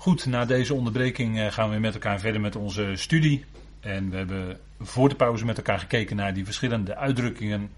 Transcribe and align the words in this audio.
Goed, 0.00 0.26
na 0.26 0.44
deze 0.44 0.74
onderbreking 0.74 1.38
eh, 1.38 1.52
gaan 1.52 1.70
we 1.70 1.78
met 1.78 1.94
elkaar 1.94 2.20
verder 2.20 2.40
met 2.40 2.56
onze 2.56 2.92
studie. 2.94 3.44
En 3.80 4.10
we 4.10 4.16
hebben 4.16 4.58
voor 4.80 5.08
de 5.08 5.14
pauze 5.14 5.44
met 5.44 5.56
elkaar 5.56 5.78
gekeken 5.78 6.16
naar 6.16 6.34
die 6.34 6.44
verschillende 6.44 6.96
uitdrukkingen. 6.96 7.70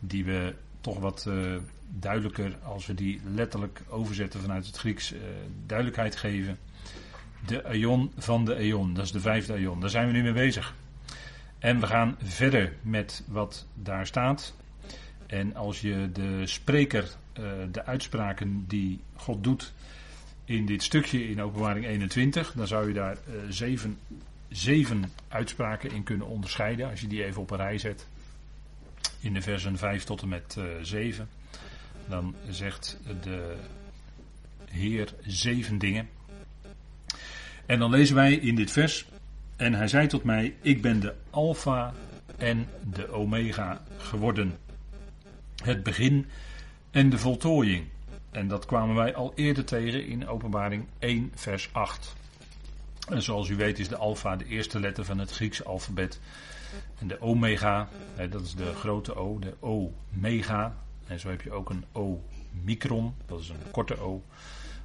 Die 0.00 0.24
we 0.24 0.54
toch 0.80 0.98
wat 0.98 1.24
uh, 1.28 1.56
duidelijker, 1.88 2.56
als 2.62 2.86
we 2.86 2.94
die 2.94 3.20
letterlijk 3.34 3.82
overzetten 3.88 4.40
vanuit 4.40 4.66
het 4.66 4.76
Grieks, 4.76 5.12
uh, 5.12 5.18
duidelijkheid 5.66 6.16
geven. 6.16 6.58
De 7.46 7.64
aion 7.64 8.12
van 8.16 8.44
de 8.44 8.54
eon, 8.54 8.94
dat 8.94 9.04
is 9.04 9.12
de 9.12 9.20
vijfde 9.20 9.52
aion. 9.52 9.80
Daar 9.80 9.90
zijn 9.90 10.06
we 10.06 10.12
nu 10.12 10.22
mee 10.22 10.32
bezig. 10.32 10.74
En 11.58 11.80
we 11.80 11.86
gaan 11.86 12.16
verder 12.22 12.72
met 12.82 13.24
wat 13.28 13.66
daar 13.74 14.06
staat. 14.06 14.54
En 15.26 15.56
als 15.56 15.80
je 15.80 16.10
de 16.12 16.46
spreker, 16.46 17.08
de 17.70 17.84
uitspraken 17.84 18.64
die 18.68 19.00
God 19.14 19.44
doet 19.44 19.72
in 20.50 20.66
dit 20.66 20.82
stukje 20.82 21.28
in 21.28 21.42
Openbaring 21.42 21.86
21, 21.86 22.52
dan 22.52 22.66
zou 22.66 22.88
je 22.88 22.94
daar 22.94 23.16
uh, 23.28 23.34
zeven, 23.48 23.98
zeven 24.48 25.12
uitspraken 25.28 25.90
in 25.90 26.02
kunnen 26.02 26.26
onderscheiden. 26.26 26.90
Als 26.90 27.00
je 27.00 27.06
die 27.06 27.24
even 27.24 27.42
op 27.42 27.50
een 27.50 27.56
rij 27.56 27.78
zet. 27.78 28.06
In 29.20 29.32
de 29.32 29.42
versen 29.42 29.78
5 29.78 30.04
tot 30.04 30.22
en 30.22 30.28
met 30.28 30.56
uh, 30.58 30.64
7. 30.82 31.28
Dan 32.08 32.34
zegt 32.48 32.98
de 33.22 33.56
Heer 34.64 35.14
zeven 35.26 35.78
dingen. 35.78 36.08
En 37.66 37.78
dan 37.78 37.90
lezen 37.90 38.14
wij 38.14 38.34
in 38.34 38.54
dit 38.54 38.70
vers. 38.70 39.06
En 39.56 39.74
hij 39.74 39.88
zei 39.88 40.06
tot 40.06 40.24
mij: 40.24 40.54
Ik 40.60 40.82
ben 40.82 41.00
de 41.00 41.14
Alpha 41.30 41.94
en 42.36 42.66
de 42.92 43.08
Omega 43.12 43.82
geworden. 43.96 44.58
Het 45.62 45.82
begin 45.82 46.26
en 46.90 47.10
de 47.10 47.18
voltooiing. 47.18 47.84
En 48.30 48.48
dat 48.48 48.66
kwamen 48.66 48.94
wij 48.94 49.14
al 49.14 49.32
eerder 49.34 49.64
tegen 49.64 50.06
in 50.06 50.28
Openbaring 50.28 50.86
1, 50.98 51.32
vers 51.34 51.68
8. 51.72 52.14
En 53.08 53.22
zoals 53.22 53.48
u 53.48 53.56
weet 53.56 53.78
is 53.78 53.88
de 53.88 53.96
alfa 53.96 54.36
de 54.36 54.46
eerste 54.46 54.80
letter 54.80 55.04
van 55.04 55.18
het 55.18 55.30
Griekse 55.30 55.64
alfabet. 55.64 56.20
En 56.98 57.08
de 57.08 57.20
omega, 57.20 57.88
dat 58.30 58.42
is 58.42 58.54
de 58.54 58.74
grote 58.74 59.14
O, 59.14 59.38
de 59.38 59.54
omega. 59.60 60.76
En 61.06 61.20
zo 61.20 61.28
heb 61.28 61.42
je 61.42 61.52
ook 61.52 61.70
een 61.70 61.84
O-micron, 61.92 63.14
dat 63.26 63.40
is 63.40 63.48
een 63.48 63.70
korte 63.70 64.00
O. 64.00 64.22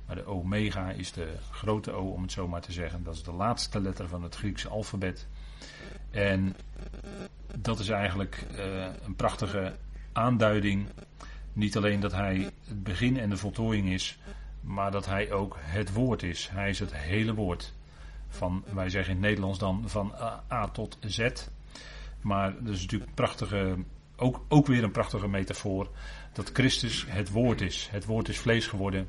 Maar 0.05 0.16
de 0.16 0.25
omega 0.25 0.92
is 0.92 1.11
de 1.11 1.33
grote 1.52 1.92
O, 1.92 2.02
om 2.02 2.22
het 2.22 2.31
zo 2.31 2.48
maar 2.48 2.61
te 2.61 2.72
zeggen. 2.72 3.03
Dat 3.03 3.16
is 3.16 3.23
de 3.23 3.31
laatste 3.31 3.81
letter 3.81 4.08
van 4.08 4.23
het 4.23 4.36
Griekse 4.36 4.67
alfabet. 4.67 5.27
En 6.11 6.55
dat 7.58 7.80
is 7.80 7.89
eigenlijk 7.89 8.45
uh, 8.52 8.86
een 9.05 9.16
prachtige 9.16 9.75
aanduiding 10.11 10.88
niet 11.56 11.78
alleen 11.78 12.00
dat 12.00 12.11
hij 12.11 12.52
het 12.67 12.84
begin 12.84 13.20
en 13.20 13.30
de 13.30 13.38
voltooiing 13.38 13.89
is, 13.89 14.17
maar 14.61 14.92
dat 14.92 15.06
hij 15.06 15.31
ook 15.31 15.58
het 15.59 15.94
woord 15.94 16.23
is. 16.23 16.50
Hij 16.52 16.70
is 16.70 16.80
het 16.80 16.94
hele 16.95 17.34
woord. 17.34 17.73
Van, 18.28 18.64
wij 18.73 18.89
zeggen 18.89 19.11
in 19.11 19.17
het 19.17 19.28
Nederlands 19.28 19.59
dan 19.59 19.83
van 19.86 20.14
A, 20.52 20.67
tot 20.67 20.98
Z. 21.02 21.30
Maar 22.22 22.53
dat 22.64 22.73
is 22.73 22.81
natuurlijk 22.81 23.09
een 23.09 23.16
prachtige, 23.16 23.78
ook, 24.16 24.45
ook 24.48 24.67
weer 24.67 24.83
een 24.83 24.92
prachtige 24.92 25.28
metafoor. 25.28 25.89
Dat 26.33 26.50
Christus 26.53 27.06
het 27.08 27.30
woord 27.30 27.61
is. 27.61 27.88
Het 27.92 28.06
woord 28.06 28.30
is 28.30 28.38
vlees 28.38 28.67
geworden. 28.67 29.08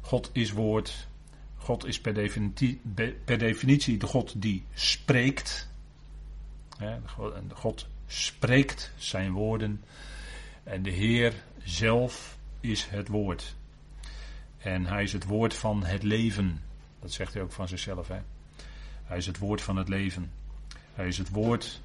God 0.00 0.30
is 0.32 0.52
woord. 0.52 1.08
God 1.56 1.86
is 1.86 2.00
per 2.00 2.14
definitie, 2.14 2.80
per 3.24 3.38
definitie 3.38 3.98
de 3.98 4.06
God 4.06 4.42
die 4.42 4.64
spreekt. 4.74 5.68
God 7.52 7.86
spreekt 8.06 8.92
zijn 8.96 9.32
woorden. 9.32 9.84
En 10.62 10.82
de 10.82 10.90
Heer 10.90 11.34
zelf 11.64 12.38
is 12.60 12.86
het 12.86 13.08
woord. 13.08 13.56
En 14.58 14.86
hij 14.86 15.02
is 15.02 15.12
het 15.12 15.24
woord 15.24 15.54
van 15.54 15.84
het 15.84 16.02
leven. 16.02 16.62
Dat 17.00 17.12
zegt 17.12 17.34
hij 17.34 17.42
ook 17.42 17.52
van 17.52 17.68
zichzelf. 17.68 18.08
Hè? 18.08 18.18
Hij 19.04 19.16
is 19.16 19.26
het 19.26 19.38
woord 19.38 19.60
van 19.60 19.76
het 19.76 19.88
leven. 19.88 20.30
Hij 20.94 21.06
is 21.06 21.18
het 21.18 21.30
woord. 21.30 21.80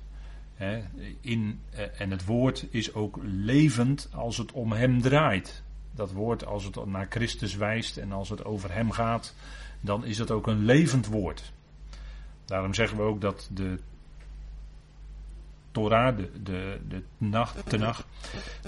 Hè, 0.55 0.83
in, 1.21 1.59
eh, 1.69 2.01
en 2.01 2.11
het 2.11 2.25
woord 2.25 2.65
is 2.69 2.93
ook 2.93 3.19
levend 3.23 4.09
als 4.13 4.37
het 4.37 4.51
om 4.51 4.71
hem 4.71 5.01
draait. 5.01 5.63
Dat 5.91 6.11
woord, 6.11 6.45
als 6.45 6.63
het 6.63 6.85
naar 6.85 7.07
Christus 7.09 7.55
wijst 7.55 7.97
en 7.97 8.11
als 8.11 8.29
het 8.29 8.45
over 8.45 8.73
hem 8.73 8.91
gaat, 8.91 9.35
dan 9.81 10.05
is 10.05 10.17
het 10.17 10.31
ook 10.31 10.47
een 10.47 10.65
levend 10.65 11.05
woord. 11.05 11.53
Daarom 12.45 12.73
zeggen 12.73 12.97
we 12.97 13.03
ook 13.03 13.21
dat 13.21 13.49
de 13.53 13.79
Torah, 15.75 16.17
de, 16.17 16.29
de, 16.43 16.79
de 16.87 17.03
nacht, 17.17 17.77
nacht. 17.77 18.05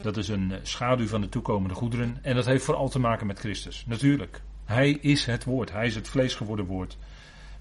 Dat 0.01 0.18
is 0.18 0.28
een 0.28 0.53
schaduw 0.63 1.07
van 1.07 1.22
de 1.22 1.29
toekomende 1.29 1.75
goederen. 1.75 2.18
En 2.22 2.35
dat 2.35 2.45
heeft 2.45 2.63
vooral 2.63 2.90
te 2.90 3.00
maken 3.00 3.28
met 3.28 3.40
Christus. 3.40 3.84
Natuurlijk. 3.88 4.41
Hij 4.66 4.91
is 4.91 5.25
het 5.25 5.44
woord. 5.44 5.72
Hij 5.72 5.85
is 5.85 5.95
het 5.95 6.07
vlees 6.07 6.35
geworden 6.35 6.66
woord. 6.66 6.97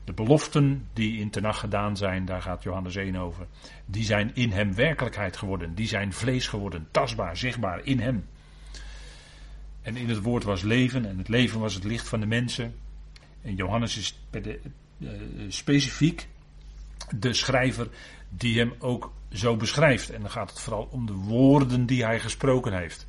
De 0.05 0.13
beloften 0.13 0.89
die 0.93 1.21
in 1.21 1.31
Tenach 1.31 1.61
gedaan 1.61 1.97
zijn, 1.97 2.25
daar 2.25 2.43
gaat 2.43 2.63
Johannes 2.63 2.97
1 2.97 3.17
over. 3.17 3.47
Die 3.85 4.05
zijn 4.05 4.31
in 4.35 4.51
hem 4.51 4.75
werkelijkheid 4.75 5.37
geworden. 5.37 5.75
Die 5.75 5.87
zijn 5.87 6.13
vlees 6.13 6.49
geworden. 6.49 6.89
Tastbaar, 6.91 7.37
zichtbaar 7.37 7.81
in 7.85 8.01
hem. 8.01 8.27
En 9.83 9.97
in 9.97 10.09
het 10.09 10.23
woord 10.23 10.45
was 10.45 10.63
leven. 10.63 11.07
En 11.07 11.19
het 11.19 11.29
leven 11.29 11.61
was 11.61 11.75
het 11.75 11.85
licht 11.85 12.09
van 12.09 12.21
de 12.21 12.27
mensen. 12.27 12.75
En 13.43 13.55
Johannes 13.55 13.97
is 13.97 14.19
de, 14.31 14.61
uh, 14.99 15.11
specifiek 15.49 16.29
de 17.19 17.33
schrijver 17.33 17.89
die 18.29 18.59
hem 18.59 18.75
ook 18.79 19.13
zo 19.31 19.57
beschrijft. 19.57 20.11
En 20.11 20.21
dan 20.21 20.31
gaat 20.31 20.51
het 20.51 20.61
vooral 20.61 20.89
om 20.91 21.07
de 21.07 21.13
woorden 21.13 21.87
die 21.87 22.05
hij 22.05 22.21
gesproken 22.21 22.79
heeft. 22.79 23.07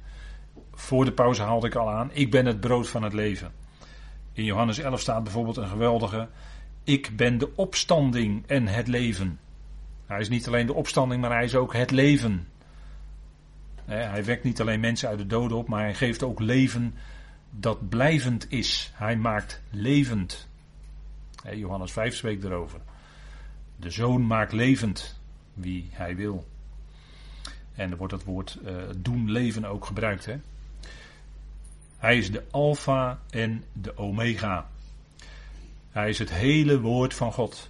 Voor 0.73 1.05
de 1.05 1.11
pauze 1.11 1.41
haalde 1.41 1.67
ik 1.67 1.75
al 1.75 1.89
aan, 1.89 2.09
ik 2.13 2.31
ben 2.31 2.45
het 2.45 2.59
brood 2.59 2.89
van 2.89 3.03
het 3.03 3.13
leven. 3.13 3.51
In 4.33 4.43
Johannes 4.43 4.79
11 4.79 4.99
staat 4.99 5.23
bijvoorbeeld 5.23 5.57
een 5.57 5.67
geweldige, 5.67 6.29
ik 6.83 7.15
ben 7.15 7.37
de 7.37 7.55
opstanding 7.55 8.47
en 8.47 8.67
het 8.67 8.87
leven. 8.87 9.39
Hij 10.05 10.19
is 10.19 10.29
niet 10.29 10.47
alleen 10.47 10.65
de 10.65 10.73
opstanding, 10.73 11.21
maar 11.21 11.31
hij 11.31 11.43
is 11.43 11.55
ook 11.55 11.73
het 11.73 11.91
leven. 11.91 12.47
Hij 13.85 14.23
wekt 14.23 14.43
niet 14.43 14.61
alleen 14.61 14.79
mensen 14.79 15.09
uit 15.09 15.17
de 15.17 15.27
doden 15.27 15.57
op, 15.57 15.67
maar 15.67 15.81
hij 15.81 15.93
geeft 15.93 16.23
ook 16.23 16.39
leven 16.39 16.95
dat 17.49 17.89
blijvend 17.89 18.51
is. 18.51 18.91
Hij 18.93 19.17
maakt 19.17 19.61
levend. 19.69 20.49
Johannes 21.53 21.91
5 21.91 22.15
spreekt 22.15 22.43
erover. 22.43 22.79
De 23.79 23.89
zoon 23.89 24.27
maakt 24.27 24.51
levend 24.51 25.19
wie 25.53 25.89
hij 25.91 26.15
wil. 26.15 26.47
En 27.75 27.91
er 27.91 27.97
wordt 27.97 28.13
het 28.13 28.23
woord 28.23 28.57
uh, 28.65 28.75
doen 28.97 29.31
leven 29.31 29.65
ook 29.65 29.85
gebruikt. 29.85 30.25
Hè? 30.25 30.39
Hij 31.97 32.17
is 32.17 32.31
de 32.31 32.43
alfa 32.51 33.19
en 33.29 33.63
de 33.73 33.97
omega. 33.97 34.69
Hij 35.89 36.09
is 36.09 36.19
het 36.19 36.29
hele 36.29 36.79
woord 36.79 37.13
van 37.13 37.33
God. 37.33 37.69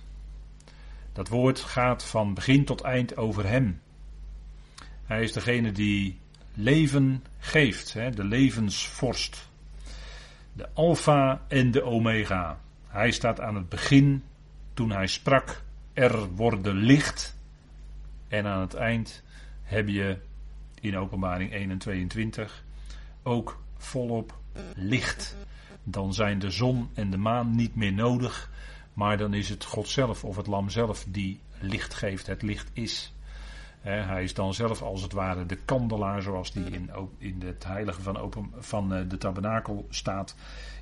Dat 1.13 1.27
woord 1.27 1.59
gaat 1.59 2.03
van 2.03 2.33
begin 2.33 2.65
tot 2.65 2.81
eind 2.81 3.17
over 3.17 3.47
hem. 3.47 3.81
Hij 5.05 5.23
is 5.23 5.31
degene 5.31 5.71
die 5.71 6.19
leven 6.53 7.23
geeft, 7.39 7.93
hè? 7.93 8.09
de 8.09 8.23
levensvorst. 8.23 9.49
De 10.53 10.69
alfa 10.73 11.41
en 11.47 11.71
de 11.71 11.83
omega. 11.83 12.59
Hij 12.87 13.11
staat 13.11 13.39
aan 13.41 13.55
het 13.55 13.69
begin 13.69 14.23
toen 14.73 14.91
hij 14.91 15.07
sprak 15.07 15.65
er 15.97 16.27
worden 16.35 16.75
licht. 16.75 17.37
En 18.27 18.45
aan 18.45 18.61
het 18.61 18.73
eind 18.73 19.23
heb 19.63 19.87
je 19.87 20.17
in 20.81 20.97
openbaring 20.97 21.51
1 21.51 21.71
en 21.71 21.77
22 21.77 22.63
ook 23.23 23.61
volop 23.77 24.37
licht. 24.75 25.35
Dan 25.83 26.13
zijn 26.13 26.39
de 26.39 26.49
zon 26.49 26.89
en 26.93 27.09
de 27.09 27.17
maan 27.17 27.55
niet 27.55 27.75
meer 27.75 27.93
nodig, 27.93 28.51
maar 28.93 29.17
dan 29.17 29.33
is 29.33 29.49
het 29.49 29.63
God 29.63 29.89
zelf 29.89 30.23
of 30.23 30.35
het 30.35 30.47
lam 30.47 30.69
zelf 30.69 31.05
die 31.07 31.39
licht 31.59 31.93
geeft, 31.93 32.27
het 32.27 32.41
licht 32.41 32.69
is. 32.73 33.13
hij 33.81 34.23
is 34.23 34.33
dan 34.33 34.53
zelf 34.53 34.81
als 34.81 35.01
het 35.01 35.11
ware 35.11 35.45
de 35.45 35.57
kandelaar, 35.65 36.21
zoals 36.21 36.51
die 36.51 36.65
in, 36.65 36.89
in 37.17 37.41
het 37.45 37.63
heilige 37.63 38.01
van, 38.01 38.17
open, 38.17 38.51
van 38.57 38.93
eh, 38.93 39.09
de 39.09 39.17
tabernakel 39.17 39.87
staat. 39.89 40.35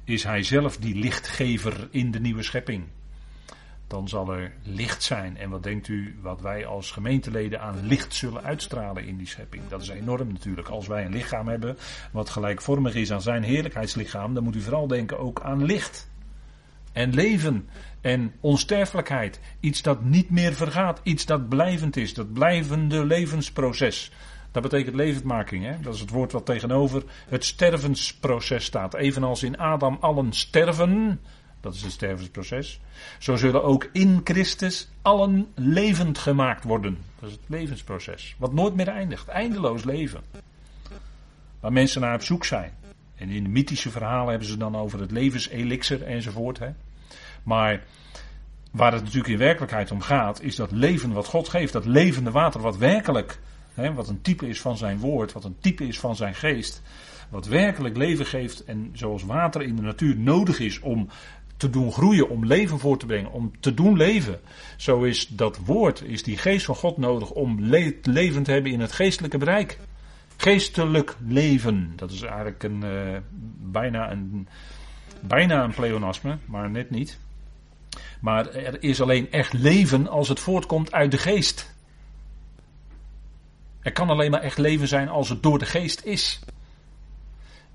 Is 0.03 0.23
hij 0.23 0.43
zelf 0.43 0.77
die 0.77 0.95
lichtgever 0.95 1.87
in 1.91 2.11
de 2.11 2.19
nieuwe 2.19 2.43
schepping 2.43 2.83
dan 3.87 4.07
zal 4.07 4.33
er 4.33 4.53
licht 4.63 5.03
zijn. 5.03 5.37
En 5.37 5.49
wat 5.49 5.63
denkt 5.63 5.87
u 5.87 6.15
wat 6.21 6.41
wij 6.41 6.65
als 6.65 6.91
gemeenteleden 6.91 7.61
aan 7.61 7.87
licht 7.87 8.13
zullen 8.13 8.43
uitstralen 8.43 9.05
in 9.05 9.17
die 9.17 9.27
schepping? 9.27 9.63
Dat 9.67 9.81
is 9.81 9.89
enorm 9.89 10.27
natuurlijk. 10.27 10.67
Als 10.67 10.87
wij 10.87 11.05
een 11.05 11.11
lichaam 11.11 11.47
hebben 11.47 11.77
wat 12.11 12.29
gelijkvormig 12.29 12.95
is 12.95 13.11
aan 13.11 13.21
zijn 13.21 13.43
heerlijkheidslichaam, 13.43 14.33
dan 14.33 14.43
moet 14.43 14.55
u 14.55 14.61
vooral 14.61 14.87
denken 14.87 15.19
ook 15.19 15.41
aan 15.41 15.65
licht. 15.65 16.09
En 16.91 17.13
leven 17.13 17.69
en 18.01 18.33
onsterfelijkheid. 18.39 19.39
Iets 19.59 19.81
dat 19.81 20.03
niet 20.03 20.29
meer 20.29 20.53
vergaat. 20.53 20.99
Iets 21.03 21.25
dat 21.25 21.49
blijvend 21.49 21.95
is. 21.97 22.13
Dat 22.13 22.33
blijvende 22.33 23.05
levensproces. 23.05 24.11
Dat 24.51 24.63
betekent 24.63 24.95
levendmaking. 24.95 25.63
Hè? 25.63 25.79
Dat 25.81 25.93
is 25.93 25.99
het 25.99 26.09
woord 26.09 26.31
wat 26.31 26.45
tegenover 26.45 27.03
het 27.29 27.45
stervensproces 27.45 28.65
staat. 28.65 28.93
Evenals 28.93 29.43
in 29.43 29.57
Adam 29.57 29.97
allen 29.99 30.33
sterven, 30.33 31.19
dat 31.65 31.73
is 31.73 31.81
het 31.81 31.91
stervensproces. 31.91 32.79
Zo 33.19 33.35
zullen 33.35 33.63
ook 33.63 33.89
in 33.91 34.21
Christus 34.23 34.89
allen 35.01 35.47
levend 35.55 36.17
gemaakt 36.17 36.63
worden. 36.63 36.97
Dat 37.19 37.29
is 37.29 37.35
het 37.35 37.45
levensproces. 37.47 38.35
Wat 38.37 38.53
nooit 38.53 38.75
meer 38.75 38.87
eindigt. 38.87 39.27
Eindeloos 39.27 39.83
leven. 39.83 40.21
Waar 41.59 41.73
mensen 41.73 42.01
naar 42.01 42.15
op 42.15 42.21
zoek 42.21 42.45
zijn. 42.45 42.71
En 43.15 43.29
in 43.29 43.51
mythische 43.51 43.89
verhalen 43.89 44.29
hebben 44.29 44.47
ze 44.47 44.57
dan 44.57 44.75
over 44.75 44.99
het 44.99 45.11
levenselixer 45.11 46.03
enzovoort. 46.03 46.59
Hè? 46.59 46.69
Maar 47.43 47.83
waar 48.71 48.93
het 48.93 49.03
natuurlijk 49.03 49.33
in 49.33 49.37
werkelijkheid 49.37 49.91
om 49.91 50.01
gaat, 50.01 50.41
is 50.41 50.55
dat 50.55 50.71
leven 50.71 51.11
wat 51.11 51.25
God 51.25 51.49
geeft. 51.49 51.73
Dat 51.73 51.85
levende 51.85 52.31
water 52.31 52.61
wat 52.61 52.77
werkelijk, 52.77 53.39
hè, 53.73 53.93
wat 53.93 54.07
een 54.07 54.21
type 54.21 54.47
is 54.47 54.61
van 54.61 54.77
zijn 54.77 54.99
woord, 54.99 55.31
wat 55.31 55.43
een 55.43 55.57
type 55.59 55.87
is 55.87 55.99
van 55.99 56.15
zijn 56.15 56.35
geest. 56.35 56.81
Wat 57.29 57.45
werkelijk 57.45 57.97
leven 57.97 58.25
geeft 58.25 58.63
en 58.63 58.89
zoals 58.93 59.23
water 59.23 59.61
in 59.61 59.75
de 59.75 59.81
natuur 59.81 60.17
nodig 60.17 60.59
is 60.59 60.79
om 60.79 61.07
te 61.57 61.69
doen 61.69 61.91
groeien, 61.91 62.29
om 62.29 62.45
leven 62.45 62.79
voor 62.79 62.97
te 62.97 63.05
brengen, 63.05 63.31
om 63.31 63.51
te 63.59 63.73
doen 63.73 63.97
leven. 63.97 64.39
Zo 64.77 65.03
is 65.03 65.27
dat 65.27 65.57
woord, 65.57 66.01
is 66.01 66.23
die 66.23 66.37
geest 66.37 66.65
van 66.65 66.75
God 66.75 66.97
nodig 66.97 67.31
om 67.31 67.61
le 67.61 67.99
leven 68.01 68.43
te 68.43 68.51
hebben 68.51 68.71
in 68.71 68.79
het 68.79 68.91
geestelijke 68.91 69.37
bereik. 69.37 69.79
Geestelijk 70.37 71.15
leven, 71.27 71.93
dat 71.95 72.11
is 72.11 72.21
eigenlijk 72.21 72.63
een, 72.63 72.83
uh, 72.85 73.17
bijna, 73.71 74.11
een, 74.11 74.47
bijna 75.19 75.63
een 75.63 75.73
pleonasme, 75.73 76.37
maar 76.45 76.69
net 76.69 76.89
niet. 76.89 77.19
Maar 78.19 78.49
er 78.49 78.83
is 78.83 79.01
alleen 79.01 79.31
echt 79.31 79.53
leven 79.53 80.07
als 80.07 80.29
het 80.29 80.39
voortkomt 80.39 80.91
uit 80.91 81.11
de 81.11 81.17
geest. 81.17 81.73
Er 83.81 83.91
kan 83.91 84.09
alleen 84.09 84.31
maar 84.31 84.41
echt 84.41 84.57
leven 84.57 84.87
zijn 84.87 85.09
als 85.09 85.29
het 85.29 85.43
door 85.43 85.59
de 85.59 85.65
geest 85.65 86.05
is. 86.05 86.39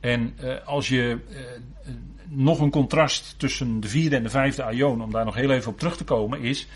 En 0.00 0.35
uh, 0.41 0.67
als 0.67 0.88
je 0.88 1.19
uh, 1.31 1.38
nog 2.31 2.61
een 2.61 2.71
contrast 2.71 3.35
tussen 3.38 3.81
de 3.81 3.88
vierde 3.88 4.17
en 4.17 4.23
de 4.23 4.31
vijfde 4.31 4.62
aion, 4.62 5.03
om 5.03 5.11
daar 5.11 5.25
nog 5.25 5.35
heel 5.35 5.50
even 5.50 5.73
op 5.73 5.79
terug 5.79 5.97
te 5.97 6.05
komen, 6.05 6.41
is. 6.41 6.69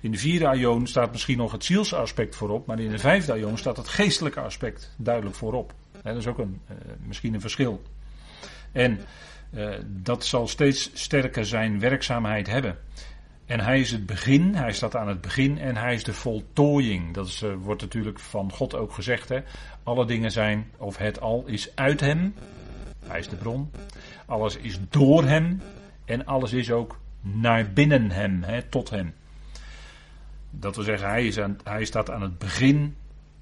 In 0.00 0.10
de 0.10 0.18
vierde 0.18 0.46
aion 0.46 0.86
staat 0.86 1.12
misschien 1.12 1.38
nog 1.38 1.52
het 1.52 1.64
zielsaspect 1.64 2.36
voorop, 2.36 2.66
maar 2.66 2.80
in 2.80 2.90
de 2.90 2.98
vijfde 2.98 3.32
aion 3.32 3.58
staat 3.58 3.76
het 3.76 3.88
geestelijke 3.88 4.40
aspect 4.40 4.94
duidelijk 4.96 5.36
voorop. 5.36 5.74
dat 6.02 6.16
is 6.16 6.26
ook 6.26 6.38
een, 6.38 6.60
uh, 6.70 6.76
misschien 7.06 7.34
een 7.34 7.40
verschil. 7.40 7.82
En 8.72 9.00
dat 9.86 10.24
zal 10.24 10.48
steeds 10.48 10.90
sterker 10.94 11.46
zijn 11.46 11.80
werkzaamheid 11.80 12.46
hebben. 12.46 12.78
En 13.46 13.60
hij 13.60 13.80
is 13.80 13.90
het 13.90 14.06
begin, 14.06 14.54
hij 14.54 14.72
staat 14.72 14.96
aan 14.96 15.08
het 15.08 15.20
begin 15.20 15.58
en 15.58 15.76
hij 15.76 15.94
is 15.94 16.04
de 16.04 16.12
voltooiing. 16.12 17.14
Dat 17.14 17.26
is, 17.26 17.42
uh, 17.42 17.54
wordt 17.54 17.80
natuurlijk 17.80 18.18
van 18.18 18.52
God 18.52 18.74
ook 18.74 18.92
gezegd. 18.92 19.28
Hè? 19.28 19.40
Alle 19.82 20.06
dingen 20.06 20.30
zijn, 20.30 20.70
of 20.76 20.96
het 20.96 21.20
al 21.20 21.44
is 21.46 21.76
uit 21.76 22.00
hem. 22.00 22.34
Hij 23.12 23.20
is 23.20 23.28
de 23.28 23.36
bron. 23.36 23.70
Alles 24.26 24.56
is 24.56 24.78
door 24.88 25.24
hem. 25.24 25.60
En 26.04 26.26
alles 26.26 26.52
is 26.52 26.70
ook 26.70 26.98
naar 27.20 27.72
binnen 27.72 28.10
hem, 28.10 28.42
hè, 28.42 28.62
tot 28.62 28.90
hem. 28.90 29.14
Dat 30.50 30.74
wil 30.74 30.84
zeggen, 30.84 31.08
hij, 31.08 31.26
is 31.26 31.38
aan, 31.38 31.58
hij 31.64 31.84
staat 31.84 32.10
aan 32.10 32.22
het 32.22 32.38
begin 32.38 32.96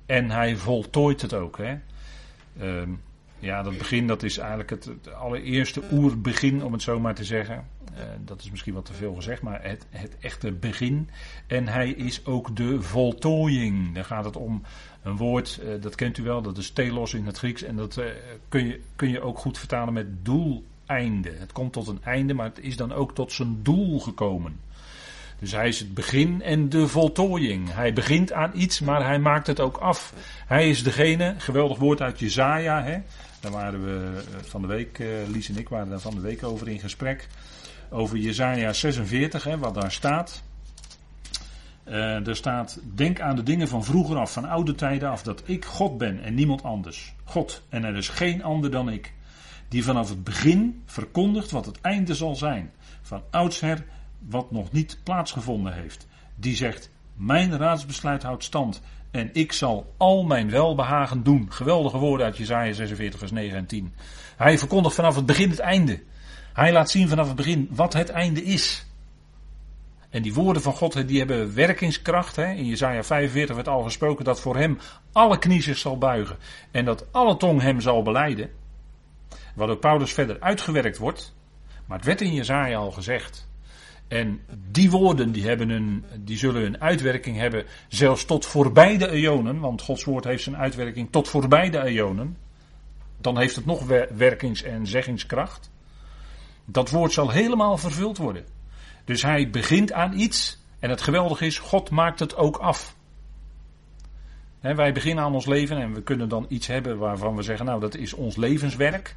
en 0.06 0.30
hij 0.30 0.56
voltooit 0.56 1.22
het 1.22 1.34
ook. 1.34 1.58
Hè. 1.58 1.78
Uh, 2.60 2.88
ja, 3.40 3.62
dat 3.62 3.78
begin 3.78 4.06
dat 4.06 4.22
is 4.22 4.38
eigenlijk 4.38 4.70
het, 4.70 5.14
allereerste 5.14 5.82
oerbegin, 5.92 6.64
om 6.64 6.72
het 6.72 6.82
zo 6.82 7.00
maar 7.00 7.14
te 7.14 7.24
zeggen. 7.24 7.66
Uh, 7.92 7.98
dat 8.24 8.40
is 8.40 8.50
misschien 8.50 8.74
wat 8.74 8.84
te 8.84 8.92
veel 8.92 9.14
gezegd, 9.14 9.42
maar 9.42 9.62
het, 9.62 9.86
het 9.90 10.16
echte 10.20 10.52
begin. 10.52 11.08
En 11.46 11.68
hij 11.68 11.90
is 11.90 12.26
ook 12.26 12.56
de 12.56 12.82
voltooiing. 12.82 13.94
Daar 13.94 14.04
gaat 14.04 14.24
het 14.24 14.36
om 14.36 14.62
een 15.02 15.16
woord, 15.16 15.60
uh, 15.64 15.82
dat 15.82 15.94
kent 15.94 16.18
u 16.18 16.22
wel, 16.22 16.42
dat 16.42 16.58
is 16.58 16.70
telos 16.70 17.14
in 17.14 17.26
het 17.26 17.38
Grieks. 17.38 17.62
En 17.62 17.76
dat 17.76 17.96
uh, 17.96 18.04
kun, 18.48 18.66
je, 18.66 18.80
kun 18.96 19.08
je 19.08 19.20
ook 19.20 19.38
goed 19.38 19.58
vertalen 19.58 19.92
met 19.92 20.24
doeleinde. 20.24 21.32
Het 21.32 21.52
komt 21.52 21.72
tot 21.72 21.88
een 21.88 22.02
einde, 22.04 22.34
maar 22.34 22.46
het 22.46 22.60
is 22.60 22.76
dan 22.76 22.92
ook 22.92 23.14
tot 23.14 23.32
zijn 23.32 23.62
doel 23.62 24.00
gekomen. 24.00 24.60
Dus 25.40 25.52
hij 25.52 25.68
is 25.68 25.78
het 25.78 25.94
begin 25.94 26.42
en 26.42 26.68
de 26.68 26.88
voltooiing. 26.88 27.72
Hij 27.72 27.92
begint 27.92 28.32
aan 28.32 28.50
iets, 28.54 28.80
maar 28.80 29.04
hij 29.04 29.18
maakt 29.18 29.46
het 29.46 29.60
ook 29.60 29.76
af. 29.76 30.14
Hij 30.46 30.68
is 30.68 30.82
degene, 30.82 31.34
geweldig 31.38 31.78
woord 31.78 32.00
uit 32.00 32.18
Jezaja, 32.18 32.82
hè. 32.82 32.98
Daar 33.40 33.52
waren 33.52 33.84
we 33.84 34.22
van 34.42 34.60
de 34.60 34.66
week, 34.66 34.98
Lies 35.28 35.48
en 35.48 35.58
ik 35.58 35.68
waren 35.68 35.88
daar 35.88 36.00
van 36.00 36.14
de 36.14 36.20
week 36.20 36.42
over 36.42 36.68
in 36.68 36.80
gesprek 36.80 37.28
over 37.90 38.16
Jezaja 38.16 38.72
46, 38.72 39.44
hè, 39.44 39.58
wat 39.58 39.74
daar 39.74 39.92
staat. 39.92 40.42
Uh, 41.88 42.26
er 42.26 42.36
staat, 42.36 42.80
denk 42.94 43.20
aan 43.20 43.36
de 43.36 43.42
dingen 43.42 43.68
van 43.68 43.84
vroeger 43.84 44.16
af, 44.16 44.32
van 44.32 44.44
oude 44.44 44.74
tijden 44.74 45.10
af, 45.10 45.22
dat 45.22 45.42
ik 45.44 45.64
God 45.64 45.98
ben 45.98 46.22
en 46.22 46.34
niemand 46.34 46.62
anders. 46.62 47.14
God, 47.24 47.62
en 47.68 47.84
er 47.84 47.96
is 47.96 48.08
geen 48.08 48.42
ander 48.42 48.70
dan 48.70 48.88
ik. 48.88 49.12
Die 49.68 49.84
vanaf 49.84 50.08
het 50.08 50.24
begin 50.24 50.82
verkondigt 50.86 51.50
wat 51.50 51.66
het 51.66 51.80
einde 51.80 52.14
zal 52.14 52.36
zijn. 52.36 52.70
Van 53.02 53.22
oudsher 53.30 53.84
wat 54.18 54.50
nog 54.50 54.72
niet 54.72 54.98
plaatsgevonden 55.02 55.72
heeft. 55.72 56.06
Die 56.34 56.56
zegt, 56.56 56.90
mijn 57.14 57.56
raadsbesluit 57.56 58.22
houdt 58.22 58.44
stand 58.44 58.80
en 59.10 59.30
ik 59.32 59.52
zal 59.52 59.94
al 59.96 60.22
mijn 60.22 60.50
welbehagen 60.50 61.22
doen. 61.22 61.52
Geweldige 61.52 61.98
woorden 61.98 62.26
uit 62.26 62.36
Jezaja 62.36 62.72
46 62.72 63.18
vers 63.18 63.30
9 63.30 63.56
en 63.56 63.66
10. 63.66 63.94
Hij 64.36 64.58
verkondigt 64.58 64.94
vanaf 64.94 65.16
het 65.16 65.26
begin 65.26 65.50
het 65.50 65.58
einde. 65.58 66.02
Hij 66.52 66.72
laat 66.72 66.90
zien 66.90 67.08
vanaf 67.08 67.26
het 67.26 67.36
begin 67.36 67.68
wat 67.70 67.92
het 67.92 68.08
einde 68.08 68.44
is. 68.44 68.86
En 70.10 70.22
die 70.22 70.34
woorden 70.34 70.62
van 70.62 70.72
God 70.72 71.08
die 71.08 71.18
hebben 71.18 71.54
werkingskracht. 71.54 72.36
Hè. 72.36 72.52
In 72.52 72.66
Jezaja 72.66 73.02
45 73.02 73.54
werd 73.54 73.68
al 73.68 73.82
gesproken 73.82 74.24
dat 74.24 74.40
voor 74.40 74.56
hem 74.56 74.78
alle 75.12 75.38
knie 75.38 75.74
zal 75.74 75.98
buigen. 75.98 76.36
En 76.70 76.84
dat 76.84 77.12
alle 77.12 77.36
tong 77.36 77.60
hem 77.60 77.80
zal 77.80 78.02
beleiden. 78.02 78.50
Wat 79.54 79.66
door 79.66 79.76
Paulus 79.76 80.12
verder 80.12 80.40
uitgewerkt 80.40 80.98
wordt. 80.98 81.34
Maar 81.86 81.96
het 81.96 82.06
werd 82.06 82.20
in 82.20 82.34
Jezaja 82.34 82.76
al 82.76 82.90
gezegd. 82.90 83.48
En 84.10 84.40
die 84.70 84.90
woorden 84.90 85.32
die, 85.32 85.46
hebben 85.46 85.68
een, 85.68 86.04
die 86.18 86.38
zullen 86.38 86.64
een 86.64 86.80
uitwerking 86.80 87.36
hebben 87.36 87.64
zelfs 87.88 88.24
tot 88.24 88.46
voorbij 88.46 88.98
de 88.98 89.10
eonen. 89.10 89.60
Want 89.60 89.82
Gods 89.82 90.04
woord 90.04 90.24
heeft 90.24 90.42
zijn 90.42 90.56
uitwerking 90.56 91.10
tot 91.10 91.28
voorbij 91.28 91.70
de 91.70 91.82
eonen. 91.82 92.36
Dan 93.20 93.38
heeft 93.38 93.56
het 93.56 93.66
nog 93.66 93.86
werkings- 94.16 94.62
en 94.62 94.86
zeggingskracht. 94.86 95.70
Dat 96.64 96.90
woord 96.90 97.12
zal 97.12 97.30
helemaal 97.30 97.78
vervuld 97.78 98.16
worden. 98.16 98.44
Dus 99.04 99.22
hij 99.22 99.50
begint 99.50 99.92
aan 99.92 100.18
iets. 100.18 100.58
En 100.78 100.90
het 100.90 101.02
geweldige 101.02 101.46
is, 101.46 101.58
God 101.58 101.90
maakt 101.90 102.20
het 102.20 102.36
ook 102.36 102.56
af. 102.56 102.96
wij 104.60 104.92
beginnen 104.92 105.24
aan 105.24 105.34
ons 105.34 105.46
leven 105.46 105.76
en 105.76 105.94
we 105.94 106.02
kunnen 106.02 106.28
dan 106.28 106.46
iets 106.48 106.66
hebben 106.66 106.98
waarvan 106.98 107.36
we 107.36 107.42
zeggen, 107.42 107.66
nou 107.66 107.80
dat 107.80 107.94
is 107.94 108.14
ons 108.14 108.36
levenswerk. 108.36 109.16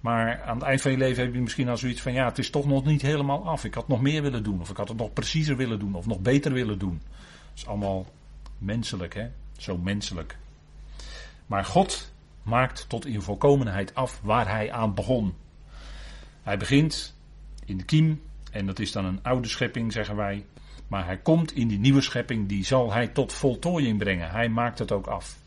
Maar 0.00 0.42
aan 0.42 0.56
het 0.56 0.66
eind 0.66 0.80
van 0.80 0.90
je 0.90 0.96
leven 0.96 1.24
heb 1.24 1.34
je 1.34 1.40
misschien 1.40 1.68
al 1.68 1.76
zoiets 1.76 2.00
van, 2.00 2.12
ja 2.12 2.24
het 2.24 2.38
is 2.38 2.50
toch 2.50 2.66
nog 2.66 2.84
niet 2.84 3.02
helemaal 3.02 3.46
af. 3.46 3.64
Ik 3.64 3.74
had 3.74 3.88
nog 3.88 4.00
meer 4.00 4.22
willen 4.22 4.42
doen 4.42 4.60
of 4.60 4.70
ik 4.70 4.76
had 4.76 4.88
het 4.88 4.96
nog 4.96 5.12
preciezer 5.12 5.56
willen 5.56 5.78
doen 5.78 5.94
of 5.94 6.06
nog 6.06 6.20
beter 6.20 6.52
willen 6.52 6.78
doen. 6.78 7.00
Dat 7.08 7.56
is 7.56 7.66
allemaal 7.66 8.06
menselijk, 8.58 9.14
hè? 9.14 9.28
Zo 9.58 9.76
menselijk. 9.76 10.36
Maar 11.46 11.64
God 11.64 12.12
maakt 12.42 12.88
tot 12.88 13.06
in 13.06 13.22
volkomenheid 13.22 13.94
af 13.94 14.20
waar 14.22 14.48
hij 14.48 14.72
aan 14.72 14.94
begon. 14.94 15.34
Hij 16.42 16.56
begint 16.56 17.14
in 17.64 17.76
de 17.76 17.84
kiem, 17.84 18.22
en 18.50 18.66
dat 18.66 18.78
is 18.78 18.92
dan 18.92 19.04
een 19.04 19.22
oude 19.22 19.48
schepping, 19.48 19.92
zeggen 19.92 20.16
wij. 20.16 20.44
Maar 20.88 21.04
hij 21.04 21.18
komt 21.18 21.52
in 21.52 21.68
die 21.68 21.78
nieuwe 21.78 22.00
schepping, 22.00 22.48
die 22.48 22.64
zal 22.64 22.92
hij 22.92 23.08
tot 23.08 23.32
voltooiing 23.32 23.98
brengen. 23.98 24.30
Hij 24.30 24.48
maakt 24.48 24.78
het 24.78 24.92
ook 24.92 25.06
af. 25.06 25.38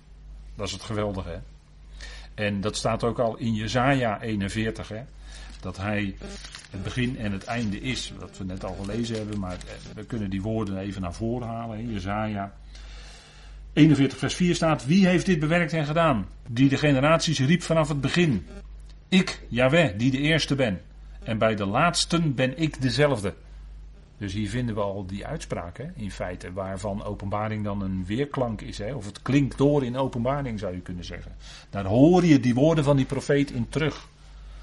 Dat 0.55 0.67
is 0.67 0.73
het 0.73 0.83
geweldige. 0.83 1.41
En 2.33 2.61
dat 2.61 2.75
staat 2.75 3.03
ook 3.03 3.19
al 3.19 3.37
in 3.37 3.53
Jezaja 3.53 4.21
41. 4.21 4.87
Hè? 4.87 5.01
Dat 5.61 5.77
hij 5.77 6.15
het 6.69 6.83
begin 6.83 7.17
en 7.17 7.31
het 7.31 7.43
einde 7.43 7.79
is. 7.79 8.13
Wat 8.19 8.37
we 8.37 8.43
net 8.43 8.63
al 8.63 8.77
gelezen 8.81 9.15
hebben. 9.15 9.39
Maar 9.39 9.51
eh, 9.51 9.95
we 9.95 10.05
kunnen 10.05 10.29
die 10.29 10.41
woorden 10.41 10.77
even 10.77 11.01
naar 11.01 11.13
voren 11.13 11.47
halen. 11.47 11.79
In 11.79 11.93
Jezaja 11.93 12.53
41 13.73 14.17
vers 14.17 14.35
4 14.35 14.55
staat. 14.55 14.85
Wie 14.85 15.07
heeft 15.07 15.25
dit 15.25 15.39
bewerkt 15.39 15.73
en 15.73 15.85
gedaan? 15.85 16.27
Die 16.47 16.69
de 16.69 16.77
generaties 16.77 17.39
riep 17.39 17.61
vanaf 17.61 17.87
het 17.87 18.01
begin. 18.01 18.47
Ik, 19.07 19.41
Yahweh, 19.47 19.97
die 19.97 20.11
de 20.11 20.17
eerste 20.17 20.55
ben. 20.55 20.81
En 21.23 21.37
bij 21.37 21.55
de 21.55 21.65
laatsten 21.65 22.35
ben 22.35 22.57
ik 22.57 22.81
dezelfde. 22.81 23.33
Dus 24.21 24.33
hier 24.33 24.49
vinden 24.49 24.75
we 24.75 24.81
al 24.81 25.05
die 25.05 25.25
uitspraak 25.25 25.77
hè, 25.77 25.85
in 25.95 26.11
feite, 26.11 26.53
waarvan 26.53 27.03
openbaring 27.03 27.63
dan 27.63 27.81
een 27.81 28.05
weerklank 28.05 28.61
is. 28.61 28.77
Hè, 28.77 28.93
of 28.93 29.05
het 29.05 29.21
klinkt 29.21 29.57
door 29.57 29.83
in 29.83 29.97
openbaring 29.97 30.59
zou 30.59 30.73
je 30.73 30.81
kunnen 30.81 31.03
zeggen. 31.03 31.35
Daar 31.69 31.85
hoor 31.85 32.25
je 32.25 32.39
die 32.39 32.53
woorden 32.53 32.83
van 32.83 32.95
die 32.95 33.05
profeet 33.05 33.51
in 33.51 33.69
terug. 33.69 34.07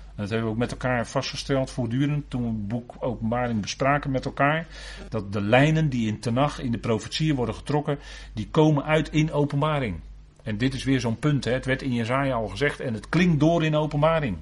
En 0.05 0.15
dat 0.17 0.29
hebben 0.29 0.47
we 0.47 0.53
ook 0.53 0.59
met 0.59 0.71
elkaar 0.71 1.07
vastgesteld 1.07 1.71
voortdurend 1.71 2.31
toen 2.31 2.43
we 2.43 2.49
het 2.49 2.69
boek 2.69 2.95
Openbaring 2.99 3.61
bespraken 3.61 4.11
met 4.11 4.25
elkaar. 4.25 4.67
Dat 5.09 5.33
de 5.33 5.41
lijnen 5.41 5.89
die 5.89 6.09
in 6.09 6.21
Tenach, 6.21 6.61
in 6.61 6.73
de 6.73 6.79
profetieën 6.79 7.35
worden 7.35 7.55
getrokken, 7.55 7.99
die 8.33 8.49
komen 8.51 8.85
uit 8.85 9.11
in 9.11 9.33
openbaring. 9.33 10.01
En 10.43 10.59
dit 10.59 10.75
is 10.75 10.85
weer 10.85 11.01
zo'n 11.01 11.19
punt. 11.19 11.45
Hè. 11.45 11.53
Het 11.53 11.67
werd 11.67 11.83
in 11.83 11.95
Jezaja 11.95 12.35
al 12.35 12.49
gezegd 12.49 12.81
en 12.81 12.95
het 12.95 13.09
klinkt 13.09 13.41
door 13.41 13.65
in 13.65 13.77
openbaring. 13.77 14.37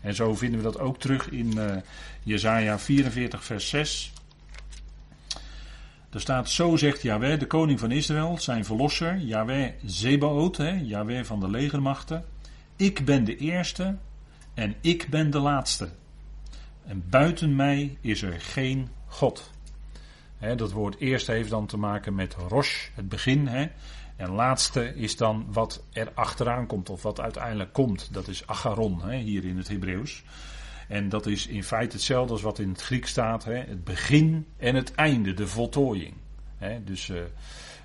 En 0.00 0.14
zo 0.14 0.34
vinden 0.34 0.58
we 0.58 0.64
dat 0.64 0.78
ook 0.78 0.98
terug 0.98 1.30
in 1.30 1.52
uh, 1.56 1.76
Jezaja 2.22 2.78
44 2.78 3.44
vers 3.44 3.68
6. 3.68 4.12
Er 6.12 6.20
staat, 6.20 6.50
zo 6.50 6.76
zegt 6.76 7.02
Yahweh, 7.02 7.38
de 7.38 7.46
koning 7.46 7.80
van 7.80 7.90
Israël, 7.90 8.38
zijn 8.38 8.64
verlosser, 8.64 9.18
Yahweh 9.18 9.72
Zebaot, 9.84 10.56
hè, 10.56 11.24
van 11.24 11.40
de 11.40 11.50
legermachten. 11.50 12.24
Ik 12.76 13.04
ben 13.04 13.24
de 13.24 13.36
eerste 13.36 13.96
en 14.54 14.74
ik 14.80 15.06
ben 15.10 15.30
de 15.30 15.38
laatste. 15.38 15.88
En 16.84 17.04
buiten 17.10 17.56
mij 17.56 17.96
is 18.00 18.22
er 18.22 18.40
geen 18.40 18.88
God. 19.06 19.50
dat 20.56 20.72
woord 20.72 20.98
eerste 20.98 21.32
heeft 21.32 21.50
dan 21.50 21.66
te 21.66 21.76
maken 21.76 22.14
met 22.14 22.34
Rosh, 22.48 22.88
het 22.94 23.08
begin. 23.08 23.46
He. 23.46 23.66
En 24.16 24.30
laatste 24.30 24.94
is 24.94 25.16
dan 25.16 25.46
wat 25.52 25.82
er 25.92 26.10
achteraan 26.14 26.66
komt, 26.66 26.90
of 26.90 27.02
wat 27.02 27.20
uiteindelijk 27.20 27.72
komt. 27.72 28.08
Dat 28.12 28.28
is 28.28 28.46
Acharon, 28.46 29.10
hier 29.10 29.44
in 29.44 29.56
het 29.56 29.68
Hebreeuws. 29.68 30.22
En 30.88 31.08
dat 31.08 31.26
is 31.26 31.46
in 31.46 31.64
feite 31.64 31.96
hetzelfde 31.96 32.32
als 32.32 32.42
wat 32.42 32.58
in 32.58 32.68
het 32.68 32.82
Griek 32.82 33.06
staat. 33.06 33.44
Hè? 33.44 33.54
Het 33.54 33.84
begin 33.84 34.46
en 34.56 34.74
het 34.74 34.94
einde, 34.94 35.34
de 35.34 35.46
voltooiing. 35.46 36.14
Hè? 36.58 36.84
Dus 36.84 37.08
uh, 37.08 37.20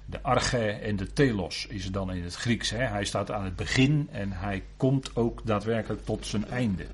de 0.06 0.22
arche 0.22 0.70
en 0.70 0.96
de 0.96 1.14
telos 1.14 1.66
is 1.70 1.92
dan 1.92 2.14
in 2.14 2.24
het 2.24 2.36
Grieks. 2.36 2.70
Hè? 2.70 2.84
Hij 2.84 3.06
staat 3.06 3.32
aan 3.32 3.44
het 3.44 3.56
begin 3.56 4.08
en 4.12 4.32
hij 4.32 4.64
komt 4.78 5.16
ook 5.16 5.42
daadwerkelijk 5.46 6.06
tot 6.06 6.26
zijn 6.26 6.50
einde. 6.50 6.86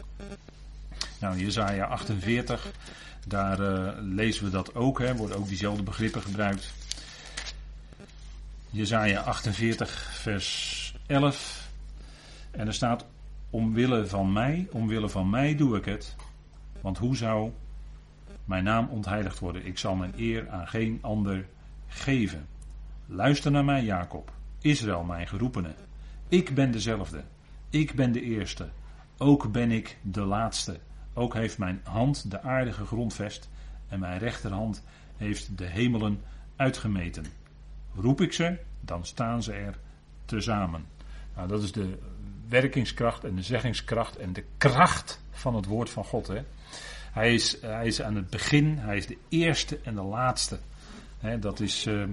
Nou, 1.20 1.40
Jezaja 1.40 1.86
48, 1.86 2.72
daar 3.28 3.60
uh, 3.60 3.92
lezen 4.00 4.46
we 4.46 4.52
dat 4.52 4.76
ook. 4.76 5.00
Hè? 5.00 5.16
Worden 5.16 5.38
ook 5.38 5.48
diezelfde 5.48 5.84
begrippen 5.84 6.22
gebruikt. 6.22 6.74
Jezaja 8.70 9.22
48, 9.22 10.12
vers 10.14 10.96
11. 11.06 11.68
En 12.52 12.68
er 12.68 12.74
staat, 12.74 13.06
omwille 13.54 14.08
van 14.08 14.34
mij, 14.34 14.68
omwille 14.72 15.10
van 15.10 15.30
mij 15.30 15.56
doe 15.56 15.78
ik 15.78 15.86
het. 15.86 16.16
Want 16.82 16.98
hoe 16.98 17.16
zou 17.16 17.52
mijn 18.46 18.64
naam 18.64 18.88
ontheiligd 18.88 19.40
worden? 19.40 19.66
Ik 19.66 19.78
zal 19.78 19.96
mijn 19.96 20.14
eer 20.16 20.50
aan 20.50 20.68
geen 20.68 20.98
ander 21.02 21.46
geven. 21.88 22.48
Luister 23.06 23.52
naar 23.52 23.66
mij, 23.66 23.84
Jacob, 23.84 24.32
Israël, 24.62 25.04
mijn 25.04 25.28
geroepene. 25.28 25.76
Ik 26.28 26.56
ben 26.56 26.72
dezelfde. 26.72 27.24
Ik 27.70 27.96
ben 27.96 28.12
de 28.12 28.22
eerste. 28.22 28.70
Ook 29.18 29.52
ben 29.52 29.72
ik 29.72 29.98
de 30.02 30.22
laatste. 30.22 30.80
Ook 31.14 31.34
heeft 31.34 31.58
mijn 31.58 31.82
hand 31.84 32.32
de 32.32 32.42
aardige 32.42 32.86
grondvest 32.86 33.50
en 33.88 34.00
mijn 34.00 34.20
rechterhand 34.20 34.84
heeft 35.18 35.58
de 35.58 35.66
hemelen 35.66 36.22
uitgemeten. 36.56 37.26
Roep 37.96 38.22
ik 38.22 38.34
ze, 38.34 38.58
dan 38.82 39.06
staan 39.06 39.44
ze 39.44 39.54
er 39.54 39.80
tezamen. 40.26 40.86
Nou, 41.36 41.48
dat 41.48 41.64
is 41.64 41.72
de 41.72 41.98
werkingskracht 42.54 43.24
en 43.24 43.36
de 43.36 43.42
zeggingskracht 43.42 44.18
en 44.18 44.34
de 44.34 44.44
kracht 44.58 45.22
van 45.32 45.56
het 45.56 45.66
woord 45.66 45.90
van 45.90 46.04
God. 46.04 46.28
Hè. 46.28 46.42
Hij, 47.12 47.34
is, 47.34 47.58
hij 47.62 47.88
is 47.88 48.02
aan 48.02 48.16
het 48.16 48.30
begin, 48.30 48.78
hij 48.78 48.98
is 48.98 49.08
de 49.08 49.18
eerste 49.30 49.80
en 49.84 49.96
de 49.96 50.02
laatste. 50.02 50.60
Hè, 51.20 51.40
dat 51.40 51.60
is 51.60 51.86
uh, 51.86 52.04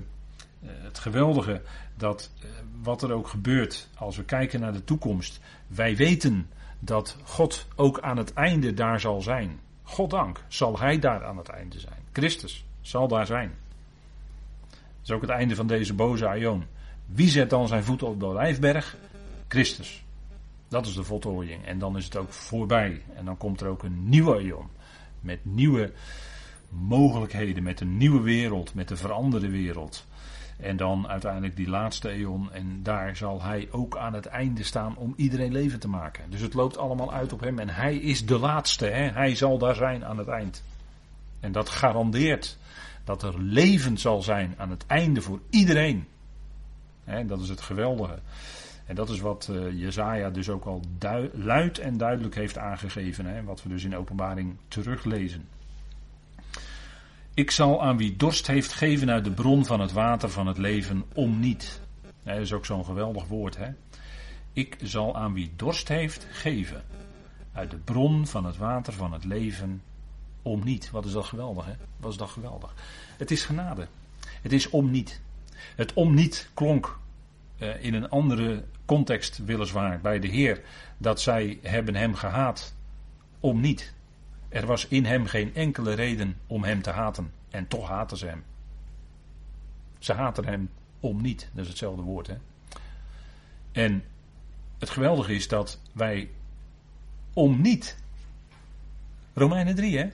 het 0.60 0.98
geweldige 0.98 1.62
dat 1.96 2.30
uh, 2.38 2.50
wat 2.82 3.02
er 3.02 3.12
ook 3.12 3.28
gebeurt 3.28 3.88
als 3.96 4.16
we 4.16 4.24
kijken 4.24 4.60
naar 4.60 4.72
de 4.72 4.84
toekomst. 4.84 5.40
Wij 5.66 5.96
weten 5.96 6.50
dat 6.78 7.16
God 7.24 7.66
ook 7.76 8.00
aan 8.00 8.16
het 8.16 8.32
einde 8.32 8.74
daar 8.74 9.00
zal 9.00 9.22
zijn. 9.22 9.60
Goddank 9.82 10.42
zal 10.48 10.78
hij 10.78 10.98
daar 10.98 11.24
aan 11.24 11.36
het 11.36 11.48
einde 11.48 11.80
zijn. 11.80 12.02
Christus 12.12 12.64
zal 12.80 13.08
daar 13.08 13.26
zijn. 13.26 13.54
Dat 14.70 14.78
is 15.02 15.10
ook 15.10 15.20
het 15.20 15.30
einde 15.30 15.54
van 15.54 15.66
deze 15.66 15.94
boze 15.94 16.26
aion. 16.26 16.64
Wie 17.06 17.28
zet 17.28 17.50
dan 17.50 17.68
zijn 17.68 17.84
voeten 17.84 18.06
op 18.06 18.20
de 18.20 18.26
olijfberg? 18.26 18.96
Christus. 19.48 20.02
Dat 20.70 20.86
is 20.86 20.94
de 20.94 21.04
voltooiing. 21.04 21.64
En 21.64 21.78
dan 21.78 21.96
is 21.96 22.04
het 22.04 22.16
ook 22.16 22.32
voorbij. 22.32 23.02
En 23.14 23.24
dan 23.24 23.36
komt 23.36 23.60
er 23.60 23.68
ook 23.68 23.82
een 23.82 24.08
nieuwe 24.08 24.34
aion. 24.34 24.68
Met 25.20 25.38
nieuwe 25.42 25.92
mogelijkheden, 26.68 27.62
met 27.62 27.80
een 27.80 27.96
nieuwe 27.96 28.20
wereld, 28.20 28.74
met 28.74 28.90
een 28.90 28.96
veranderde 28.96 29.50
wereld. 29.50 30.06
En 30.56 30.76
dan 30.76 31.08
uiteindelijk 31.08 31.56
die 31.56 31.68
laatste 31.68 32.08
eon. 32.08 32.52
En 32.52 32.82
daar 32.82 33.16
zal 33.16 33.42
hij 33.42 33.68
ook 33.70 33.96
aan 33.96 34.14
het 34.14 34.26
einde 34.26 34.62
staan 34.62 34.96
om 34.96 35.14
iedereen 35.16 35.52
leven 35.52 35.80
te 35.80 35.88
maken. 35.88 36.30
Dus 36.30 36.40
het 36.40 36.54
loopt 36.54 36.78
allemaal 36.78 37.12
uit 37.12 37.32
op 37.32 37.40
hem. 37.40 37.58
En 37.58 37.68
hij 37.68 37.96
is 37.96 38.26
de 38.26 38.38
laatste. 38.38 38.86
Hè? 38.86 39.10
Hij 39.10 39.34
zal 39.34 39.58
daar 39.58 39.74
zijn 39.74 40.04
aan 40.04 40.18
het 40.18 40.28
eind. 40.28 40.62
En 41.40 41.52
dat 41.52 41.68
garandeert 41.68 42.58
dat 43.04 43.22
er 43.22 43.40
leven 43.40 43.98
zal 43.98 44.22
zijn 44.22 44.54
aan 44.56 44.70
het 44.70 44.86
einde 44.86 45.20
voor 45.20 45.40
iedereen. 45.50 46.06
Hè, 47.04 47.26
dat 47.26 47.40
is 47.40 47.48
het 47.48 47.60
geweldige. 47.60 48.18
En 48.90 48.96
dat 48.96 49.08
is 49.08 49.20
wat 49.20 49.48
uh, 49.50 49.80
Jezaja 49.80 50.30
dus 50.30 50.48
ook 50.48 50.64
al 50.64 50.82
luid 51.32 51.78
en 51.78 51.96
duidelijk 51.96 52.34
heeft 52.34 52.58
aangegeven. 52.58 53.26
Hè, 53.26 53.42
wat 53.42 53.62
we 53.62 53.68
dus 53.68 53.84
in 53.84 53.96
openbaring 53.96 54.56
teruglezen. 54.68 55.48
Ik 57.34 57.50
zal 57.50 57.82
aan 57.82 57.96
wie 57.96 58.16
dorst 58.16 58.46
heeft 58.46 58.72
geven 58.72 59.10
uit 59.10 59.24
de 59.24 59.30
bron 59.30 59.64
van 59.64 59.80
het 59.80 59.92
water 59.92 60.30
van 60.30 60.46
het 60.46 60.58
leven 60.58 61.04
om 61.14 61.40
niet. 61.40 61.80
Dat 62.22 62.36
is 62.36 62.52
ook 62.52 62.66
zo'n 62.66 62.84
geweldig 62.84 63.26
woord. 63.26 63.56
Hè? 63.56 63.68
Ik 64.52 64.76
zal 64.82 65.16
aan 65.16 65.32
wie 65.32 65.50
dorst 65.56 65.88
heeft 65.88 66.26
geven 66.30 66.82
uit 67.52 67.70
de 67.70 67.78
bron 67.78 68.26
van 68.26 68.44
het 68.44 68.56
water 68.56 68.92
van 68.92 69.12
het 69.12 69.24
leven 69.24 69.82
om 70.42 70.64
niet. 70.64 70.90
Wat 70.90 71.04
is 71.04 71.12
dat 71.12 71.24
geweldig, 71.24 71.66
hè? 71.66 71.74
Wat 71.96 72.12
is 72.12 72.18
dat 72.18 72.30
geweldig? 72.30 72.74
Het 73.16 73.30
is 73.30 73.44
genade. 73.44 73.86
Het 74.42 74.52
is 74.52 74.70
om 74.70 74.90
niet. 74.90 75.20
Het 75.76 75.92
om 75.92 76.14
niet 76.14 76.50
klonk 76.54 76.98
uh, 77.60 77.84
in 77.84 77.94
een 77.94 78.08
andere 78.08 78.64
context 78.90 79.44
weliswaar 79.44 80.00
bij 80.00 80.18
de 80.18 80.28
Heer 80.28 80.60
dat 80.98 81.20
zij 81.20 81.58
hebben 81.62 81.94
hem 81.94 82.14
gehaat 82.14 82.74
om 83.40 83.60
niet. 83.60 83.92
Er 84.48 84.66
was 84.66 84.86
in 84.88 85.04
hem 85.04 85.26
geen 85.26 85.54
enkele 85.54 85.92
reden 85.92 86.36
om 86.46 86.64
hem 86.64 86.82
te 86.82 86.90
haten. 86.90 87.32
En 87.50 87.68
toch 87.68 87.88
haten 87.88 88.16
ze 88.16 88.26
hem. 88.26 88.44
Ze 89.98 90.12
haten 90.12 90.44
hem 90.44 90.70
om 91.00 91.22
niet. 91.22 91.50
Dat 91.52 91.62
is 91.62 91.68
hetzelfde 91.68 92.02
woord, 92.02 92.26
hè. 92.26 92.34
En 93.72 94.04
het 94.78 94.90
geweldige 94.90 95.34
is 95.34 95.48
dat 95.48 95.80
wij 95.92 96.30
om 97.32 97.60
niet. 97.60 97.96
Romeinen 99.34 99.74
3, 99.74 99.98
hè. 99.98 100.08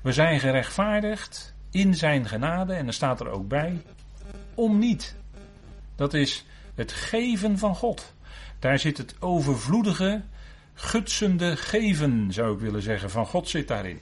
We 0.00 0.12
zijn 0.12 0.40
gerechtvaardigd 0.40 1.54
in 1.70 1.94
zijn 1.94 2.26
genade. 2.26 2.74
En 2.74 2.86
er 2.86 2.92
staat 2.92 3.20
er 3.20 3.28
ook 3.28 3.48
bij. 3.48 3.82
Om 4.54 4.78
niet. 4.78 5.16
Dat 5.96 6.14
is 6.14 6.46
het 6.74 6.92
geven 6.92 7.58
van 7.58 7.74
God. 7.74 8.16
Daar 8.58 8.78
zit 8.78 8.98
het 8.98 9.14
overvloedige, 9.18 10.22
gutsende 10.74 11.56
geven, 11.56 12.32
zou 12.32 12.54
ik 12.54 12.60
willen 12.60 12.82
zeggen, 12.82 13.10
van 13.10 13.26
God 13.26 13.48
zit 13.48 13.68
daarin. 13.68 14.00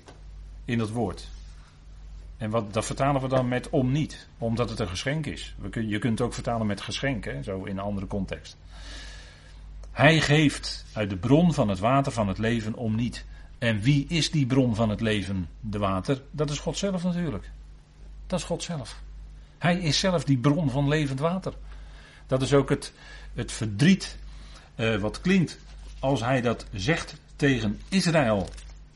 In 0.65 0.79
dat 0.79 0.91
woord. 0.91 1.29
En 2.37 2.51
wat, 2.51 2.73
dat 2.73 2.85
vertalen 2.85 3.21
we 3.21 3.29
dan 3.29 3.49
met 3.49 3.71
om 3.71 3.93
niet, 3.93 4.29
omdat 4.39 4.71
het 4.71 4.79
een 4.79 4.89
geschenk 4.89 5.27
is. 5.27 5.55
We 5.59 5.69
kun, 5.69 5.89
je 5.89 5.99
kunt 5.99 6.19
het 6.19 6.29
ook 6.29 6.35
vertalen 6.35 6.67
met 6.67 6.81
geschenk, 6.81 7.29
zo 7.43 7.65
in 7.65 7.79
een 7.79 7.85
andere 7.85 8.07
context. 8.07 8.57
Hij 9.91 10.21
geeft 10.21 10.85
uit 10.93 11.11
de 11.11 11.17
bron 11.17 11.55
van 11.55 11.69
het 11.69 11.79
water 11.79 12.13
van 12.13 12.29
het 12.29 12.39
leven 12.39 12.75
om 12.75 12.95
niet. 12.95 13.25
En 13.59 13.81
wie 13.81 14.07
is 14.09 14.31
die 14.31 14.47
bron 14.47 14.75
van 14.75 14.91
het 14.91 15.01
leven, 15.01 15.49
de 15.61 15.79
water? 15.79 16.23
Dat 16.31 16.51
is 16.51 16.59
God 16.59 16.77
zelf 16.77 17.03
natuurlijk. 17.03 17.51
Dat 18.27 18.39
is 18.39 18.45
God 18.45 18.63
zelf. 18.63 19.03
Hij 19.59 19.79
is 19.79 19.99
zelf 19.99 20.25
die 20.25 20.39
bron 20.39 20.71
van 20.71 20.89
levend 20.89 21.21
water. 21.21 21.53
Dat 22.27 22.43
is 22.43 22.53
ook 22.55 22.69
het, 22.69 22.93
het 23.35 23.53
verdriet 23.53 24.19
uh, 24.77 24.97
wat 24.97 25.21
klinkt 25.21 25.59
als 25.99 26.21
hij 26.21 26.41
dat 26.41 26.67
zegt 26.73 27.15
tegen 27.37 27.81
Israël. 27.89 28.49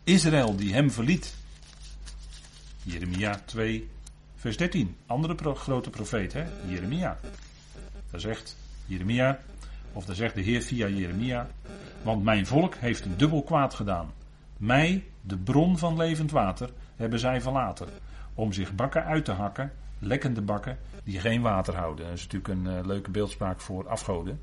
Israël 0.05 0.57
die 0.57 0.73
hem 0.73 0.91
verliet. 0.91 1.35
Jeremia 2.83 3.41
2, 3.45 3.89
vers 4.37 4.57
13. 4.57 4.97
Andere 5.07 5.55
grote 5.55 5.91
profeet, 5.91 6.33
hè? 6.33 6.45
Jeremia. 6.67 7.19
Daar 8.11 8.21
zegt 8.21 8.57
Jeremia, 8.87 9.39
of 9.93 10.05
daar 10.05 10.17
zegt 10.17 10.35
de 10.35 10.41
Heer 10.41 10.63
via 10.63 10.89
Jeremia. 10.89 11.49
Want 12.03 12.23
mijn 12.23 12.47
volk 12.47 12.75
heeft 12.75 13.05
een 13.05 13.17
dubbel 13.17 13.43
kwaad 13.43 13.75
gedaan. 13.75 14.13
Mij, 14.57 15.05
de 15.21 15.37
bron 15.37 15.79
van 15.79 15.97
levend 15.97 16.31
water, 16.31 16.71
hebben 16.97 17.19
zij 17.19 17.41
verlaten. 17.41 17.89
Om 18.35 18.53
zich 18.53 18.75
bakken 18.75 19.05
uit 19.05 19.25
te 19.25 19.33
hakken, 19.33 19.73
lekkende 19.99 20.43
bakken, 20.43 20.79
die 21.05 21.21
geen 21.21 21.43
water 21.43 21.77
houden. 21.77 22.05
Dat 22.07 22.15
is 22.15 22.27
natuurlijk 22.27 22.49
een 22.49 22.79
uh, 22.79 22.87
leuke 22.87 23.11
beeldspraak 23.11 23.61
voor 23.61 23.89
afgoden. 23.89 24.41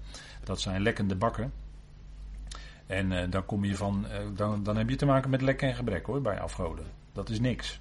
Dat 0.47 0.61
zijn 0.61 0.81
lekkende 0.81 1.15
bakken. 1.15 1.53
En 2.85 3.11
uh, 3.11 3.23
dan 3.29 3.45
kom 3.45 3.65
je 3.65 3.75
van, 3.75 4.05
uh, 4.05 4.17
dan, 4.35 4.63
dan 4.63 4.77
heb 4.77 4.89
je 4.89 4.95
te 4.95 5.05
maken 5.05 5.29
met 5.29 5.41
lek 5.41 5.61
en 5.61 5.75
gebrek 5.75 6.05
hoor, 6.05 6.21
bij 6.21 6.39
afgoden. 6.39 6.85
Dat 7.13 7.29
is 7.29 7.39
niks. 7.39 7.79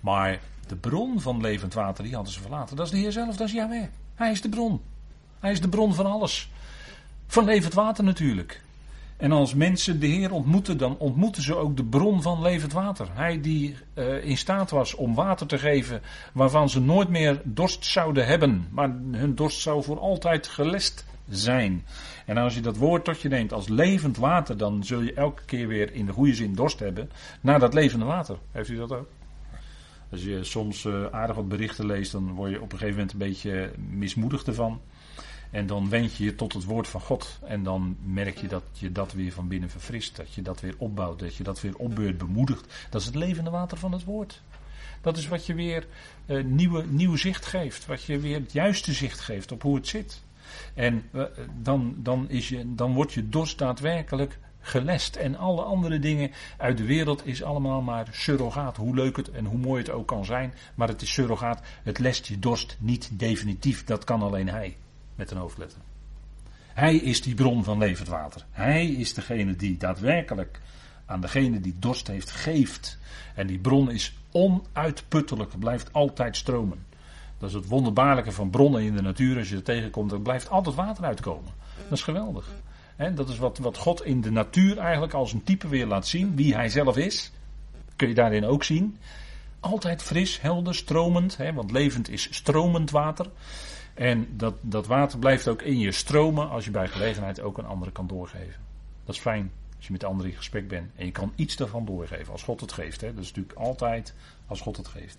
Maar 0.00 0.40
de 0.66 0.76
bron 0.76 1.20
van 1.20 1.40
levend 1.40 1.74
water, 1.74 2.04
die 2.04 2.14
hadden 2.14 2.32
ze 2.32 2.40
verlaten. 2.40 2.76
Dat 2.76 2.86
is 2.86 2.92
de 2.92 2.98
Heer 2.98 3.12
zelf, 3.12 3.36
dat 3.36 3.46
is 3.46 3.52
Yahweh. 3.52 3.88
Hij 4.14 4.30
is 4.30 4.40
de 4.40 4.48
bron. 4.48 4.80
Hij 5.40 5.52
is 5.52 5.60
de 5.60 5.68
bron 5.68 5.94
van 5.94 6.06
alles. 6.06 6.50
Van 7.26 7.44
levend 7.44 7.74
water 7.74 8.04
natuurlijk. 8.04 8.62
En 9.16 9.32
als 9.32 9.54
mensen 9.54 10.00
de 10.00 10.06
Heer 10.06 10.32
ontmoeten, 10.32 10.78
dan 10.78 10.98
ontmoeten 10.98 11.42
ze 11.42 11.54
ook 11.54 11.76
de 11.76 11.84
bron 11.84 12.22
van 12.22 12.42
levend 12.42 12.72
water. 12.72 13.08
Hij 13.12 13.40
die 13.40 13.76
uh, 13.94 14.24
in 14.24 14.36
staat 14.36 14.70
was 14.70 14.94
om 14.94 15.14
water 15.14 15.46
te 15.46 15.58
geven 15.58 16.02
waarvan 16.32 16.68
ze 16.68 16.80
nooit 16.80 17.08
meer 17.08 17.40
dorst 17.44 17.84
zouden 17.84 18.26
hebben. 18.26 18.68
Maar 18.70 18.90
hun 19.10 19.34
dorst 19.34 19.60
zou 19.60 19.82
voor 19.82 19.98
altijd 19.98 20.46
gelest 20.46 21.04
zijn. 21.28 21.84
En 22.26 22.36
als 22.36 22.54
je 22.54 22.60
dat 22.60 22.76
woord 22.76 23.04
tot 23.04 23.20
je 23.20 23.28
neemt 23.28 23.52
als 23.52 23.68
levend 23.68 24.16
water, 24.16 24.56
dan 24.56 24.84
zul 24.84 25.00
je 25.00 25.14
elke 25.14 25.44
keer 25.44 25.68
weer 25.68 25.92
in 25.92 26.06
de 26.06 26.12
goede 26.12 26.34
zin 26.34 26.54
dorst 26.54 26.78
hebben 26.78 27.10
naar 27.40 27.58
dat 27.58 27.74
levende 27.74 28.04
water. 28.04 28.38
Heeft 28.50 28.68
u 28.68 28.76
dat 28.76 28.92
ook? 28.92 29.08
Als 30.10 30.22
je 30.22 30.44
soms 30.44 30.84
uh, 30.84 31.06
aardig 31.10 31.36
wat 31.36 31.48
berichten 31.48 31.86
leest, 31.86 32.12
dan 32.12 32.32
word 32.32 32.50
je 32.50 32.60
op 32.60 32.72
een 32.72 32.78
gegeven 32.78 32.94
moment 32.94 33.12
een 33.12 33.18
beetje 33.18 33.72
mismoedigd 33.76 34.46
ervan. 34.46 34.80
En 35.50 35.66
dan 35.66 35.88
wend 35.88 36.16
je 36.16 36.24
je 36.24 36.34
tot 36.34 36.52
het 36.52 36.64
woord 36.64 36.88
van 36.88 37.00
God. 37.00 37.38
En 37.46 37.62
dan 37.62 37.96
merk 38.04 38.38
je 38.38 38.46
dat 38.46 38.62
je 38.72 38.92
dat 38.92 39.12
weer 39.12 39.32
van 39.32 39.48
binnen 39.48 39.70
verfrist. 39.70 40.16
Dat 40.16 40.34
je 40.34 40.42
dat 40.42 40.60
weer 40.60 40.74
opbouwt. 40.78 41.18
Dat 41.18 41.34
je 41.34 41.42
dat 41.42 41.60
weer 41.60 41.76
opbeurt, 41.76 42.18
bemoedigt. 42.18 42.86
Dat 42.90 43.00
is 43.00 43.06
het 43.06 43.16
levende 43.16 43.50
water 43.50 43.78
van 43.78 43.92
het 43.92 44.04
woord. 44.04 44.42
Dat 45.00 45.16
is 45.16 45.28
wat 45.28 45.46
je 45.46 45.54
weer 45.54 45.86
uh, 46.26 46.44
nieuwe, 46.44 46.84
nieuw 46.86 47.16
zicht 47.16 47.46
geeft. 47.46 47.86
Wat 47.86 48.02
je 48.02 48.18
weer 48.18 48.40
het 48.40 48.52
juiste 48.52 48.92
zicht 48.92 49.20
geeft 49.20 49.52
op 49.52 49.62
hoe 49.62 49.76
het 49.76 49.88
zit. 49.88 50.22
En 50.74 51.02
uh, 51.12 51.24
dan, 51.62 51.94
dan, 51.98 52.28
is 52.30 52.48
je, 52.48 52.74
dan 52.74 52.94
wordt 52.94 53.12
je 53.12 53.28
dorst 53.28 53.58
daadwerkelijk 53.58 54.38
gelest. 54.64 55.16
En 55.16 55.36
alle 55.36 55.62
andere 55.62 55.98
dingen 55.98 56.30
uit 56.56 56.76
de 56.76 56.84
wereld 56.84 57.26
is 57.26 57.42
allemaal 57.42 57.82
maar 57.82 58.08
surrogaat. 58.10 58.76
Hoe 58.76 58.94
leuk 58.94 59.16
het 59.16 59.30
en 59.30 59.44
hoe 59.44 59.58
mooi 59.58 59.82
het 59.82 59.90
ook 59.90 60.06
kan 60.06 60.24
zijn. 60.24 60.54
Maar 60.74 60.88
het 60.88 61.02
is 61.02 61.12
surrogaat. 61.12 61.60
Het 61.82 61.98
lest 61.98 62.26
je 62.26 62.38
dorst 62.38 62.76
niet 62.80 63.10
definitief. 63.12 63.84
Dat 63.84 64.04
kan 64.04 64.22
alleen 64.22 64.48
hij. 64.48 64.76
Met 65.14 65.30
een 65.30 65.36
hoofdletter. 65.36 65.80
Hij 66.74 66.96
is 66.96 67.22
die 67.22 67.34
bron 67.34 67.64
van 67.64 67.78
levend 67.78 68.08
water. 68.08 68.46
Hij 68.50 68.86
is 68.86 69.14
degene 69.14 69.56
die 69.56 69.76
daadwerkelijk 69.76 70.60
aan 71.06 71.20
degene 71.20 71.60
die 71.60 71.76
dorst 71.78 72.06
heeft 72.06 72.30
geeft. 72.30 72.98
En 73.34 73.46
die 73.46 73.58
bron 73.58 73.90
is 73.90 74.16
onuitputtelijk. 74.32 75.58
blijft 75.58 75.92
altijd 75.92 76.36
stromen. 76.36 76.86
Dat 77.38 77.48
is 77.48 77.54
het 77.54 77.68
wonderbaarlijke 77.68 78.32
van 78.32 78.50
bronnen 78.50 78.82
in 78.82 78.96
de 78.96 79.02
natuur. 79.02 79.38
Als 79.38 79.48
je 79.48 79.56
er 79.56 79.62
tegenkomt, 79.62 80.12
er 80.12 80.20
blijft 80.20 80.50
altijd 80.50 80.76
water 80.76 81.04
uitkomen. 81.04 81.52
Dat 81.88 81.98
is 81.98 82.02
geweldig. 82.02 82.48
En 82.96 83.14
dat 83.14 83.28
is 83.28 83.38
wat, 83.38 83.58
wat 83.58 83.76
God 83.76 84.04
in 84.04 84.20
de 84.20 84.30
natuur 84.30 84.78
eigenlijk 84.78 85.12
als 85.12 85.32
een 85.32 85.44
type 85.44 85.68
weer 85.68 85.86
laat 85.86 86.06
zien. 86.06 86.36
Wie 86.36 86.54
hij 86.54 86.68
zelf 86.68 86.96
is. 86.96 87.32
Kun 87.96 88.08
je 88.08 88.14
daarin 88.14 88.44
ook 88.44 88.64
zien. 88.64 88.98
Altijd 89.60 90.02
fris, 90.02 90.40
helder, 90.40 90.74
stromend. 90.74 91.36
Hè, 91.36 91.52
want 91.52 91.70
levend 91.70 92.08
is 92.08 92.34
stromend 92.34 92.90
water. 92.90 93.26
En 93.94 94.28
dat, 94.36 94.54
dat 94.60 94.86
water 94.86 95.18
blijft 95.18 95.48
ook 95.48 95.62
in 95.62 95.78
je 95.78 95.92
stromen 95.92 96.50
als 96.50 96.64
je 96.64 96.70
bij 96.70 96.88
gelegenheid 96.88 97.40
ook 97.40 97.58
een 97.58 97.66
andere 97.66 97.90
kan 97.90 98.06
doorgeven. 98.06 98.60
Dat 99.04 99.14
is 99.14 99.20
fijn 99.20 99.50
als 99.76 99.86
je 99.86 99.92
met 99.92 100.04
anderen 100.04 100.30
in 100.30 100.36
gesprek 100.36 100.68
bent. 100.68 100.90
En 100.96 101.06
je 101.06 101.12
kan 101.12 101.32
iets 101.34 101.56
daarvan 101.56 101.84
doorgeven 101.84 102.32
als 102.32 102.42
God 102.42 102.60
het 102.60 102.72
geeft. 102.72 103.00
Hè. 103.00 103.14
Dat 103.14 103.22
is 103.22 103.32
natuurlijk 103.32 103.58
altijd 103.58 104.14
als 104.46 104.60
God 104.60 104.76
het 104.76 104.88
geeft. 104.88 105.18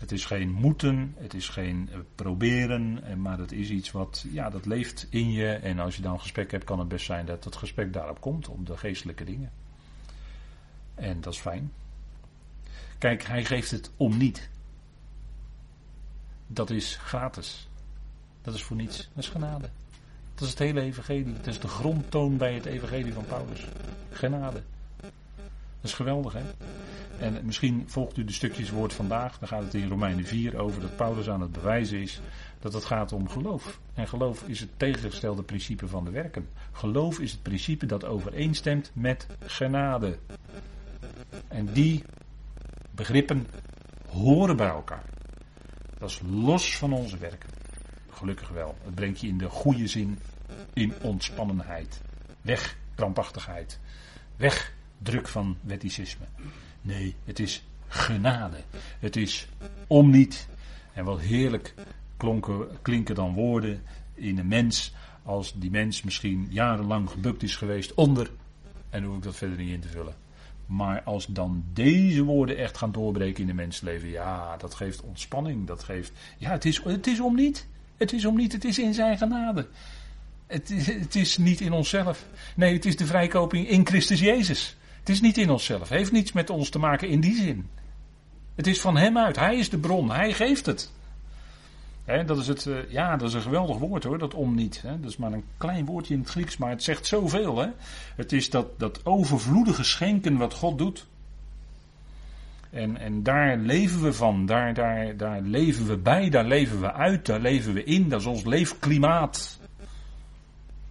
Het 0.00 0.12
is 0.12 0.24
geen 0.24 0.50
moeten, 0.52 1.14
het 1.18 1.34
is 1.34 1.48
geen 1.48 1.88
eh, 1.92 1.98
proberen, 2.14 3.02
maar 3.20 3.38
het 3.38 3.52
is 3.52 3.70
iets 3.70 3.90
wat, 3.90 4.24
ja, 4.32 4.50
dat 4.50 4.66
leeft 4.66 5.06
in 5.10 5.32
je. 5.32 5.52
En 5.52 5.78
als 5.78 5.96
je 5.96 6.02
dan 6.02 6.12
een 6.12 6.20
gesprek 6.20 6.50
hebt, 6.50 6.64
kan 6.64 6.78
het 6.78 6.88
best 6.88 7.06
zijn 7.06 7.26
dat 7.26 7.44
het 7.44 7.56
gesprek 7.56 7.92
daarop 7.92 8.20
komt, 8.20 8.48
op 8.48 8.66
de 8.66 8.76
geestelijke 8.76 9.24
dingen. 9.24 9.52
En 10.94 11.20
dat 11.20 11.32
is 11.32 11.38
fijn. 11.38 11.72
Kijk, 12.98 13.22
hij 13.22 13.44
geeft 13.44 13.70
het 13.70 13.90
om 13.96 14.16
niet. 14.16 14.50
Dat 16.46 16.70
is 16.70 16.96
gratis. 16.96 17.68
Dat 18.42 18.54
is 18.54 18.62
voor 18.62 18.76
niets. 18.76 18.96
Dat 18.96 19.24
is 19.24 19.30
genade. 19.30 19.70
Dat 20.34 20.42
is 20.44 20.50
het 20.50 20.58
hele 20.58 20.80
evangelie. 20.80 21.32
Dat 21.32 21.46
is 21.46 21.60
de 21.60 21.68
grondtoon 21.68 22.36
bij 22.36 22.54
het 22.54 22.64
evangelie 22.64 23.12
van 23.12 23.24
Paulus. 23.24 23.66
Genade. 24.10 24.62
Dat 25.80 25.90
is 25.90 25.94
geweldig, 25.94 26.32
hè? 26.32 26.42
En 27.20 27.40
misschien 27.44 27.84
volgt 27.86 28.16
u 28.16 28.24
de 28.24 28.32
stukjes 28.32 28.70
woord 28.70 28.92
vandaag. 28.92 29.38
Dan 29.38 29.48
gaat 29.48 29.62
het 29.62 29.74
in 29.74 29.88
Romeinen 29.88 30.24
4 30.24 30.58
over 30.58 30.80
dat 30.80 30.96
Paulus 30.96 31.28
aan 31.28 31.40
het 31.40 31.52
bewijzen 31.52 31.98
is 31.98 32.20
dat 32.58 32.72
het 32.72 32.84
gaat 32.84 33.12
om 33.12 33.28
geloof. 33.28 33.80
En 33.94 34.08
geloof 34.08 34.42
is 34.42 34.60
het 34.60 34.68
tegengestelde 34.76 35.42
principe 35.42 35.88
van 35.88 36.04
de 36.04 36.10
werken. 36.10 36.48
Geloof 36.72 37.18
is 37.18 37.32
het 37.32 37.42
principe 37.42 37.86
dat 37.86 38.04
overeenstemt 38.04 38.90
met 38.94 39.26
genade. 39.46 40.18
En 41.48 41.72
die 41.72 42.04
begrippen 42.90 43.46
horen 44.08 44.56
bij 44.56 44.68
elkaar. 44.68 45.04
Dat 45.98 46.10
is 46.10 46.20
los 46.30 46.76
van 46.76 46.92
onze 46.92 47.18
werken. 47.18 47.50
Gelukkig 48.10 48.48
wel. 48.48 48.76
Het 48.84 48.94
brengt 48.94 49.20
je 49.20 49.28
in 49.28 49.38
de 49.38 49.48
goede 49.48 49.86
zin 49.86 50.18
in 50.72 50.94
ontspannenheid. 51.02 52.00
Weg 52.40 52.76
krampachtigheid. 52.94 53.80
Weg 54.36 54.72
druk 54.98 55.28
van 55.28 55.56
wetticisme. 55.60 56.24
Nee, 56.82 57.14
het 57.24 57.38
is 57.38 57.62
genade. 57.88 58.56
Het 58.98 59.16
is 59.16 59.48
om 59.86 60.10
niet. 60.10 60.48
En 60.92 61.04
wat 61.04 61.20
heerlijk 61.20 61.74
klonken, 62.16 62.68
klinken 62.82 63.14
dan 63.14 63.34
woorden 63.34 63.82
in 64.14 64.38
een 64.38 64.48
mens. 64.48 64.94
Als 65.22 65.52
die 65.54 65.70
mens 65.70 66.02
misschien 66.02 66.46
jarenlang 66.50 67.10
gebukt 67.10 67.42
is 67.42 67.56
geweest 67.56 67.94
onder. 67.94 68.30
En 68.90 69.02
hoef 69.02 69.16
ik 69.16 69.22
dat 69.22 69.36
verder 69.36 69.58
niet 69.58 69.72
in 69.72 69.80
te 69.80 69.88
vullen. 69.88 70.14
Maar 70.66 71.02
als 71.02 71.26
dan 71.26 71.64
deze 71.72 72.22
woorden 72.22 72.56
echt 72.56 72.76
gaan 72.76 72.92
doorbreken 72.92 73.40
in 73.40 73.46
de 73.46 73.54
mensleven. 73.54 74.08
Ja, 74.08 74.56
dat 74.56 74.74
geeft 74.74 75.02
ontspanning. 75.02 75.66
Dat 75.66 75.82
geeft. 75.82 76.12
Ja, 76.38 76.50
het 76.50 76.64
is, 76.64 76.82
het 76.84 77.06
is 77.06 77.20
om 77.20 77.34
niet. 77.34 77.66
Het 77.96 78.12
is 78.12 78.24
om 78.24 78.36
niet. 78.36 78.52
Het 78.52 78.64
is 78.64 78.78
in 78.78 78.94
zijn 78.94 79.18
genade. 79.18 79.68
Het 80.46 80.70
is, 80.70 80.86
het 80.86 81.14
is 81.14 81.36
niet 81.36 81.60
in 81.60 81.72
onszelf. 81.72 82.26
Nee, 82.56 82.74
het 82.74 82.84
is 82.84 82.96
de 82.96 83.06
vrijkoping 83.06 83.68
in 83.68 83.86
Christus 83.86 84.20
Jezus. 84.20 84.76
Is 85.10 85.20
niet 85.20 85.38
in 85.38 85.50
onszelf. 85.50 85.88
Heeft 85.88 86.12
niets 86.12 86.32
met 86.32 86.50
ons 86.50 86.68
te 86.68 86.78
maken 86.78 87.08
in 87.08 87.20
die 87.20 87.34
zin. 87.34 87.68
Het 88.54 88.66
is 88.66 88.80
van 88.80 88.96
hem 88.96 89.18
uit. 89.18 89.36
Hij 89.36 89.56
is 89.56 89.70
de 89.70 89.78
bron. 89.78 90.10
Hij 90.10 90.32
geeft 90.32 90.66
het. 90.66 90.92
dat 92.26 92.38
is 92.38 92.46
het, 92.46 92.66
eh, 92.66 92.90
ja, 92.90 93.16
dat 93.16 93.28
is 93.28 93.34
een 93.34 93.42
geweldig 93.42 93.78
woord 93.78 94.04
hoor, 94.04 94.18
dat 94.18 94.34
om 94.34 94.54
niet. 94.54 94.82
dat 94.82 95.10
is 95.10 95.16
maar 95.16 95.32
een 95.32 95.44
klein 95.56 95.84
woordje 95.84 96.14
in 96.14 96.20
het 96.20 96.28
Grieks, 96.28 96.56
maar 96.56 96.70
het 96.70 96.82
zegt 96.82 97.06
zoveel. 97.06 97.72
Het 98.16 98.32
is 98.32 98.50
dat, 98.50 98.78
dat 98.78 99.06
overvloedige 99.06 99.84
schenken 99.84 100.36
wat 100.36 100.54
God 100.54 100.78
doet. 100.78 101.06
En, 102.70 102.96
en 102.96 103.22
daar 103.22 103.56
leven 103.56 104.02
we 104.02 104.12
van, 104.12 104.46
daar, 104.46 104.74
daar, 104.74 105.16
daar 105.16 105.40
leven 105.40 105.86
we 105.86 105.96
bij, 105.96 106.28
daar 106.28 106.44
leven 106.46 106.80
we 106.80 106.92
uit, 106.92 107.26
daar 107.26 107.40
leven 107.40 107.72
we 107.72 107.84
in, 107.84 108.08
dat 108.08 108.20
is 108.20 108.26
ons 108.26 108.44
leefklimaat. 108.44 109.58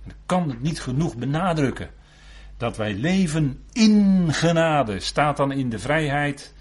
Ik 0.06 0.16
kan 0.26 0.50
het 0.50 0.62
niet 0.62 0.82
genoeg 0.82 1.16
benadrukken 1.16 1.90
dat 2.60 2.78
wij 2.78 2.93
leven 2.93 3.63
in 3.72 4.28
genade. 4.34 5.00
Staat 5.00 5.38
dan 5.38 5.52
in 5.52 5.69
de 5.69 5.80
vrijheid 5.80 6.54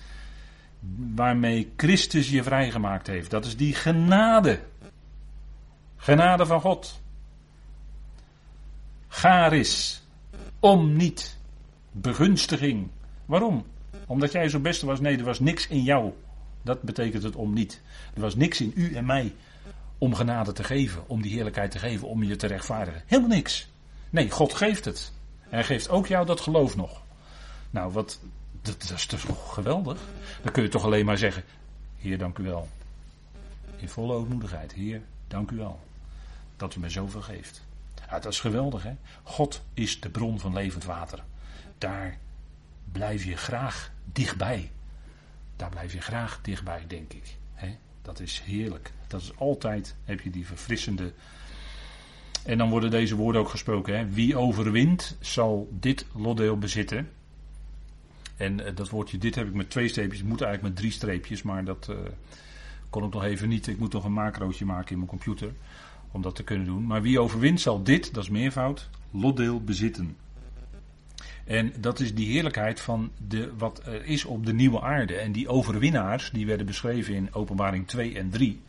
waarmee 1.14 1.72
Christus 1.76 2.30
je 2.30 2.42
vrijgemaakt 2.42 3.06
heeft. 3.06 3.30
Dat 3.30 3.44
is 3.44 3.56
die 3.56 3.74
genade. 3.74 4.60
Genade 5.96 6.46
van 6.46 6.60
God. 6.60 7.00
Garis. 9.08 10.02
Om 10.60 10.96
niet. 10.96 11.36
Begunstiging. 11.92 12.88
Waarom? 13.26 13.64
Omdat 14.06 14.32
jij 14.32 14.48
zo 14.48 14.60
beste 14.60 14.86
was? 14.86 15.00
Nee, 15.00 15.18
er 15.18 15.24
was 15.24 15.40
niks 15.40 15.66
in 15.66 15.82
jou. 15.82 16.12
Dat 16.62 16.82
betekent 16.82 17.22
het 17.22 17.36
om 17.36 17.52
niet. 17.52 17.80
Er 18.14 18.20
was 18.20 18.34
niks 18.34 18.60
in 18.60 18.72
u 18.74 18.94
en 18.94 19.06
mij 19.06 19.34
om 19.98 20.14
genade 20.14 20.52
te 20.52 20.64
geven, 20.64 21.08
om 21.08 21.22
die 21.22 21.32
heerlijkheid 21.32 21.70
te 21.70 21.78
geven, 21.78 22.08
om 22.08 22.22
je 22.22 22.36
te 22.36 22.46
rechtvaardigen. 22.46 23.02
Helemaal 23.06 23.36
niks. 23.36 23.68
Nee, 24.10 24.30
God 24.30 24.54
geeft 24.54 24.84
het. 24.84 25.12
Hij 25.48 25.64
geeft 25.64 25.88
ook 25.88 26.06
jou 26.06 26.26
dat 26.26 26.40
geloof 26.40 26.76
nog. 26.76 27.02
Nou, 27.70 27.92
wat, 27.92 28.20
dat, 28.62 28.80
dat 28.80 28.90
is 28.90 29.06
toch 29.06 29.54
geweldig? 29.54 30.00
Dan 30.42 30.52
kun 30.52 30.62
je 30.62 30.68
toch 30.68 30.84
alleen 30.84 31.04
maar 31.04 31.18
zeggen: 31.18 31.44
Heer, 31.96 32.18
dank 32.18 32.38
u 32.38 32.42
wel. 32.42 32.68
In 33.76 33.88
volle 33.88 34.14
ootmoedigheid. 34.14 34.72
Heer, 34.72 35.02
dank 35.28 35.50
u 35.50 35.56
wel. 35.56 35.80
Dat 36.56 36.74
u 36.74 36.80
me 36.80 36.90
zoveel 36.90 37.22
geeft. 37.22 37.62
Ja, 38.10 38.18
dat 38.18 38.32
is 38.32 38.40
geweldig, 38.40 38.82
hè? 38.82 38.96
God 39.22 39.62
is 39.74 40.00
de 40.00 40.08
bron 40.08 40.40
van 40.40 40.52
levend 40.52 40.84
water. 40.84 41.24
Daar 41.78 42.18
blijf 42.92 43.24
je 43.24 43.36
graag 43.36 43.90
dichtbij. 44.04 44.70
Daar 45.56 45.70
blijf 45.70 45.92
je 45.92 46.00
graag 46.00 46.38
dichtbij, 46.42 46.84
denk 46.86 47.12
ik. 47.12 47.36
Hè? 47.54 47.76
Dat 48.02 48.20
is 48.20 48.40
heerlijk. 48.40 48.92
Dat 49.06 49.20
is 49.20 49.32
altijd, 49.36 49.94
heb 50.04 50.20
je 50.20 50.30
die 50.30 50.46
verfrissende 50.46 51.12
en 52.44 52.58
dan 52.58 52.70
worden 52.70 52.90
deze 52.90 53.16
woorden 53.16 53.40
ook 53.40 53.48
gesproken. 53.48 53.98
Hè? 53.98 54.08
Wie 54.10 54.36
overwint, 54.36 55.16
zal 55.20 55.68
dit 55.80 56.06
lotdeel 56.14 56.58
bezitten. 56.58 57.08
En 58.36 58.58
uh, 58.58 58.66
dat 58.74 58.88
woordje 58.88 59.18
dit 59.18 59.34
heb 59.34 59.46
ik 59.46 59.54
met 59.54 59.70
twee 59.70 59.88
streepjes. 59.88 60.22
Moet 60.22 60.40
eigenlijk 60.40 60.74
met 60.74 60.82
drie 60.82 60.92
streepjes. 60.92 61.42
Maar 61.42 61.64
dat 61.64 61.86
uh, 61.90 61.96
kon 62.90 63.04
ik 63.04 63.12
nog 63.12 63.24
even 63.24 63.48
niet. 63.48 63.66
Ik 63.66 63.78
moet 63.78 63.92
nog 63.92 64.04
een 64.04 64.12
macrootje 64.12 64.64
maken 64.64 64.90
in 64.90 64.96
mijn 64.96 65.08
computer. 65.08 65.52
Om 66.12 66.22
dat 66.22 66.34
te 66.34 66.42
kunnen 66.42 66.66
doen. 66.66 66.86
Maar 66.86 67.02
wie 67.02 67.20
overwint 67.20 67.60
zal 67.60 67.82
dit, 67.82 68.14
dat 68.14 68.22
is 68.22 68.30
meervoud, 68.30 68.88
lotdeel 69.10 69.60
bezitten. 69.60 70.16
En 71.48 71.72
dat 71.78 72.00
is 72.00 72.14
die 72.14 72.26
heerlijkheid 72.26 72.80
van 72.80 73.10
de, 73.28 73.52
wat 73.58 73.80
er 73.86 74.04
is 74.04 74.24
op 74.24 74.46
de 74.46 74.52
nieuwe 74.52 74.80
aarde. 74.80 75.14
En 75.14 75.32
die 75.32 75.48
overwinnaars, 75.48 76.30
die 76.30 76.46
werden 76.46 76.66
beschreven 76.66 77.14
in 77.14 77.34
openbaring 77.34 77.86
2 77.86 78.18
en 78.18 78.30
3. 78.30 78.62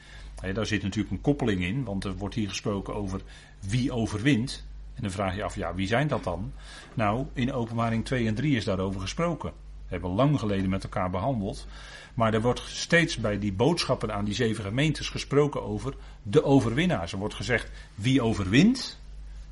daar 0.53 0.65
zit 0.65 0.83
natuurlijk 0.83 1.11
een 1.11 1.21
koppeling 1.21 1.63
in, 1.63 1.83
want 1.83 2.03
er 2.03 2.15
wordt 2.15 2.35
hier 2.35 2.49
gesproken 2.49 2.95
over 2.95 3.21
wie 3.59 3.91
overwint. 3.91 4.65
En 4.95 5.01
dan 5.01 5.11
vraag 5.11 5.35
je 5.35 5.43
af, 5.43 5.55
ja, 5.55 5.75
wie 5.75 5.87
zijn 5.87 6.07
dat 6.07 6.23
dan? 6.23 6.53
Nou, 6.93 7.25
in 7.33 7.53
openbaring 7.53 8.05
2 8.05 8.27
en 8.27 8.35
3 8.35 8.55
is 8.55 8.63
daarover 8.63 9.01
gesproken. 9.01 9.49
We 9.49 9.95
hebben 9.95 10.11
lang 10.11 10.39
geleden 10.39 10.69
met 10.69 10.83
elkaar 10.83 11.09
behandeld. 11.09 11.67
Maar 12.13 12.33
er 12.33 12.41
wordt 12.41 12.61
steeds 12.65 13.17
bij 13.17 13.39
die 13.39 13.53
boodschappen 13.53 14.13
aan 14.13 14.25
die 14.25 14.33
zeven 14.33 14.63
gemeentes 14.63 15.09
gesproken 15.09 15.63
over 15.63 15.93
de 16.23 16.43
overwinnaars. 16.43 17.11
Er 17.11 17.17
wordt 17.17 17.33
gezegd, 17.33 17.71
wie 17.95 18.21
overwint, 18.21 18.99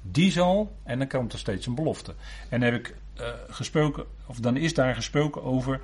die 0.02 0.32
zal, 0.32 0.76
en 0.84 0.98
dan 0.98 1.08
komt 1.08 1.34
er 1.34 1.40
steeds 1.40 1.66
een 1.66 1.76
belofte. 1.76 2.14
En 2.50 2.62
heb 2.62 2.74
ik 2.74 2.96
uh, 3.20 3.28
gesproken, 3.48 4.06
of 4.26 4.40
dan 4.40 4.58
is 4.58 4.74
daar 4.74 4.96
gesproken 4.96 5.44
over, 5.44 5.82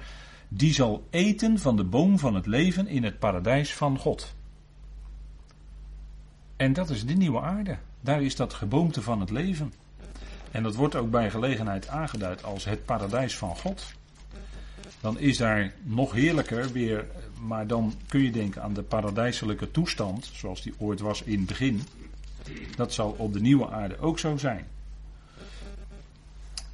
die 0.47 0.73
zal 0.73 1.07
eten 1.09 1.59
van 1.59 1.75
de 1.75 1.83
boom 1.83 2.19
van 2.19 2.35
het 2.35 2.45
leven 2.45 2.87
in 2.87 3.03
het 3.03 3.19
paradijs 3.19 3.73
van 3.73 3.97
God. 3.97 4.35
En 6.55 6.73
dat 6.73 6.89
is 6.89 7.05
de 7.05 7.13
nieuwe 7.13 7.41
aarde. 7.41 7.77
Daar 8.01 8.21
is 8.21 8.35
dat 8.35 8.53
geboomte 8.53 9.01
van 9.01 9.19
het 9.19 9.29
leven. 9.29 9.73
En 10.51 10.63
dat 10.63 10.75
wordt 10.75 10.95
ook 10.95 11.11
bij 11.11 11.29
gelegenheid 11.29 11.87
aangeduid 11.87 12.43
als 12.43 12.65
het 12.65 12.85
paradijs 12.85 13.37
van 13.37 13.57
God. 13.57 13.93
Dan 15.01 15.19
is 15.19 15.37
daar 15.37 15.73
nog 15.83 16.11
heerlijker 16.11 16.71
weer, 16.71 17.05
maar 17.39 17.67
dan 17.67 17.93
kun 18.07 18.21
je 18.21 18.31
denken 18.31 18.63
aan 18.63 18.73
de 18.73 18.83
paradijselijke 18.83 19.71
toestand, 19.71 20.29
zoals 20.33 20.61
die 20.61 20.73
ooit 20.77 20.99
was 20.99 21.21
in 21.21 21.37
het 21.37 21.47
begin. 21.47 21.81
Dat 22.75 22.93
zal 22.93 23.15
op 23.17 23.33
de 23.33 23.41
nieuwe 23.41 23.69
aarde 23.69 23.99
ook 23.99 24.19
zo 24.19 24.37
zijn. 24.37 24.65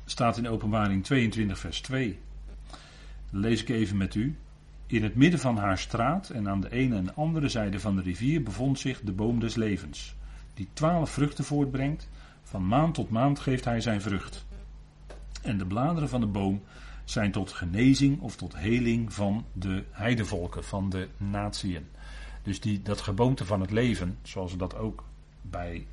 staat 0.06 0.38
in 0.38 0.48
Openbaring 0.48 1.04
22, 1.04 1.60
vers 1.60 1.82
2. 1.82 2.20
lees 3.30 3.62
ik 3.62 3.70
even 3.70 3.98
met 3.98 4.16
u. 4.16 4.38
In 4.86 5.04
het 5.04 5.16
midden 5.16 5.40
van 5.40 5.58
haar 5.58 5.78
straat 5.78 6.30
en 6.30 6.50
aan 6.50 6.62
de 6.62 6.72
ene 6.72 6.96
en 6.96 7.16
andere 7.16 7.50
zijde 7.50 7.80
van 7.80 7.96
de 7.96 8.02
rivier 8.02 8.44
bevond 8.44 8.80
zich 8.80 9.02
de 9.02 9.12
boom 9.12 9.40
des 9.40 9.56
levens, 9.56 10.16
die 10.54 10.68
twaalf 10.74 11.10
vruchten 11.10 11.44
voortbrengt. 11.44 12.10
Van 12.44 12.68
maand 12.68 12.94
tot 12.94 13.10
maand 13.10 13.40
geeft 13.40 13.66
hij 13.66 13.82
zijn 13.82 14.02
vrucht. 14.02 14.46
En 15.42 15.58
de 15.58 15.66
bladeren 15.66 16.10
van 16.10 16.20
de 16.20 16.28
boom 16.28 16.62
zijn 17.06 17.32
tot 17.32 17.52
genezing 17.52 18.20
of 18.20 18.36
tot 18.36 18.58
heling 18.58 19.14
van 19.14 19.46
de 19.54 19.84
heidevolken, 19.92 20.64
van 20.64 20.90
de 20.90 21.08
natieën. 21.18 21.88
Dus 22.44 22.60
die, 22.60 22.82
dat 22.82 23.02
geboomte 23.02 23.46
van 23.46 23.62
het 23.62 23.72
leven, 23.72 24.18
zoals 24.22 24.58
dat 24.58 24.76
ook 24.76 25.04
bij 25.42 25.86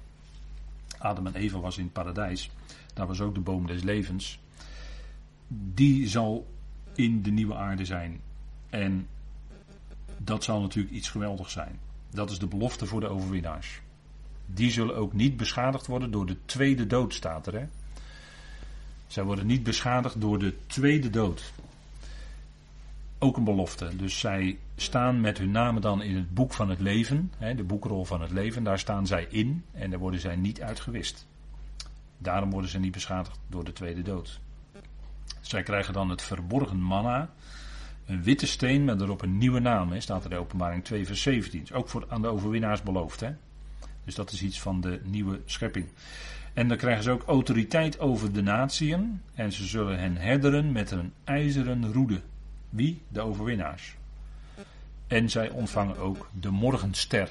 Adam 0.98 1.26
en 1.26 1.34
Eva 1.34 1.58
was 1.58 1.78
in 1.78 1.84
het 1.84 1.92
paradijs, 1.92 2.50
daar 2.94 3.06
was 3.06 3.20
ook 3.20 3.34
de 3.34 3.40
boom 3.40 3.66
des 3.66 3.82
levens, 3.82 4.38
die 5.48 6.08
zal 6.08 6.46
in 6.94 7.22
de 7.22 7.30
nieuwe 7.30 7.54
aarde 7.54 7.84
zijn. 7.84 8.20
En 8.70 9.06
dat 10.16 10.44
zal 10.44 10.60
natuurlijk 10.60 10.94
iets 10.94 11.08
geweldigs 11.08 11.52
zijn. 11.52 11.78
Dat 12.10 12.30
is 12.30 12.38
de 12.38 12.46
belofte 12.46 12.86
voor 12.86 13.00
de 13.00 13.08
overwinnaars. 13.08 13.80
Die 14.46 14.70
zullen 14.70 14.96
ook 14.96 15.12
niet 15.12 15.36
beschadigd 15.36 15.86
worden 15.86 16.10
door 16.10 16.26
de 16.26 16.36
tweede 16.44 16.86
dood, 16.86 17.14
staat 17.14 17.46
er. 17.46 17.54
Hè? 17.54 17.66
Zij 19.06 19.24
worden 19.24 19.46
niet 19.46 19.62
beschadigd 19.62 20.20
door 20.20 20.38
de 20.38 20.54
tweede 20.66 21.10
dood. 21.10 21.52
Ook 23.18 23.36
een 23.36 23.44
belofte. 23.44 23.96
Dus 23.96 24.18
zij 24.18 24.58
staan 24.76 25.20
met 25.20 25.38
hun 25.38 25.50
namen 25.50 25.82
dan 25.82 26.02
in 26.02 26.16
het 26.16 26.34
boek 26.34 26.52
van 26.52 26.70
het 26.70 26.80
leven, 26.80 27.32
hè, 27.38 27.54
de 27.54 27.64
boekrol 27.64 28.04
van 28.04 28.20
het 28.20 28.30
leven. 28.30 28.62
Daar 28.62 28.78
staan 28.78 29.06
zij 29.06 29.26
in 29.30 29.64
en 29.72 29.90
daar 29.90 29.98
worden 29.98 30.20
zij 30.20 30.36
niet 30.36 30.62
uitgewist. 30.62 31.26
Daarom 32.18 32.50
worden 32.50 32.70
ze 32.70 32.78
niet 32.78 32.92
beschadigd 32.92 33.38
door 33.46 33.64
de 33.64 33.72
tweede 33.72 34.02
dood. 34.02 34.40
Zij 35.40 35.62
krijgen 35.62 35.92
dan 35.92 36.10
het 36.10 36.22
verborgen 36.22 36.80
manna. 36.80 37.30
Een 38.06 38.22
witte 38.22 38.46
steen 38.46 38.84
met 38.84 39.00
erop 39.00 39.22
een 39.22 39.38
nieuwe 39.38 39.60
naam. 39.60 40.00
Staat 40.00 40.24
er 40.24 40.30
in 40.30 40.38
openbaring 40.38 40.84
2 40.84 41.06
vers 41.06 41.22
17. 41.22 41.66
Ook 41.72 41.88
voor, 41.88 42.04
aan 42.08 42.22
de 42.22 42.28
overwinnaars 42.28 42.82
beloofd. 42.82 43.20
Hè. 43.20 43.30
Dus 44.04 44.14
dat 44.14 44.32
is 44.32 44.42
iets 44.42 44.60
van 44.60 44.80
de 44.80 45.00
nieuwe 45.04 45.40
schepping. 45.44 45.86
En 46.54 46.68
dan 46.68 46.76
krijgen 46.76 47.02
ze 47.02 47.10
ook 47.10 47.22
autoriteit 47.22 47.98
over 47.98 48.32
de 48.32 48.42
natieën. 48.42 49.20
En 49.34 49.52
ze 49.52 49.66
zullen 49.66 49.98
hen 49.98 50.16
herderen 50.16 50.72
met 50.72 50.90
een 50.90 51.12
ijzeren 51.24 51.92
roede. 51.92 52.20
Wie? 52.68 53.02
De 53.08 53.20
overwinnaars. 53.20 53.96
En 55.06 55.30
zij 55.30 55.50
ontvangen 55.50 55.96
ook 55.96 56.28
de 56.32 56.50
morgenster. 56.50 57.30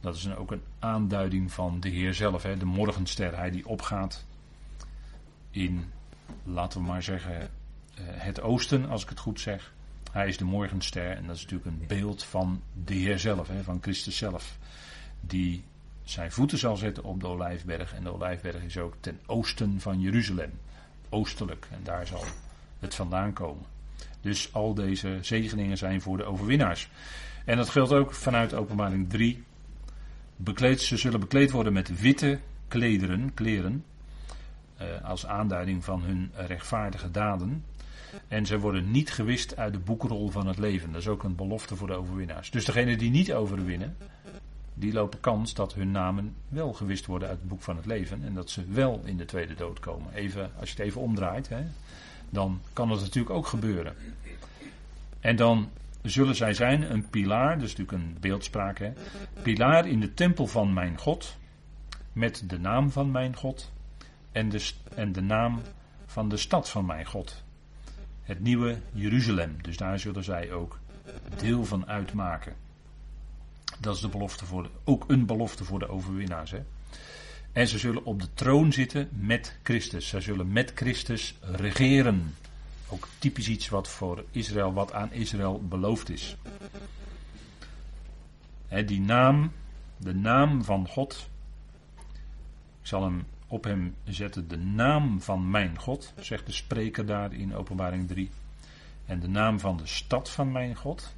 Dat 0.00 0.16
is 0.16 0.34
ook 0.34 0.50
een 0.50 0.62
aanduiding 0.78 1.52
van 1.52 1.80
de 1.80 1.88
Heer 1.88 2.14
zelf. 2.14 2.42
Hè? 2.42 2.56
De 2.56 2.64
morgenster, 2.64 3.36
hij 3.36 3.50
die 3.50 3.66
opgaat 3.66 4.24
in, 5.50 5.92
laten 6.44 6.80
we 6.80 6.86
maar 6.86 7.02
zeggen, 7.02 7.40
eh, 7.40 7.48
het 8.04 8.40
oosten, 8.40 8.88
als 8.88 9.02
ik 9.02 9.08
het 9.08 9.18
goed 9.18 9.40
zeg. 9.40 9.72
Hij 10.12 10.28
is 10.28 10.36
de 10.36 10.44
morgenster 10.44 11.10
en 11.10 11.26
dat 11.26 11.36
is 11.36 11.42
natuurlijk 11.42 11.70
een 11.70 11.86
beeld 11.86 12.24
van 12.24 12.62
de 12.84 12.94
Heer 12.94 13.18
zelf, 13.18 13.48
hè? 13.48 13.62
van 13.62 13.78
Christus 13.80 14.16
zelf. 14.16 14.58
Die 15.20 15.64
zijn 16.04 16.32
voeten 16.32 16.58
zal 16.58 16.76
zetten 16.76 17.04
op 17.04 17.20
de 17.20 17.26
Olijfberg. 17.26 17.94
En 17.94 18.02
de 18.02 18.12
Olijfberg 18.12 18.62
is 18.62 18.78
ook 18.78 18.94
ten 19.00 19.20
oosten 19.26 19.80
van 19.80 20.00
Jeruzalem. 20.00 20.50
Oostelijk. 21.08 21.68
En 21.70 21.80
daar 21.82 22.06
zal 22.06 22.24
het 22.78 22.94
vandaan 22.94 23.32
komen. 23.32 23.64
Dus 24.20 24.52
al 24.52 24.74
deze 24.74 25.18
zegeningen 25.20 25.76
zijn 25.76 26.00
voor 26.00 26.16
de 26.16 26.24
overwinnaars. 26.24 26.88
En 27.44 27.56
dat 27.56 27.68
geldt 27.68 27.92
ook 27.92 28.14
vanuit 28.14 28.54
openbaring 28.54 29.10
3. 29.10 29.42
Bekleed, 30.36 30.80
ze 30.80 30.96
zullen 30.96 31.20
bekleed 31.20 31.50
worden 31.50 31.72
met 31.72 32.00
witte 32.00 32.38
klederen, 32.68 33.34
kleren. 33.34 33.84
Eh, 34.76 34.86
als 35.04 35.26
aanduiding 35.26 35.84
van 35.84 36.02
hun 36.02 36.30
rechtvaardige 36.34 37.10
daden. 37.10 37.64
En 38.28 38.46
ze 38.46 38.58
worden 38.58 38.90
niet 38.90 39.10
gewist 39.10 39.56
uit 39.56 39.72
de 39.72 39.78
boekrol 39.78 40.28
van 40.28 40.46
het 40.46 40.58
leven. 40.58 40.92
Dat 40.92 41.00
is 41.00 41.08
ook 41.08 41.22
een 41.22 41.36
belofte 41.36 41.76
voor 41.76 41.86
de 41.86 41.94
overwinnaars. 41.94 42.50
Dus 42.50 42.64
degenen 42.64 42.98
die 42.98 43.10
niet 43.10 43.32
overwinnen, 43.32 43.96
die 44.74 44.92
lopen 44.92 45.20
kans 45.20 45.54
dat 45.54 45.74
hun 45.74 45.90
namen 45.90 46.34
wel 46.48 46.72
gewist 46.72 47.06
worden 47.06 47.28
uit 47.28 47.38
het 47.38 47.48
boek 47.48 47.62
van 47.62 47.76
het 47.76 47.86
leven. 47.86 48.24
En 48.24 48.34
dat 48.34 48.50
ze 48.50 48.64
wel 48.68 49.00
in 49.04 49.16
de 49.16 49.24
tweede 49.24 49.54
dood 49.54 49.80
komen. 49.80 50.12
Even, 50.14 50.50
als 50.58 50.70
je 50.70 50.76
het 50.76 50.84
even 50.84 51.00
omdraait, 51.00 51.48
hè, 51.48 51.62
dan 52.30 52.60
kan 52.72 52.90
het 52.90 53.00
natuurlijk 53.00 53.34
ook 53.34 53.46
gebeuren. 53.46 53.94
En 55.20 55.36
dan 55.36 55.68
zullen 56.02 56.34
zij 56.34 56.54
zijn 56.54 56.92
een 56.92 57.08
pilaar, 57.10 57.58
dus 57.58 57.76
natuurlijk 57.76 58.04
een 58.04 58.16
beeldspraak, 58.20 58.90
pilaar 59.42 59.86
in 59.86 60.00
de 60.00 60.14
tempel 60.14 60.46
van 60.46 60.72
mijn 60.72 60.98
God, 60.98 61.36
met 62.12 62.44
de 62.46 62.58
naam 62.58 62.90
van 62.90 63.10
mijn 63.10 63.36
God 63.36 63.72
en 64.32 64.48
de, 64.48 64.70
en 64.94 65.12
de 65.12 65.22
naam 65.22 65.60
van 66.06 66.28
de 66.28 66.36
stad 66.36 66.68
van 66.68 66.86
mijn 66.86 67.06
God. 67.06 67.44
Het 68.22 68.40
nieuwe 68.40 68.78
Jeruzalem, 68.92 69.62
dus 69.62 69.76
daar 69.76 69.98
zullen 69.98 70.24
zij 70.24 70.52
ook 70.52 70.78
deel 71.38 71.64
van 71.64 71.86
uitmaken. 71.86 72.54
Dat 73.80 73.94
is 73.94 74.00
de 74.00 74.08
belofte 74.08 74.44
voor 74.44 74.70
ook 74.84 75.04
een 75.08 75.26
belofte 75.26 75.64
voor 75.64 75.78
de 75.78 75.88
overwinnaars. 75.88 76.50
Hè. 76.50 76.62
En 77.58 77.68
ze 77.68 77.78
zullen 77.78 78.04
op 78.04 78.20
de 78.20 78.34
troon 78.34 78.72
zitten 78.72 79.08
met 79.12 79.58
Christus. 79.62 80.08
Zij 80.08 80.20
zullen 80.20 80.52
met 80.52 80.72
Christus 80.74 81.34
regeren. 81.40 82.34
Ook 82.88 83.08
typisch 83.18 83.48
iets 83.48 83.68
wat 83.68 83.88
voor 83.88 84.24
Israël, 84.30 84.72
wat 84.72 84.92
aan 84.92 85.12
Israël 85.12 85.62
beloofd 85.68 86.08
is. 86.08 86.36
die 88.86 89.00
naam, 89.00 89.52
de 89.96 90.14
naam 90.14 90.64
van 90.64 90.88
God. 90.88 91.28
Ik 92.80 92.86
zal 92.86 93.02
hem 93.02 93.26
op 93.46 93.64
hem 93.64 93.94
zetten, 94.04 94.48
de 94.48 94.58
naam 94.58 95.20
van 95.20 95.50
mijn 95.50 95.78
God, 95.78 96.12
zegt 96.20 96.46
de 96.46 96.52
spreker 96.52 97.06
daar 97.06 97.32
in 97.32 97.54
Openbaring 97.54 98.08
3. 98.08 98.30
En 99.06 99.20
de 99.20 99.28
naam 99.28 99.60
van 99.60 99.76
de 99.76 99.86
stad 99.86 100.30
van 100.30 100.52
mijn 100.52 100.74
God 100.74 101.14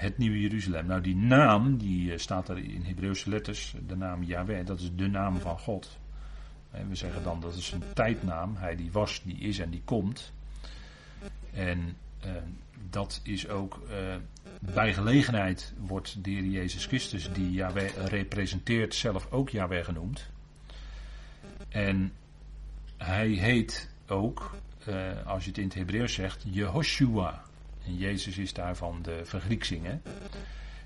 het 0.00 0.18
nieuwe 0.18 0.40
Jeruzalem. 0.40 0.86
Nou, 0.86 1.00
die 1.00 1.16
naam, 1.16 1.76
die 1.76 2.12
eh, 2.12 2.18
staat 2.18 2.48
er 2.48 2.58
in 2.58 2.82
Hebreeuwse 2.82 3.30
letters, 3.30 3.74
de 3.86 3.96
naam 3.96 4.22
Yahweh, 4.22 4.66
dat 4.66 4.80
is 4.80 4.90
de 4.94 5.06
naam 5.06 5.40
van 5.40 5.58
God. 5.58 5.98
En 6.70 6.88
we 6.88 6.94
zeggen 6.94 7.22
dan 7.22 7.40
dat 7.40 7.54
is 7.54 7.72
een 7.72 7.82
tijdnaam. 7.94 8.56
Hij 8.56 8.76
die 8.76 8.92
was, 8.92 9.22
die 9.24 9.38
is 9.38 9.58
en 9.58 9.70
die 9.70 9.82
komt. 9.84 10.32
En 11.52 11.96
eh, 12.20 12.30
dat 12.90 13.20
is 13.22 13.48
ook 13.48 13.82
bij 14.60 14.94
gelegenheid 14.94 15.74
wordt 15.78 16.24
de 16.24 16.50
Jezus 16.50 16.86
Christus, 16.86 17.32
die 17.32 17.50
Yahweh 17.50 18.06
representeert, 18.06 18.94
zelf 18.94 19.32
ook 19.32 19.50
Yahweh 19.50 19.84
genoemd. 19.84 20.30
En 21.68 22.12
hij 22.96 23.28
heet 23.28 23.90
ook, 24.06 24.56
als 25.24 25.44
je 25.44 25.48
het 25.48 25.58
in 25.58 25.64
het 25.64 25.74
Hebreeuws 25.74 26.14
zegt, 26.14 26.44
Jehoshua. 26.50 27.42
En 27.90 27.96
Jezus 27.96 28.38
is 28.38 28.52
daarvan 28.52 29.02
de 29.02 29.20
vergrieksing. 29.24 29.86
Hè? 29.86 29.98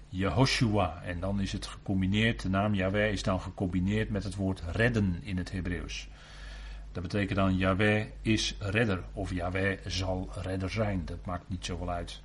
Jehoshua. 0.08 1.02
En 1.02 1.20
dan 1.20 1.40
is 1.40 1.52
het 1.52 1.66
gecombineerd, 1.66 2.42
de 2.42 2.48
naam 2.48 2.74
Yahweh 2.74 3.12
is 3.12 3.22
dan 3.22 3.40
gecombineerd 3.40 4.10
met 4.10 4.24
het 4.24 4.34
woord 4.34 4.62
redden 4.72 5.20
in 5.22 5.36
het 5.36 5.50
Hebreeuws. 5.50 6.08
Dat 6.92 7.02
betekent 7.02 7.38
dan 7.38 7.56
Yahweh 7.56 8.06
is 8.22 8.56
redder 8.58 9.02
of 9.12 9.32
Yahweh 9.32 9.78
zal 9.86 10.28
redder 10.34 10.70
zijn. 10.70 11.04
Dat 11.04 11.24
maakt 11.24 11.48
niet 11.48 11.64
zoveel 11.64 11.90
uit. 11.90 12.22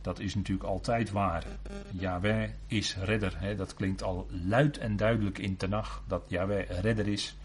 Dat 0.00 0.18
is 0.18 0.34
natuurlijk 0.34 0.68
altijd 0.68 1.10
waar. 1.10 1.44
Yahweh 1.90 2.50
is 2.66 2.96
redder. 2.96 3.34
Hè? 3.36 3.56
Dat 3.56 3.74
klinkt 3.74 4.02
al 4.02 4.26
luid 4.46 4.78
en 4.78 4.96
duidelijk 4.96 5.38
in 5.38 5.56
Tenach 5.56 6.02
dat 6.06 6.22
Yahweh 6.28 6.80
redder 6.80 7.08
is. 7.08 7.36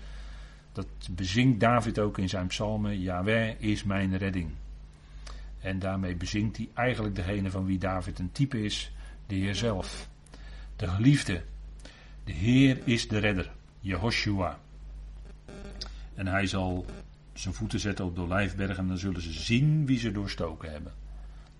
Dat 0.71 0.87
bezingt 1.11 1.59
David 1.59 1.99
ook 1.99 2.17
in 2.17 2.29
zijn 2.29 2.47
psalmen. 2.47 2.99
Yahweh 2.99 3.55
is 3.59 3.83
mijn 3.83 4.17
redding. 4.17 4.51
En 5.59 5.79
daarmee 5.79 6.15
bezingt 6.15 6.57
hij 6.57 6.69
eigenlijk 6.73 7.15
degene 7.15 7.51
van 7.51 7.65
wie 7.65 7.77
David 7.77 8.19
een 8.19 8.31
type 8.31 8.63
is, 8.63 8.91
de 9.27 9.35
Heer 9.35 9.55
zelf. 9.55 10.09
De 10.75 10.87
geliefde. 10.87 11.43
De 12.23 12.31
Heer 12.31 12.79
is 12.83 13.07
de 13.07 13.17
redder, 13.17 13.51
Jehoshua. 13.79 14.59
En 16.15 16.27
hij 16.27 16.47
zal 16.47 16.85
zijn 17.33 17.53
voeten 17.53 17.79
zetten 17.79 18.05
op 18.05 18.15
de 18.15 18.21
olijfberg 18.21 18.77
en 18.77 18.87
dan 18.87 18.97
zullen 18.97 19.21
ze 19.21 19.33
zien 19.33 19.85
wie 19.85 19.99
ze 19.99 20.11
doorstoken 20.11 20.71
hebben. 20.71 20.93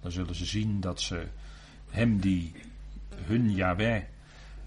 Dan 0.02 0.12
zullen 0.12 0.36
ze 0.36 0.46
zien 0.46 0.80
dat 0.80 1.02
ze 1.02 1.28
hem 1.90 2.20
die 2.20 2.52
hun 3.16 3.52
Yahweh 3.52 4.04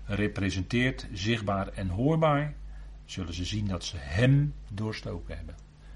representeert, 0.05 1.07
zichtbaar 1.13 1.69
en 1.69 1.89
hoorbaar, 1.89 2.55
zullen 3.05 3.35
ze 3.35 3.45
zien 3.45 3.67
dat 3.67 3.85
ze 3.85 3.97
hem 3.97 4.55
doorstoken 4.69 5.37
hebben. 5.37 5.55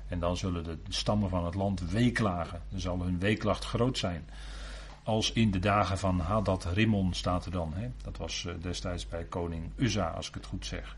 En 0.08 0.18
dan 0.18 0.36
zullen 0.36 0.64
de 0.64 0.78
stammen 0.88 1.28
van 1.28 1.44
het 1.44 1.54
land 1.54 1.90
weeklagen. 1.90 2.62
Dan 2.70 2.80
zal 2.80 3.02
hun 3.02 3.18
weeklacht 3.18 3.64
groot 3.64 3.98
zijn. 3.98 4.28
Als 5.02 5.32
in 5.32 5.50
de 5.50 5.58
dagen 5.58 5.98
van 5.98 6.20
Hadad 6.20 6.64
Rimmon 6.64 7.14
staat 7.14 7.44
er 7.44 7.50
dan. 7.50 7.72
Hè? 7.74 7.90
Dat 8.02 8.16
was 8.16 8.44
eh, 8.46 8.54
destijds 8.60 9.08
bij 9.08 9.24
koning 9.24 9.70
Uzza, 9.76 10.08
als 10.08 10.28
ik 10.28 10.34
het 10.34 10.46
goed 10.46 10.66
zeg. 10.66 10.96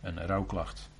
Een 0.00 0.26
rouwklacht. 0.26 0.90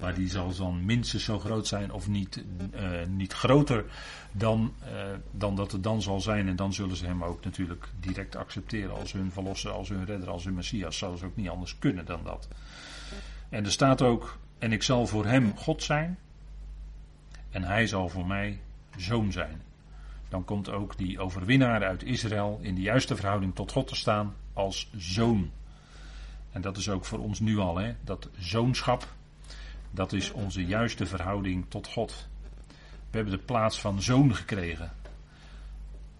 Maar 0.00 0.14
die 0.14 0.28
zal 0.28 0.54
dan 0.54 0.84
minstens 0.84 1.24
zo 1.24 1.38
groot 1.38 1.66
zijn, 1.66 1.92
of 1.92 2.08
niet, 2.08 2.44
uh, 2.74 2.90
niet 3.08 3.32
groter 3.32 3.84
dan, 4.32 4.74
uh, 4.84 4.88
dan 5.30 5.56
dat 5.56 5.72
het 5.72 5.82
dan 5.82 6.02
zal 6.02 6.20
zijn. 6.20 6.48
En 6.48 6.56
dan 6.56 6.72
zullen 6.72 6.96
ze 6.96 7.06
hem 7.06 7.24
ook 7.24 7.44
natuurlijk 7.44 7.88
direct 8.00 8.36
accepteren 8.36 8.94
als 8.94 9.12
hun 9.12 9.32
verlosser, 9.32 9.70
als 9.70 9.88
hun 9.88 10.04
redder, 10.04 10.30
als 10.30 10.44
hun 10.44 10.54
messias. 10.54 10.98
Zou 10.98 11.16
ze 11.16 11.24
ook 11.24 11.36
niet 11.36 11.48
anders 11.48 11.78
kunnen 11.78 12.04
dan 12.04 12.20
dat. 12.24 12.48
En 13.48 13.64
er 13.64 13.72
staat 13.72 14.02
ook 14.02 14.38
en 14.62 14.72
ik 14.72 14.82
zal 14.82 15.06
voor 15.06 15.26
hem 15.26 15.56
God 15.56 15.82
zijn 15.82 16.18
En 17.50 17.62
hij 17.62 17.86
zal 17.86 18.08
voor 18.08 18.26
mij 18.26 18.60
zoon 18.96 19.32
zijn. 19.32 19.62
Dan 20.28 20.44
komt 20.44 20.70
ook 20.70 20.96
die 20.96 21.20
overwinnaar 21.20 21.84
uit 21.84 22.02
Israël 22.02 22.58
in 22.60 22.74
de 22.74 22.80
juiste 22.80 23.16
verhouding 23.16 23.54
tot 23.54 23.72
God 23.72 23.88
te 23.88 23.94
staan 23.94 24.34
als 24.52 24.90
zoon. 24.96 25.50
En 26.52 26.60
dat 26.60 26.76
is 26.76 26.88
ook 26.88 27.04
voor 27.04 27.18
ons 27.18 27.40
nu 27.40 27.58
al, 27.58 27.76
hè? 27.76 27.94
dat 28.04 28.28
zoonschap, 28.38 29.06
dat 29.90 30.12
is 30.12 30.30
onze 30.30 30.64
juiste 30.64 31.06
verhouding 31.06 31.64
tot 31.68 31.86
God. 31.86 32.28
We 33.10 33.16
hebben 33.16 33.32
de 33.38 33.44
plaats 33.44 33.80
van 33.80 34.02
zoon 34.02 34.34
gekregen. 34.34 34.92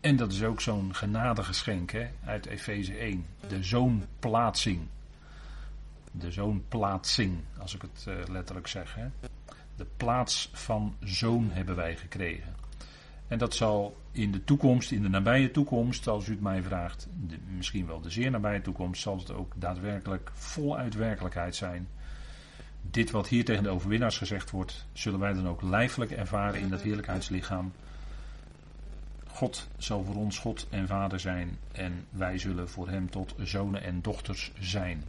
En 0.00 0.16
dat 0.16 0.32
is 0.32 0.42
ook 0.42 0.60
zo'n 0.60 0.94
genadegeschenk 0.94 1.92
uit 2.24 2.46
Efeze 2.46 2.94
1. 2.94 3.26
De 3.48 3.62
zoonplaatsing. 3.62 4.86
De 6.12 6.30
zoonplaatsing, 6.30 7.40
als 7.58 7.74
ik 7.74 7.82
het 7.82 8.04
uh, 8.08 8.14
letterlijk 8.28 8.66
zeg. 8.66 8.94
Hè. 8.94 9.06
De 9.76 9.86
plaats 9.96 10.50
van 10.52 10.96
zoon 11.00 11.50
hebben 11.50 11.76
wij 11.76 11.96
gekregen. 11.96 12.54
En 13.28 13.38
dat 13.38 13.54
zal 13.54 13.96
in 14.10 14.32
de 14.32 14.44
toekomst, 14.44 14.90
in 14.90 15.02
de 15.02 15.08
nabije 15.08 15.50
toekomst, 15.50 16.08
als 16.08 16.26
u 16.26 16.30
het 16.30 16.40
mij 16.40 16.62
vraagt, 16.62 17.08
misschien 17.56 17.86
wel 17.86 18.00
de 18.00 18.10
zeer 18.10 18.30
nabije 18.30 18.60
toekomst, 18.60 19.02
zal 19.02 19.18
het 19.18 19.32
ook 19.32 19.52
daadwerkelijk 19.56 20.30
voluit 20.34 20.94
werkelijkheid 20.94 21.54
zijn. 21.54 21.88
Dit 22.82 23.10
wat 23.10 23.28
hier 23.28 23.44
tegen 23.44 23.62
de 23.62 23.68
overwinnaars 23.68 24.18
gezegd 24.18 24.50
wordt, 24.50 24.86
zullen 24.92 25.18
wij 25.20 25.32
dan 25.32 25.48
ook 25.48 25.62
lijfelijk 25.62 26.10
ervaren 26.10 26.60
in 26.60 26.68
dat 26.68 26.82
heerlijkheidslichaam. 26.82 27.72
God 29.26 29.68
zal 29.76 30.04
voor 30.04 30.16
ons 30.16 30.38
God 30.38 30.66
en 30.70 30.86
Vader 30.86 31.20
zijn 31.20 31.58
en 31.72 32.06
wij 32.10 32.38
zullen 32.38 32.68
voor 32.68 32.88
Hem 32.88 33.10
tot 33.10 33.34
zonen 33.38 33.82
en 33.82 34.02
dochters 34.02 34.52
zijn. 34.60 35.04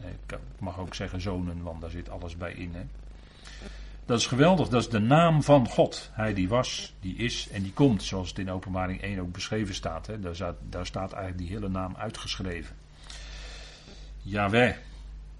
Ik 0.00 0.38
mag 0.58 0.78
ook 0.78 0.94
zeggen 0.94 1.20
zonen, 1.20 1.62
want 1.62 1.80
daar 1.80 1.90
zit 1.90 2.10
alles 2.10 2.36
bij 2.36 2.52
in. 2.52 2.74
Hè. 2.74 2.82
Dat 4.06 4.18
is 4.18 4.26
geweldig, 4.26 4.68
dat 4.68 4.82
is 4.82 4.88
de 4.88 4.98
naam 4.98 5.42
van 5.42 5.68
God. 5.68 6.10
Hij 6.12 6.34
die 6.34 6.48
was, 6.48 6.94
die 7.00 7.16
is 7.16 7.48
en 7.48 7.62
die 7.62 7.72
komt, 7.72 8.02
zoals 8.02 8.28
het 8.28 8.38
in 8.38 8.50
openbaring 8.50 9.02
1 9.02 9.20
ook 9.20 9.32
beschreven 9.32 9.74
staat. 9.74 10.06
Hè. 10.06 10.20
Daar, 10.20 10.34
staat 10.34 10.56
daar 10.68 10.86
staat 10.86 11.12
eigenlijk 11.12 11.42
die 11.42 11.56
hele 11.56 11.68
naam 11.68 11.96
uitgeschreven. 11.96 12.76
Yahweh. 14.22 14.74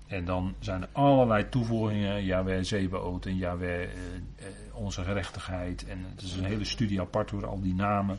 En 0.06 0.24
dan 0.24 0.54
zijn 0.58 0.82
er 0.82 0.88
allerlei 0.92 1.48
toevoegingen. 1.48 2.24
Yahweh 2.24 2.64
Zebaoth 2.64 3.26
en 3.26 3.36
Yahweh 3.36 3.82
eh, 3.82 3.88
eh, 3.88 4.46
onze 4.72 5.02
gerechtigheid. 5.02 5.86
En 5.86 6.04
het 6.14 6.22
is 6.22 6.32
een 6.32 6.44
hele 6.44 6.64
studie 6.64 7.00
apart 7.00 7.28
door 7.28 7.46
al 7.46 7.60
die 7.60 7.74
namen. 7.74 8.16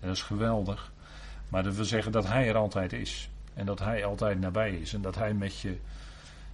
En 0.00 0.06
dat 0.06 0.16
is 0.16 0.22
geweldig. 0.22 0.92
Maar 1.48 1.62
dat 1.62 1.74
wil 1.74 1.84
zeggen 1.84 2.12
dat 2.12 2.26
hij 2.26 2.48
er 2.48 2.56
altijd 2.56 2.92
is. 2.92 3.30
En 3.58 3.66
dat 3.66 3.78
hij 3.78 4.04
altijd 4.04 4.40
nabij 4.40 4.74
is. 4.74 4.92
En 4.92 5.02
dat 5.02 5.14
hij 5.14 5.34
met 5.34 5.58
je, 5.58 5.76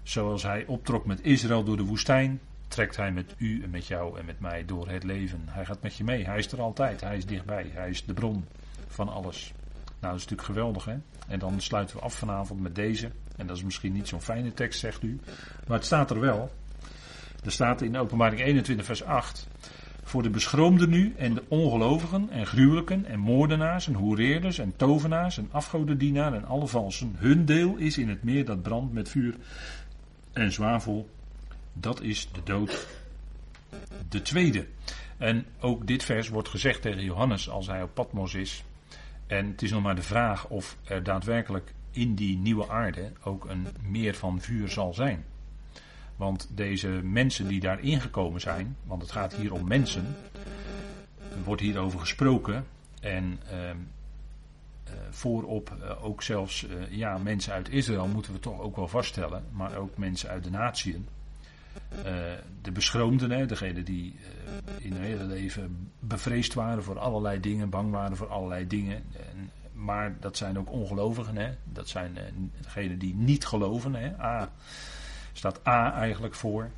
zoals 0.03 0.43
hij 0.43 0.65
optrok 0.67 1.07
met 1.07 1.21
Israël 1.23 1.65
door 1.65 1.77
de 1.77 1.85
woestijn, 1.85 2.41
trekt 2.69 2.97
hij 2.97 3.13
met 3.13 3.35
u 3.37 3.63
en 3.63 3.71
met 3.71 3.87
jou 3.87 4.19
en 4.19 4.25
met 4.25 4.41
mij 4.41 4.65
door 4.65 4.89
het 4.89 5.05
leven. 5.05 5.43
Hij 5.47 5.65
gaat 5.65 5.83
met 5.83 5.97
je 5.97 6.05
mee. 6.05 6.25
Hij 6.25 6.39
is 6.39 6.53
er 6.53 6.61
altijd. 6.61 7.01
Hij 7.01 7.17
is 7.17 7.27
dichtbij. 7.27 7.71
Hij 7.73 7.91
is 7.91 8.05
de 8.05 8.15
bron 8.15 8.45
van 8.87 9.09
alles. 9.09 9.53
Nou, 9.85 10.13
dat 10.13 10.15
is 10.15 10.29
natuurlijk 10.31 10.49
geweldig, 10.49 10.85
hè? 10.85 10.97
En 11.29 11.39
dan 11.39 11.61
sluiten 11.61 11.97
we 11.97 12.03
af 12.03 12.15
vanavond 12.15 12.61
met 12.61 12.75
deze. 12.75 13.11
En 13.37 13.47
dat 13.47 13.57
is 13.57 13.63
misschien 13.63 13.93
niet 13.93 14.09
zo'n 14.09 14.23
fijne 14.23 14.55
tekst, 14.55 14.81
zegt 14.81 15.03
u. 15.03 15.21
Maar 15.67 15.77
het 15.77 15.87
staat 15.87 16.11
er 16.11 16.21
wel. 16.21 16.51
Er 17.45 17.53
staat 17.53 17.83
in 17.83 17.97
openbaring 17.97 18.41
21, 18.41 18.87
vers 18.87 19.05
8. 19.05 19.49
Voor 20.07 20.23
de 20.23 20.31
beschroomden 20.31 20.91
nu 20.91 21.15
en 21.17 21.35
de 21.35 21.43
ongelovigen 21.49 22.31
en 22.31 22.47
gruwelijken 22.47 23.05
en 23.07 23.19
moordenaars 23.19 23.87
en 23.87 23.95
hoereerders 23.95 24.59
en 24.59 24.77
tovenaars 24.77 25.39
en 25.39 25.49
afgodendienaren 25.51 26.39
en 26.39 26.45
alle 26.45 26.67
valsen. 26.67 27.15
Hun 27.17 27.45
deel 27.45 27.77
is 27.77 27.99
in 27.99 28.09
het 28.09 28.23
meer 28.23 28.45
dat 28.45 28.63
brandt 28.63 28.93
met 28.93 29.09
vuur 29.09 29.35
en 30.33 30.53
zwavel. 30.53 31.09
Dat 31.73 32.01
is 32.01 32.29
de 32.33 32.41
dood. 32.45 32.87
De 34.09 34.23
tweede. 34.23 34.67
En 35.17 35.47
ook 35.61 35.87
dit 35.87 36.05
vers 36.05 36.29
wordt 36.29 36.49
gezegd 36.49 36.83
tegen 36.83 37.05
Johannes 37.05 37.49
als 37.49 37.67
hij 37.67 37.83
op 37.83 37.95
Patmos 37.95 38.35
is. 38.35 38.65
En 39.27 39.47
het 39.47 39.63
is 39.63 39.71
nog 39.71 39.83
maar 39.83 39.97
de 39.97 40.03
vraag 40.03 40.49
of 40.49 40.77
er 40.85 41.03
daadwerkelijk 41.03 41.75
in 41.91 42.15
die 42.15 42.39
nieuwe 42.39 42.69
aarde 42.69 43.13
ook 43.23 43.45
een 43.45 43.67
meer 43.89 44.15
van 44.15 44.41
vuur 44.41 44.69
zal 44.69 44.95
zijn. 44.95 45.25
Want 46.17 46.49
deze 46.55 46.89
mensen 46.89 47.49
die 47.49 47.61
daar 47.61 47.81
ingekomen 47.81 48.41
zijn, 48.41 48.77
want 48.85 49.03
het 49.03 49.11
gaat 49.13 49.35
hier 49.35 49.53
om 49.53 49.67
mensen, 49.67 50.17
er 51.31 51.45
wordt 51.45 51.63
hierover 51.63 52.01
gesproken. 52.01 52.67
En 53.01 53.41
uh, 53.53 53.71
voorop 55.11 55.77
uh, 55.83 56.05
ook 56.05 56.23
zelfs 56.23 56.65
uh, 56.65 56.71
ja, 56.91 57.19
mensen 57.19 57.53
uit 57.53 57.69
Israël 57.69 58.07
moeten 58.07 58.33
we 58.33 58.39
toch 58.39 58.61
ook 58.61 58.77
wel 58.77 58.89
vaststellen, 58.89 59.45
maar 59.53 59.77
ook 59.77 59.97
mensen 59.97 60.29
uit 60.29 60.45
de 60.45 60.51
natieën. 60.51 61.07
de 62.63 62.73
beschroomden, 62.73 63.31
hè, 63.31 63.47
degenen 63.47 63.85
die 63.85 64.17
in 64.79 64.93
hun 64.93 65.03
hele 65.03 65.25
leven 65.25 65.91
bevreesd 65.99 66.55
waren 66.55 66.83
voor 66.83 66.99
allerlei 66.99 67.41
dingen, 67.41 67.71
bang 67.71 67.91
waren 67.91 68.17
voor 68.17 68.29
allerlei 68.29 68.67
dingen. 68.67 69.03
En, 69.13 69.51
maar 69.73 70.17
dat 70.21 70.37
zijn 70.37 70.59
ook 70.59 70.71
ongelovigen, 70.71 71.37
hè? 71.37 71.51
dat 71.65 71.89
zijn 71.89 72.19
degenen 72.61 72.99
die 72.99 73.15
niet 73.15 73.47
geloven. 73.47 73.95
Hè? 73.95 74.17
Staat 75.35 75.67
A 75.67 75.93
eigenlijk 75.93 76.35
voor. 76.35 76.71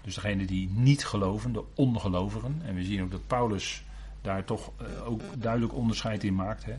Dus 0.00 0.14
degene 0.14 0.44
die 0.44 0.68
niet 0.70 1.04
geloven, 1.04 1.52
de 1.52 1.64
ongelovigen. 1.74 2.62
En 2.64 2.74
we 2.74 2.84
zien 2.84 3.02
ook 3.02 3.10
dat 3.10 3.26
Paulus 3.26 3.84
daar 4.20 4.44
toch 4.44 4.72
uh, 4.82 5.08
ook 5.08 5.20
duidelijk 5.38 5.74
onderscheid 5.74 6.24
in 6.24 6.34
maakt. 6.34 6.64
Hè? 6.64 6.74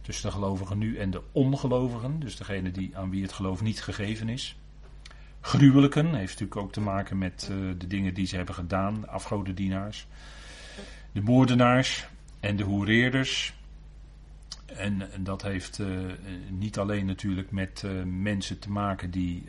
Tussen 0.00 0.26
de 0.26 0.34
gelovigen 0.34 0.78
nu 0.78 0.96
en 0.96 1.10
de 1.10 1.22
ongelovigen. 1.32 2.20
Dus 2.20 2.36
degene 2.36 2.70
die, 2.70 2.96
aan 2.96 3.10
wie 3.10 3.22
het 3.22 3.32
geloof 3.32 3.62
niet 3.62 3.82
gegeven 3.82 4.28
is. 4.28 4.56
Gruwelijken 5.40 6.06
heeft 6.06 6.32
natuurlijk 6.32 6.60
ook 6.60 6.72
te 6.72 6.80
maken 6.80 7.18
met 7.18 7.48
uh, 7.50 7.72
de 7.78 7.86
dingen 7.86 8.14
die 8.14 8.26
ze 8.26 8.36
hebben 8.36 8.54
gedaan. 8.54 9.00
De 9.00 9.06
afgodendienaars. 9.06 10.06
De 11.12 11.22
moordenaars 11.22 12.06
en 12.40 12.56
de 12.56 12.64
hoereerders. 12.64 13.54
En, 14.66 15.12
en 15.12 15.24
dat 15.24 15.42
heeft 15.42 15.78
uh, 15.78 15.88
niet 16.48 16.78
alleen 16.78 17.06
natuurlijk 17.06 17.50
met 17.50 17.84
mensen 18.04 18.58
te 18.58 18.70
maken 18.70 19.10
die 19.10 19.44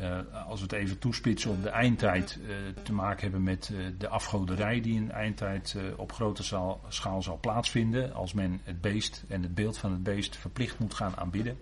uh, 0.00 0.46
als 0.46 0.60
we 0.60 0.66
het 0.66 0.72
even 0.72 0.98
toespitsen 0.98 1.50
op 1.50 1.62
de 1.62 1.68
eindtijd, 1.68 2.38
uh, 2.42 2.54
te 2.82 2.92
maken 2.92 3.22
hebben 3.22 3.42
met 3.42 3.70
uh, 3.72 3.86
de 3.98 4.08
afgoderij 4.08 4.80
die 4.80 4.94
in 4.94 5.06
de 5.06 5.12
eindtijd 5.12 5.76
op 5.96 6.12
grote 6.12 6.42
schaal, 6.42 6.80
schaal, 6.88 7.22
zal 7.22 7.38
plaatsvinden. 7.40 8.14
Als 8.14 8.32
men 8.32 8.60
het 8.64 8.80
beest 8.80 9.24
en 9.28 9.42
het 9.42 9.54
beeld 9.54 9.78
van 9.78 9.90
het 9.90 10.02
beest 10.02 10.36
verplicht 10.36 10.78
moet 10.78 10.94
gaan 10.94 11.16
aanbidden, 11.16 11.58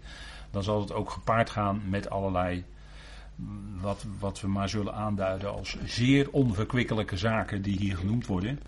dan 0.51 0.63
zal 0.63 0.81
het 0.81 0.93
ook 0.93 1.11
gepaard 1.11 1.51
gaan 1.51 1.83
met 1.89 2.11
allerlei, 2.11 2.65
mm, 3.35 3.81
wat, 3.81 4.07
wat 4.19 4.41
we 4.41 4.49
maar 4.49 4.69
zullen 4.69 4.95
aanduiden 4.95 5.53
als 5.53 5.77
zeer 5.85 6.31
onverkwikkelijke 6.31 7.17
zaken 7.17 7.63
die 7.63 7.79
hier 7.79 7.97
genoemd 7.97 8.27
worden. 8.27 8.61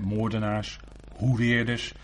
moordenaars, 0.00 0.78
hoereerders, 1.16 1.94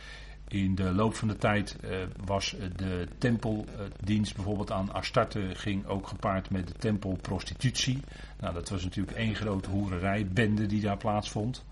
in 0.55 0.75
de 0.75 0.93
loop 0.93 1.15
van 1.15 1.29
de 1.29 1.37
tijd 1.37 1.77
uh, 1.85 1.97
was 2.25 2.57
de 2.77 3.09
tempeldienst 3.19 4.35
bijvoorbeeld 4.35 4.71
aan 4.71 4.93
Astarte 4.93 5.51
ging 5.55 5.87
ook 5.87 6.09
gepaard 6.09 6.51
met 6.51 6.69
de 6.69 6.75
tempelprostitutie. 6.75 8.01
Nou, 8.41 8.55
dat 8.55 8.69
was 8.69 8.83
natuurlijk 8.85 9.17
één 9.17 9.35
grote 9.35 9.69
hoererijbende 9.69 10.67
die 10.67 10.81
daar 10.81 10.97
plaatsvond. 10.97 11.65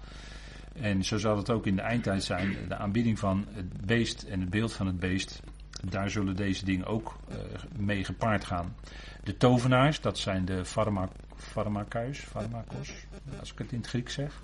En 0.73 1.05
zo 1.05 1.19
zal 1.19 1.37
het 1.37 1.51
ook 1.51 1.67
in 1.67 1.77
de 1.77 1.83
eindtijd 1.83 2.25
zijn. 2.25 2.57
De 2.69 2.77
aanbieding 2.77 3.19
van 3.19 3.47
het 3.53 3.87
beest 3.87 4.23
en 4.23 4.41
het 4.41 4.51
beeld 4.51 4.73
van 4.73 4.87
het 4.87 5.01
beest. 5.01 5.43
Daar 5.85 6.11
zullen 6.11 6.37
deze 6.37 6.65
dingen 6.65 6.87
ook 6.87 7.17
uh, 7.31 7.37
mee 7.77 8.05
gepaard 8.05 8.45
gaan. 8.45 8.75
De 9.23 9.37
tovenaars, 9.37 10.01
dat 10.01 10.19
zijn 10.19 10.45
de 10.45 10.65
pharma, 10.65 11.09
pharmakuis, 11.37 12.19
pharmakos, 12.19 12.93
als 13.41 13.53
ik 13.53 13.59
het 13.59 13.73
in 13.73 13.79
het 13.79 13.87
Grieks 13.87 14.15
zeg. 14.15 14.43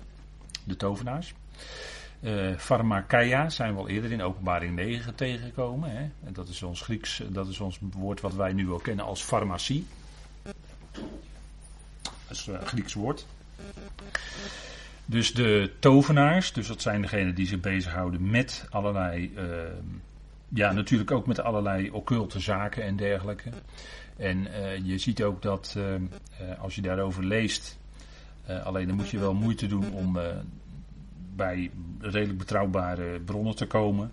De 0.63 0.75
tovenaars. 0.75 1.33
Uh, 2.21 3.47
zijn 3.47 3.73
we 3.73 3.79
al 3.79 3.87
eerder 3.87 4.11
in 4.11 4.21
openbaring 4.21 4.75
9 4.75 5.15
tegengekomen. 5.15 5.91
Hè? 5.91 6.09
En 6.25 6.33
dat 6.33 6.47
is 6.47 6.63
ons 6.63 6.81
Grieks, 6.81 7.21
dat 7.29 7.47
is 7.47 7.59
ons 7.59 7.79
woord 7.81 8.21
wat 8.21 8.33
wij 8.33 8.53
nu 8.53 8.67
wel 8.67 8.77
kennen 8.77 9.05
als 9.05 9.21
farmacie. 9.21 9.87
Dat 12.03 12.37
is 12.37 12.47
een 12.47 12.65
Grieks 12.65 12.93
woord. 12.93 13.25
Dus 15.05 15.33
de 15.33 15.71
tovenaars, 15.79 16.53
dus 16.53 16.67
dat 16.67 16.81
zijn 16.81 17.01
degenen 17.01 17.35
die 17.35 17.47
zich 17.47 17.59
bezighouden 17.59 18.29
met 18.29 18.65
allerlei, 18.69 19.33
uh, 19.35 19.43
ja 20.47 20.71
natuurlijk 20.71 21.11
ook 21.11 21.27
met 21.27 21.39
allerlei 21.39 21.89
occulte 21.89 22.39
zaken 22.39 22.83
en 22.83 22.95
dergelijke. 22.95 23.49
En 24.15 24.47
je 24.83 24.97
ziet 24.97 25.23
ook 25.23 25.41
dat 25.41 25.77
als 26.59 26.75
je 26.75 26.81
daarover 26.81 27.25
leest, 27.25 27.77
alleen 28.63 28.87
dan 28.87 28.95
moet 28.95 29.09
je 29.09 29.19
wel 29.19 29.33
moeite 29.33 29.67
doen 29.67 29.91
om 29.91 30.17
bij 31.39 31.71
redelijk 31.99 32.37
betrouwbare 32.37 33.19
bronnen 33.19 33.55
te 33.55 33.65
komen. 33.65 34.11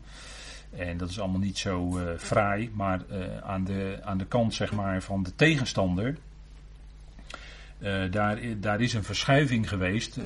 En 0.76 0.96
dat 0.96 1.10
is 1.10 1.20
allemaal 1.20 1.40
niet 1.40 1.58
zo 1.58 1.98
uh, 1.98 2.04
fraai, 2.18 2.70
maar 2.74 3.00
uh, 3.10 3.38
aan, 3.38 3.64
de, 3.64 3.98
aan 4.02 4.18
de 4.18 4.26
kant 4.26 4.54
zeg 4.54 4.72
maar, 4.72 5.02
van 5.02 5.22
de 5.22 5.34
tegenstander. 5.34 6.16
Uh, 7.78 8.10
daar, 8.10 8.38
daar 8.60 8.80
is 8.80 8.94
een 8.94 9.04
verschuiving 9.04 9.68
geweest. 9.68 10.18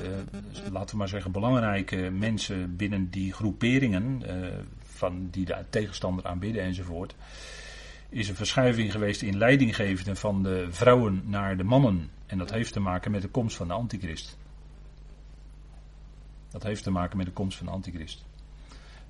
laten 0.73 0.91
we 0.91 0.97
maar 0.97 1.09
zeggen, 1.09 1.33
belangrijke 1.33 2.11
mensen 2.11 2.77
binnen 2.77 3.11
die 3.11 3.33
groeperingen, 3.33 4.23
van 4.83 5.29
die 5.31 5.45
de 5.45 5.57
tegenstander 5.71 6.25
aanbidden 6.25 6.63
enzovoort. 6.63 7.15
Is 8.09 8.29
een 8.29 8.35
verschuiving 8.35 8.93
geweest 8.93 9.23
in 9.23 9.39
leidinggevende 9.39 10.17
van 10.17 10.43
de 10.43 10.67
vrouwen 10.71 11.23
naar 11.25 11.57
de 11.57 11.65
mannen. 11.65 12.11
En 12.27 12.39
dat 12.39 12.51
heeft 12.51 12.73
te 12.73 12.81
maken 12.81 13.11
met 13.11 13.23
de 13.23 13.29
komst 13.29 13.57
van 13.57 13.69
de 13.69 13.75
antichrist. 13.75 14.39
Dat 16.51 16.63
heeft 16.63 16.83
te 16.83 16.91
maken 16.91 17.17
met 17.17 17.27
de 17.27 17.33
komst 17.33 17.57
van 17.57 17.67
de 17.67 17.73
antichrist. 17.73 18.25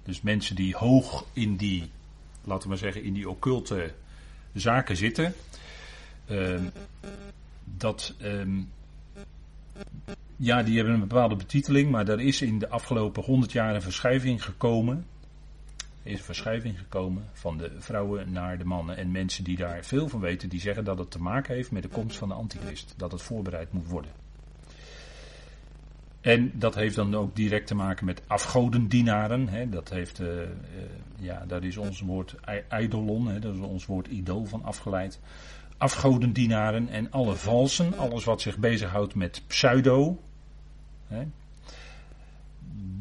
Dus 0.02 0.20
mensen 0.20 0.56
die 0.56 0.76
hoog 0.76 1.24
in 1.32 1.56
die, 1.56 1.90
laten 2.44 2.62
we 2.62 2.68
maar 2.68 2.78
zeggen, 2.78 3.02
in 3.02 3.12
die 3.12 3.28
occulte 3.28 3.94
zaken 4.52 4.96
zitten. 4.96 5.34
Ehm, 6.26 6.64
dat, 7.64 8.14
ehm, 8.18 8.60
ja, 10.36 10.62
die 10.62 10.76
hebben 10.76 10.94
een 10.94 11.00
bepaalde 11.00 11.36
betiteling, 11.36 11.90
maar 11.90 12.08
er 12.08 12.20
is 12.20 12.42
in 12.42 12.58
de 12.58 12.68
afgelopen 12.68 13.22
honderd 13.22 13.52
jaar 13.52 13.74
een 13.74 13.82
verschuiving 13.82 14.44
gekomen. 14.44 15.06
Er 16.02 16.10
is 16.10 16.18
een 16.18 16.24
verschuiving 16.24 16.78
gekomen 16.78 17.28
van 17.32 17.58
de 17.58 17.70
vrouwen 17.78 18.32
naar 18.32 18.58
de 18.58 18.64
mannen. 18.64 18.96
En 18.96 19.10
mensen 19.10 19.44
die 19.44 19.56
daar 19.56 19.84
veel 19.84 20.08
van 20.08 20.20
weten, 20.20 20.48
die 20.48 20.60
zeggen 20.60 20.84
dat 20.84 20.98
het 20.98 21.10
te 21.10 21.20
maken 21.20 21.54
heeft 21.54 21.70
met 21.70 21.82
de 21.82 21.88
komst 21.88 22.18
van 22.18 22.28
de 22.28 22.34
antichrist. 22.34 22.94
Dat 22.96 23.12
het 23.12 23.22
voorbereid 23.22 23.72
moet 23.72 23.88
worden. 23.88 24.10
En 26.20 26.52
dat 26.54 26.74
heeft 26.74 26.94
dan 26.94 27.14
ook 27.14 27.36
direct 27.36 27.66
te 27.66 27.74
maken 27.74 28.06
met 28.06 28.22
afgodendienaren. 28.26 29.48
Hè. 29.48 29.68
Dat 29.68 29.90
heeft, 29.90 30.20
uh, 30.20 30.26
uh, 30.26 30.44
ja, 31.16 31.44
daar 31.46 31.64
is 31.64 31.76
ons 31.76 32.00
woord 32.00 32.34
eidolon, 32.68 33.28
hè, 33.28 33.38
dat 33.38 33.54
is 33.54 33.60
ons 33.60 33.86
woord 33.86 34.06
idool 34.06 34.44
van 34.44 34.64
afgeleid. 34.64 35.20
Afgodendienaren 35.76 36.88
en 36.88 37.10
alle 37.10 37.34
valsen, 37.34 37.98
alles 37.98 38.24
wat 38.24 38.40
zich 38.40 38.58
bezighoudt 38.58 39.14
met 39.14 39.42
pseudo. 39.46 40.20
Hè. 41.06 41.26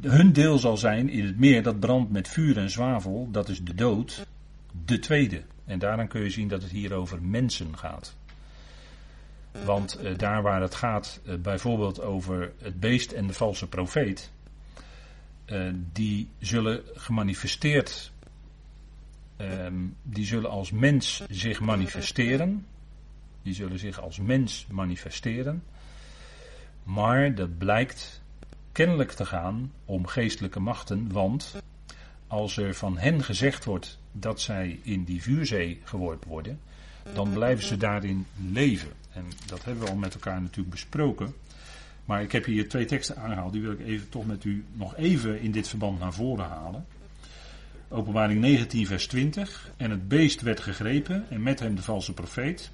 Hun 0.01 0.33
deel 0.33 0.57
zal 0.57 0.77
zijn 0.77 1.09
in 1.09 1.25
het 1.25 1.39
meer 1.39 1.63
dat 1.63 1.79
brandt 1.79 2.11
met 2.11 2.27
vuur 2.27 2.57
en 2.57 2.69
zwavel, 2.69 3.27
dat 3.31 3.49
is 3.49 3.63
de 3.63 3.75
dood, 3.75 4.27
de 4.85 4.99
tweede. 4.99 5.41
En 5.65 5.79
daaraan 5.79 6.07
kun 6.07 6.21
je 6.21 6.29
zien 6.29 6.47
dat 6.47 6.61
het 6.61 6.71
hier 6.71 6.93
over 6.93 7.21
mensen 7.21 7.77
gaat. 7.77 8.17
Want 9.65 10.03
uh, 10.03 10.17
daar 10.17 10.41
waar 10.41 10.61
het 10.61 10.75
gaat 10.75 11.19
uh, 11.23 11.35
bijvoorbeeld 11.35 12.01
over 12.01 12.51
het 12.61 12.79
beest 12.79 13.11
en 13.11 13.27
de 13.27 13.33
valse 13.33 13.67
profeet, 13.67 14.31
uh, 15.45 15.73
die 15.93 16.29
zullen 16.39 16.83
gemanifesteerd, 16.93 18.11
um, 19.37 19.95
die 20.03 20.25
zullen 20.25 20.49
als 20.49 20.71
mens 20.71 21.23
zich 21.29 21.59
manifesteren. 21.59 22.65
Die 23.41 23.53
zullen 23.53 23.79
zich 23.79 24.01
als 24.01 24.19
mens 24.19 24.67
manifesteren. 24.71 25.63
Maar 26.83 27.35
dat 27.35 27.57
blijkt 27.57 28.21
kennelijk 28.71 29.11
te 29.11 29.25
gaan 29.25 29.71
om 29.85 30.07
geestelijke 30.07 30.59
machten, 30.59 31.11
want 31.11 31.61
als 32.27 32.57
er 32.57 32.73
van 32.73 32.97
hen 32.97 33.23
gezegd 33.23 33.65
wordt 33.65 33.99
dat 34.11 34.41
zij 34.41 34.79
in 34.83 35.03
die 35.03 35.21
vuurzee 35.21 35.81
geworpen 35.83 36.29
worden, 36.29 36.59
dan 37.13 37.33
blijven 37.33 37.65
ze 37.65 37.77
daarin 37.77 38.25
leven. 38.51 38.91
En 39.13 39.25
dat 39.45 39.63
hebben 39.63 39.83
we 39.83 39.89
al 39.89 39.95
met 39.95 40.13
elkaar 40.13 40.41
natuurlijk 40.41 40.69
besproken. 40.69 41.33
Maar 42.05 42.21
ik 42.21 42.31
heb 42.31 42.45
hier 42.45 42.69
twee 42.69 42.85
teksten 42.85 43.17
aangehaald, 43.17 43.53
die 43.53 43.61
wil 43.61 43.71
ik 43.71 43.79
even 43.79 44.09
toch 44.09 44.25
met 44.25 44.43
u 44.43 44.65
nog 44.73 44.95
even 44.95 45.41
in 45.41 45.51
dit 45.51 45.67
verband 45.67 45.99
naar 45.99 46.13
voren 46.13 46.45
halen. 46.45 46.85
Openbaring 47.87 48.39
19, 48.39 48.85
vers 48.85 49.07
20. 49.07 49.71
En 49.77 49.91
het 49.91 50.07
beest 50.07 50.41
werd 50.41 50.59
gegrepen 50.59 51.25
en 51.29 51.43
met 51.43 51.59
hem 51.59 51.75
de 51.75 51.81
valse 51.81 52.13
profeet, 52.13 52.71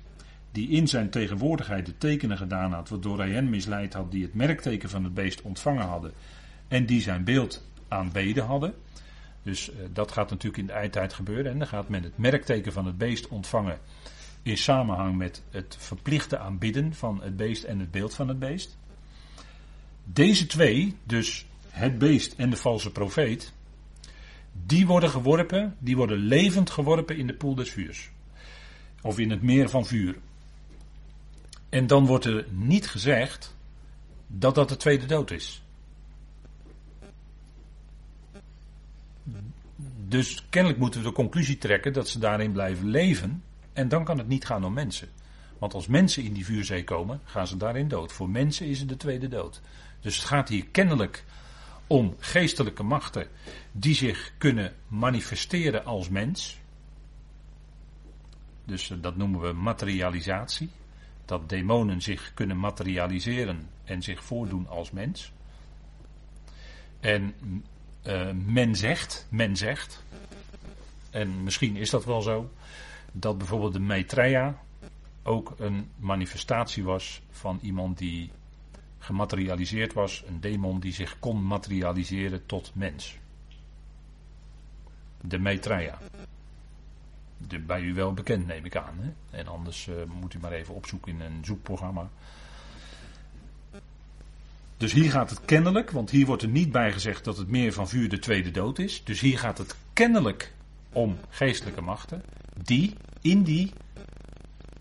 die 0.52 0.70
in 0.70 0.88
zijn 0.88 1.10
tegenwoordigheid 1.10 1.86
de 1.86 1.98
tekenen 1.98 2.38
gedaan 2.38 2.74
had, 2.74 2.90
waardoor 2.90 3.18
hij 3.18 3.30
hen 3.30 3.50
misleid 3.50 3.94
had, 3.94 4.12
die 4.12 4.24
het 4.24 4.34
merkteken 4.34 4.90
van 4.90 5.04
het 5.04 5.14
beest 5.14 5.42
ontvangen 5.42 5.86
hadden 5.86 6.12
en 6.68 6.86
die 6.86 7.02
zijn 7.02 7.24
beeld 7.24 7.68
aanbeden 7.88 8.46
hadden. 8.46 8.74
Dus 9.44 9.70
uh, 9.70 9.76
dat 9.94 10.12
gaat 10.12 10.30
natuurlijk 10.30 10.58
in 10.58 10.66
de 10.66 10.74
eindtijd 10.74 11.14
gebeuren. 11.14 11.52
En 11.52 11.60
dan 11.60 11.68
gaat 11.68 11.90
men 11.90 12.04
het 12.04 12.18
merkteken 12.18 12.72
van 12.74 12.86
het 12.86 12.98
beest 12.98 13.28
ontvangen 13.28 13.80
in 14.46 14.58
samenhang 14.58 15.18
met 15.18 15.44
het 15.50 15.76
verplichte 15.80 16.38
aanbidden 16.38 16.94
van 16.94 17.22
het 17.22 17.38
beest 17.38 17.64
en 17.64 17.80
het 17.80 17.92
beeld 17.92 18.14
van 18.14 18.28
het 18.28 18.40
beest. 18.40 18.78
Deze 20.04 20.46
twee, 20.46 20.98
dus 21.04 21.46
het 21.70 21.98
beest 21.98 22.34
en 22.34 22.50
de 22.50 22.56
valse 22.56 22.92
profeet, 22.92 23.54
die 24.66 24.88
worden 24.88 25.10
geworpen, 25.10 25.76
die 25.80 25.96
worden 25.96 26.18
levend 26.18 26.70
geworpen 26.70 27.18
in 27.18 27.28
de 27.28 27.34
poel 27.34 27.56
des 27.56 27.70
vuurs. 27.70 28.10
Of 29.02 29.20
in 29.20 29.30
het 29.30 29.42
meer 29.42 29.70
van 29.70 29.86
vuur. 29.86 30.16
En 31.70 31.88
dan 31.88 32.06
wordt 32.06 32.26
er 32.26 32.46
niet 32.52 32.88
gezegd 32.88 33.56
dat 34.28 34.56
dat 34.56 34.70
de 34.70 34.78
tweede 34.78 35.06
dood 35.06 35.32
is. 35.32 35.64
Dus 40.08 40.46
kennelijk 40.50 40.80
moeten 40.80 41.02
we 41.02 41.08
de 41.08 41.14
conclusie 41.14 41.58
trekken 41.58 41.94
dat 41.94 42.10
ze 42.10 42.20
daarin 42.20 42.52
blijven 42.52 42.90
leven 42.90 43.44
en 43.76 43.88
dan 43.88 44.04
kan 44.04 44.18
het 44.18 44.28
niet 44.28 44.46
gaan 44.46 44.66
om 44.66 44.74
mensen. 44.74 45.10
Want 45.58 45.74
als 45.74 45.88
mensen 45.88 46.24
in 46.24 46.34
die 46.34 46.46
vuurzee 46.46 46.84
komen, 46.84 47.22
gaan 47.24 47.48
ze 47.48 47.58
daarin 47.58 47.88
dood. 47.88 48.12
Voor 48.12 48.30
mensen 48.30 48.68
is 48.68 48.80
het 48.80 48.90
de 48.90 48.98
tweede 48.98 49.28
dood. 49.28 49.62
Dus 50.00 50.16
het 50.16 50.26
gaat 50.26 50.50
hier 50.50 50.66
kennelijk 50.72 51.24
om 51.88 52.16
geestelijke 52.20 52.84
machten 52.84 53.28
die 53.72 53.96
zich 53.96 54.32
kunnen 54.38 54.74
manifesteren 54.88 55.86
als 55.86 56.10
mens. 56.10 56.60
Dus 58.66 58.90
eh, 58.90 58.98
dat 59.02 59.16
noemen 59.16 59.42
we 59.42 59.54
materialisatie. 59.54 60.70
Dat 61.26 61.50
demonen 61.50 62.02
zich 62.02 62.32
kunnen 62.34 62.60
materialiseren 62.60 63.70
en 63.84 64.02
zich 64.02 64.24
voordoen 64.24 64.68
als 64.68 64.92
mens. 64.92 65.32
En 67.00 67.34
uh, 68.04 68.32
men 68.32 68.76
zegt, 68.76 69.28
men 69.30 69.58
zegt, 69.58 70.04
en 71.10 71.44
misschien 71.44 71.76
is 71.76 71.90
dat 71.90 72.06
wel 72.06 72.22
zo, 72.22 72.52
dat 73.20 73.38
bijvoorbeeld 73.38 73.74
de 73.74 73.80
Maitreya 73.80 74.64
ook 75.24 75.54
een 75.58 75.90
manifestatie 75.98 76.84
was 76.84 77.22
van 77.30 77.60
iemand 77.62 77.98
die 77.98 78.32
gematerialiseerd 79.00 79.94
was, 79.94 80.24
een 80.28 80.40
demon 80.42 80.80
die 80.80 80.94
zich 80.94 81.20
kon 81.20 81.48
materialiseren 81.48 82.46
tot 82.46 82.72
mens. 82.74 83.18
De 85.22 85.40
Maitreya. 85.40 85.98
De, 87.38 87.60
bij 87.60 87.82
u 87.82 87.94
wel 87.94 88.14
bekend, 88.14 88.48
neem 88.48 88.66
ik 88.66 88.76
aan. 88.76 88.96
Hè? 89.00 89.38
En 89.38 89.48
anders 89.48 89.88
uh, 89.88 89.96
moet 90.22 90.34
u 90.34 90.40
maar 90.40 90.52
even 90.52 90.76
opzoeken 90.76 91.12
in 91.12 91.22
een 91.22 91.46
zoekprogramma. 91.46 92.10
Dus 94.78 94.92
hier 94.92 95.12
gaat 95.12 95.30
het 95.30 95.46
kennelijk, 95.46 95.92
want 95.92 96.10
hier 96.10 96.26
wordt 96.26 96.42
er 96.42 96.48
niet 96.48 96.72
bij 96.72 96.92
gezegd 96.92 97.24
dat 97.24 97.38
het 97.38 97.48
meer 97.48 97.74
van 97.74 97.88
vuur 97.88 98.10
de 98.10 98.20
tweede 98.20 98.52
dood 98.52 98.80
is. 98.80 99.04
Dus 99.04 99.20
hier 99.20 99.40
gaat 99.40 99.58
het 99.58 99.76
kennelijk 99.94 100.54
om 100.96 101.18
geestelijke 101.30 101.82
machten 101.82 102.24
die 102.64 102.96
in 103.22 103.44
die 103.44 103.72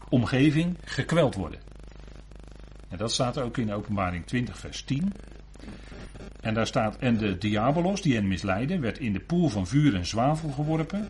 omgeving 0.09 0.77
gekweld 0.85 1.35
worden. 1.35 1.61
En 2.89 2.99
dat 2.99 3.13
staat 3.13 3.39
ook 3.39 3.57
in 3.57 3.73
openbaring 3.73 4.27
20 4.27 4.59
vers 4.59 4.83
10. 4.83 5.13
En 6.41 6.55
daar 6.55 6.67
staat, 6.67 6.97
en 6.97 7.17
de 7.17 7.39
diabolos 7.39 8.03
die 8.03 8.15
hen 8.15 8.29
misleidde, 8.29 8.79
werd 8.79 8.99
in 8.99 9.13
de 9.13 9.21
poel 9.21 9.49
van 9.49 9.67
vuur 9.67 9.95
en 9.95 10.07
zwavel 10.07 10.51
geworpen, 10.51 11.09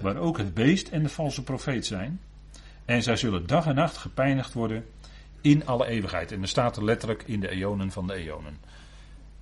waar 0.00 0.16
ook 0.16 0.38
het 0.38 0.54
beest 0.54 0.88
en 0.88 1.02
de 1.02 1.08
valse 1.08 1.42
profeet 1.42 1.86
zijn. 1.86 2.20
En 2.84 3.02
zij 3.02 3.16
zullen 3.16 3.46
dag 3.46 3.66
en 3.66 3.74
nacht 3.74 3.96
gepeinigd 3.96 4.52
worden 4.52 4.84
in 5.40 5.66
alle 5.66 5.86
eeuwigheid. 5.86 6.32
En 6.32 6.42
er 6.42 6.48
staat 6.48 6.76
er 6.76 6.84
letterlijk 6.84 7.22
in 7.22 7.40
de 7.40 7.50
eonen 7.50 7.90
van 7.90 8.06
de 8.06 8.14
eonen. 8.14 8.56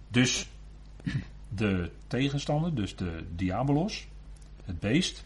Dus 0.09 0.49
de 1.49 1.91
tegenstander, 2.07 2.75
dus 2.75 2.97
de 2.97 3.25
diabolos, 3.37 4.07
het 4.65 4.81
beest 4.81 5.25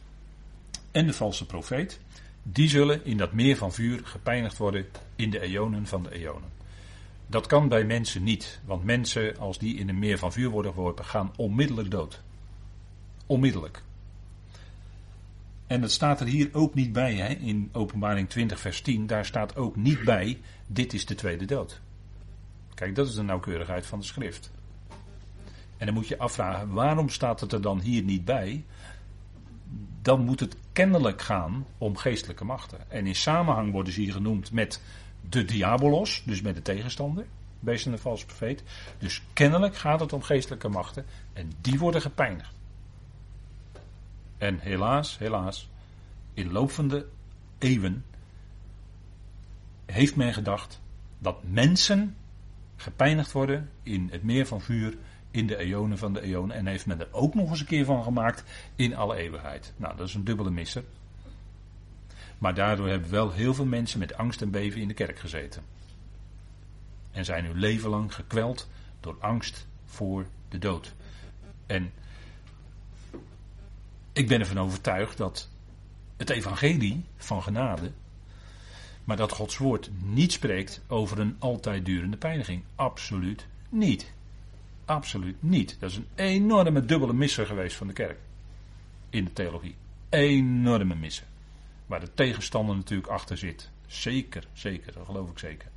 en 0.90 1.07
de 1.07 1.12
valse 1.12 1.46
profeet, 1.46 2.01
die 2.42 2.68
zullen 2.68 3.05
in 3.05 3.16
dat 3.16 3.33
meer 3.33 3.57
van 3.57 3.72
vuur 3.72 4.01
gepeinigd 4.05 4.57
worden 4.57 4.87
in 5.16 5.31
de 5.31 5.40
eonen 5.40 5.87
van 5.87 6.03
de 6.03 6.14
eonen. 6.14 6.51
Dat 7.27 7.46
kan 7.46 7.68
bij 7.68 7.85
mensen 7.85 8.22
niet, 8.22 8.61
want 8.64 8.85
mensen, 8.85 9.38
als 9.38 9.59
die 9.59 9.77
in 9.77 9.88
een 9.88 9.98
meer 9.98 10.18
van 10.18 10.33
vuur 10.33 10.48
worden 10.48 10.72
geworpen, 10.72 11.05
gaan 11.05 11.33
onmiddellijk 11.37 11.90
dood. 11.90 12.22
Onmiddellijk. 13.27 13.83
En 15.66 15.81
dat 15.81 15.90
staat 15.90 16.20
er 16.20 16.27
hier 16.27 16.48
ook 16.53 16.74
niet 16.74 16.92
bij, 16.92 17.14
hè? 17.14 17.29
in 17.29 17.68
Openbaring 17.72 18.29
20, 18.29 18.61
vers 18.61 18.81
10. 18.81 19.07
Daar 19.07 19.27
staat 19.27 19.57
ook 19.57 19.77
niet 19.77 20.05
bij: 20.05 20.40
dit 20.66 20.92
is 20.92 21.07
de 21.07 21.14
tweede 21.14 21.45
dood. 21.45 21.80
Kijk, 22.74 22.95
dat 22.95 23.09
is 23.09 23.14
de 23.14 23.22
nauwkeurigheid 23.22 23.86
van 23.86 23.99
de 23.99 24.05
schrift. 24.05 24.51
En 25.76 25.86
dan 25.86 25.95
moet 25.95 26.09
je 26.09 26.18
afvragen: 26.18 26.72
waarom 26.72 27.09
staat 27.09 27.41
het 27.41 27.53
er 27.53 27.61
dan 27.61 27.80
hier 27.80 28.03
niet 28.03 28.24
bij? 28.24 28.64
Dan 30.09 30.25
moet 30.25 30.41
het 30.41 30.57
kennelijk 30.73 31.23
gaan 31.23 31.67
om 31.79 31.97
geestelijke 31.97 32.45
machten. 32.45 32.91
En 32.91 33.07
in 33.07 33.15
samenhang 33.15 33.73
worden 33.73 33.93
ze 33.93 34.01
hier 34.01 34.13
genoemd 34.13 34.53
met 34.53 34.81
de 35.29 35.45
diabolos, 35.45 36.23
dus 36.27 36.41
met 36.41 36.55
de 36.55 36.63
tegenstander, 36.63 37.27
beest 37.61 37.87
en 37.87 37.93
de 37.93 37.99
valse 37.99 38.27
profeet. 38.27 38.63
Dus 38.99 39.23
kennelijk 39.33 39.77
gaat 39.77 40.01
het 40.01 40.13
om 40.13 40.23
geestelijke 40.23 40.69
machten 40.69 41.05
en 41.33 41.53
die 41.61 41.79
worden 41.79 42.01
gepeinigd. 42.01 42.55
En 44.39 44.59
helaas, 44.59 45.19
helaas, 45.19 45.69
in 46.35 46.53
lopende 46.53 47.07
eeuwen 47.59 48.05
heeft 49.87 50.17
men 50.17 50.35
gedacht 50.35 50.81
dat 51.19 51.37
mensen 51.43 52.17
gepeinigd 52.77 53.33
worden 53.33 53.71
in 53.83 54.09
het 54.11 54.23
meer 54.23 54.47
van 54.47 54.61
vuur 54.61 54.97
in 55.39 55.47
de 55.47 55.57
eonen 55.57 55.99
van 55.99 56.12
de 56.12 56.20
eonen. 56.20 56.57
En 56.57 56.66
heeft 56.66 56.86
men 56.86 57.01
er 57.01 57.09
ook 57.11 57.34
nog 57.34 57.51
eens 57.51 57.61
een 57.61 57.66
keer 57.66 57.84
van 57.84 58.03
gemaakt 58.03 58.45
in 58.76 58.97
alle 58.97 59.16
eeuwigheid. 59.16 59.72
Nou, 59.76 59.97
dat 59.97 60.09
is 60.09 60.14
een 60.14 60.24
dubbele 60.24 60.51
misser. 60.51 60.84
Maar 62.39 62.55
daardoor 62.55 62.89
hebben 62.89 63.11
wel 63.11 63.32
heel 63.32 63.55
veel 63.55 63.64
mensen 63.64 63.99
met 63.99 64.14
angst 64.14 64.43
en 64.43 64.51
beven 64.51 64.80
in 64.80 64.89
de 64.89 64.95
kerk 64.95 65.18
gezeten. 65.18 65.62
En 67.11 67.24
zijn 67.24 67.45
hun 67.45 67.59
leven 67.59 67.91
lang 67.91 68.14
gekweld 68.14 68.68
door 69.01 69.16
angst 69.20 69.66
voor 69.84 70.26
de 70.49 70.59
dood. 70.59 70.95
En 71.66 71.93
ik 74.12 74.28
ben 74.28 74.41
ervan 74.41 74.59
overtuigd 74.59 75.16
dat 75.16 75.49
het 76.16 76.30
evangelie 76.30 77.05
van 77.16 77.43
genade, 77.43 77.93
maar 79.05 79.16
dat 79.16 79.32
Gods 79.32 79.57
woord 79.57 79.91
niet 80.03 80.32
spreekt 80.32 80.80
over 80.86 81.18
een 81.18 81.36
altijd 81.39 81.84
durende 81.84 82.16
pijniging. 82.16 82.62
Absoluut 82.74 83.47
niet. 83.68 84.16
Absoluut 84.89 85.43
niet. 85.43 85.76
Dat 85.78 85.91
is 85.91 85.97
een 85.97 86.09
enorme 86.14 86.84
dubbele 86.84 87.12
misser 87.12 87.47
geweest 87.47 87.76
van 87.76 87.86
de 87.86 87.93
kerk. 87.93 88.18
In 89.11 89.24
de 89.24 89.32
theologie. 89.32 89.74
Enorme 90.09 90.95
misser. 90.95 91.26
Waar 91.86 92.01
de 92.01 92.14
tegenstander 92.14 92.76
natuurlijk 92.76 93.09
achter 93.09 93.36
zit. 93.39 93.70
Zeker, 93.86 94.47
zeker, 94.53 94.93
dat 94.93 95.07
geloof 95.07 95.30
ik 95.30 95.39
zeker. 95.39 95.68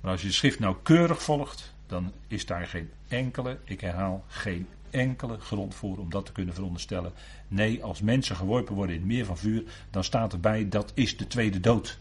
Maar 0.00 0.10
als 0.10 0.20
je 0.20 0.26
de 0.26 0.32
schrift 0.32 0.58
nauwkeurig 0.58 1.22
volgt, 1.22 1.74
dan 1.86 2.12
is 2.26 2.46
daar 2.46 2.66
geen 2.66 2.90
enkele, 3.08 3.58
ik 3.64 3.80
herhaal, 3.80 4.24
geen 4.26 4.66
enkele 4.90 5.38
grond 5.40 5.74
voor 5.74 5.98
om 5.98 6.10
dat 6.10 6.26
te 6.26 6.32
kunnen 6.32 6.54
veronderstellen. 6.54 7.12
Nee, 7.48 7.84
als 7.84 8.00
mensen 8.00 8.36
geworpen 8.36 8.74
worden 8.74 8.94
in 8.94 9.00
het 9.00 9.10
meer 9.10 9.24
van 9.24 9.38
vuur, 9.38 9.64
dan 9.90 10.04
staat 10.04 10.32
erbij 10.32 10.68
dat 10.68 10.92
is 10.94 11.16
de 11.16 11.26
tweede 11.26 11.60
dood. 11.60 11.98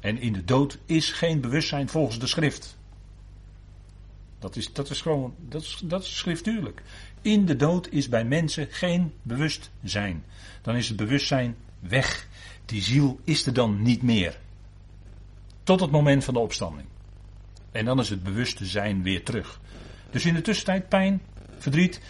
En 0.00 0.18
in 0.18 0.32
de 0.32 0.44
dood 0.44 0.78
is 0.86 1.12
geen 1.12 1.40
bewustzijn 1.40 1.88
volgens 1.88 2.18
de 2.18 2.26
schrift. 2.26 2.76
Dat 4.38 4.56
is, 4.56 4.72
dat 4.72 4.90
is 4.90 5.00
gewoon, 5.00 5.34
dat 5.48 5.62
is, 5.62 5.80
dat 5.84 6.02
is 6.02 6.18
schriftuurlijk. 6.18 6.82
In 7.22 7.44
de 7.44 7.56
dood 7.56 7.88
is 7.90 8.08
bij 8.08 8.24
mensen 8.24 8.66
geen 8.70 9.12
bewustzijn. 9.22 10.24
Dan 10.62 10.76
is 10.76 10.88
het 10.88 10.96
bewustzijn 10.96 11.56
weg. 11.80 12.28
Die 12.64 12.82
ziel 12.82 13.20
is 13.24 13.46
er 13.46 13.52
dan 13.52 13.82
niet 13.82 14.02
meer. 14.02 14.38
Tot 15.62 15.80
het 15.80 15.90
moment 15.90 16.24
van 16.24 16.34
de 16.34 16.40
opstanding. 16.40 16.88
En 17.72 17.84
dan 17.84 18.00
is 18.00 18.08
het 18.08 18.22
bewuste 18.22 18.66
zijn 18.66 19.02
weer 19.02 19.24
terug. 19.24 19.60
Dus 20.10 20.26
in 20.26 20.34
de 20.34 20.40
tussentijd 20.40 20.88
pijn, 20.88 21.22
verdriet 21.58 22.00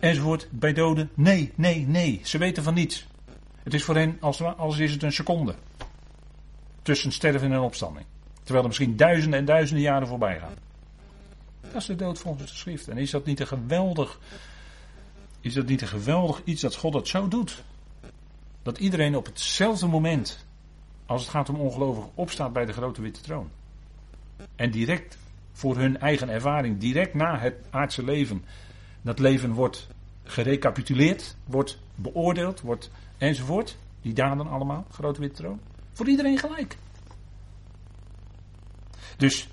enzovoort 0.00 0.48
bij 0.50 0.72
doden. 0.72 1.10
Nee, 1.14 1.52
nee, 1.54 1.86
nee. 1.86 2.20
Ze 2.24 2.38
weten 2.38 2.62
van 2.62 2.74
niets. 2.74 3.06
Het 3.62 3.74
is 3.74 3.84
voor 3.84 3.96
hen 3.96 4.16
als, 4.20 4.42
als 4.42 4.78
is 4.78 4.92
het 4.92 5.02
een 5.02 5.12
seconde. 5.12 5.54
Tussen 6.82 7.12
sterven 7.12 7.52
en 7.52 7.60
opstanding. 7.60 8.06
Terwijl 8.34 8.62
er 8.62 8.68
misschien 8.68 8.96
duizenden 8.96 9.38
en 9.38 9.44
duizenden 9.44 9.84
jaren 9.84 10.08
voorbij 10.08 10.38
gaan. 10.38 10.54
Dat 11.72 11.80
is 11.80 11.86
de 11.86 11.96
dood 11.96 12.18
volgens 12.18 12.50
de 12.50 12.56
schrift. 12.56 12.88
En 12.88 12.98
is 12.98 13.10
dat 13.10 13.24
niet 13.24 13.40
een 13.40 13.46
geweldig. 13.46 14.18
Is 15.40 15.54
dat 15.54 15.66
niet 15.66 15.82
een 15.82 15.88
geweldig 15.88 16.40
iets 16.44 16.60
dat 16.60 16.76
God 16.76 16.92
dat 16.92 17.08
zo 17.08 17.28
doet? 17.28 17.62
Dat 18.62 18.78
iedereen 18.78 19.16
op 19.16 19.26
hetzelfde 19.26 19.86
moment, 19.86 20.46
als 21.06 21.22
het 21.22 21.30
gaat 21.30 21.48
om 21.48 21.56
ongelovig, 21.56 22.04
opstaat 22.14 22.52
bij 22.52 22.64
de 22.64 22.72
grote 22.72 23.02
witte 23.02 23.20
troon. 23.20 23.50
En 24.56 24.70
direct 24.70 25.18
voor 25.52 25.76
hun 25.76 25.98
eigen 25.98 26.28
ervaring, 26.28 26.78
direct 26.78 27.14
na 27.14 27.38
het 27.38 27.54
aardse 27.70 28.04
leven, 28.04 28.44
dat 29.02 29.18
leven 29.18 29.52
wordt 29.52 29.88
gerecapituleerd, 30.24 31.36
wordt 31.44 31.78
beoordeeld, 31.94 32.60
wordt 32.60 32.90
enzovoort. 33.18 33.76
Die 34.00 34.12
daden 34.12 34.46
allemaal, 34.46 34.86
grote 34.90 35.20
witte 35.20 35.42
troon. 35.42 35.60
Voor 35.92 36.08
iedereen 36.08 36.38
gelijk. 36.38 36.76
Dus 39.16 39.48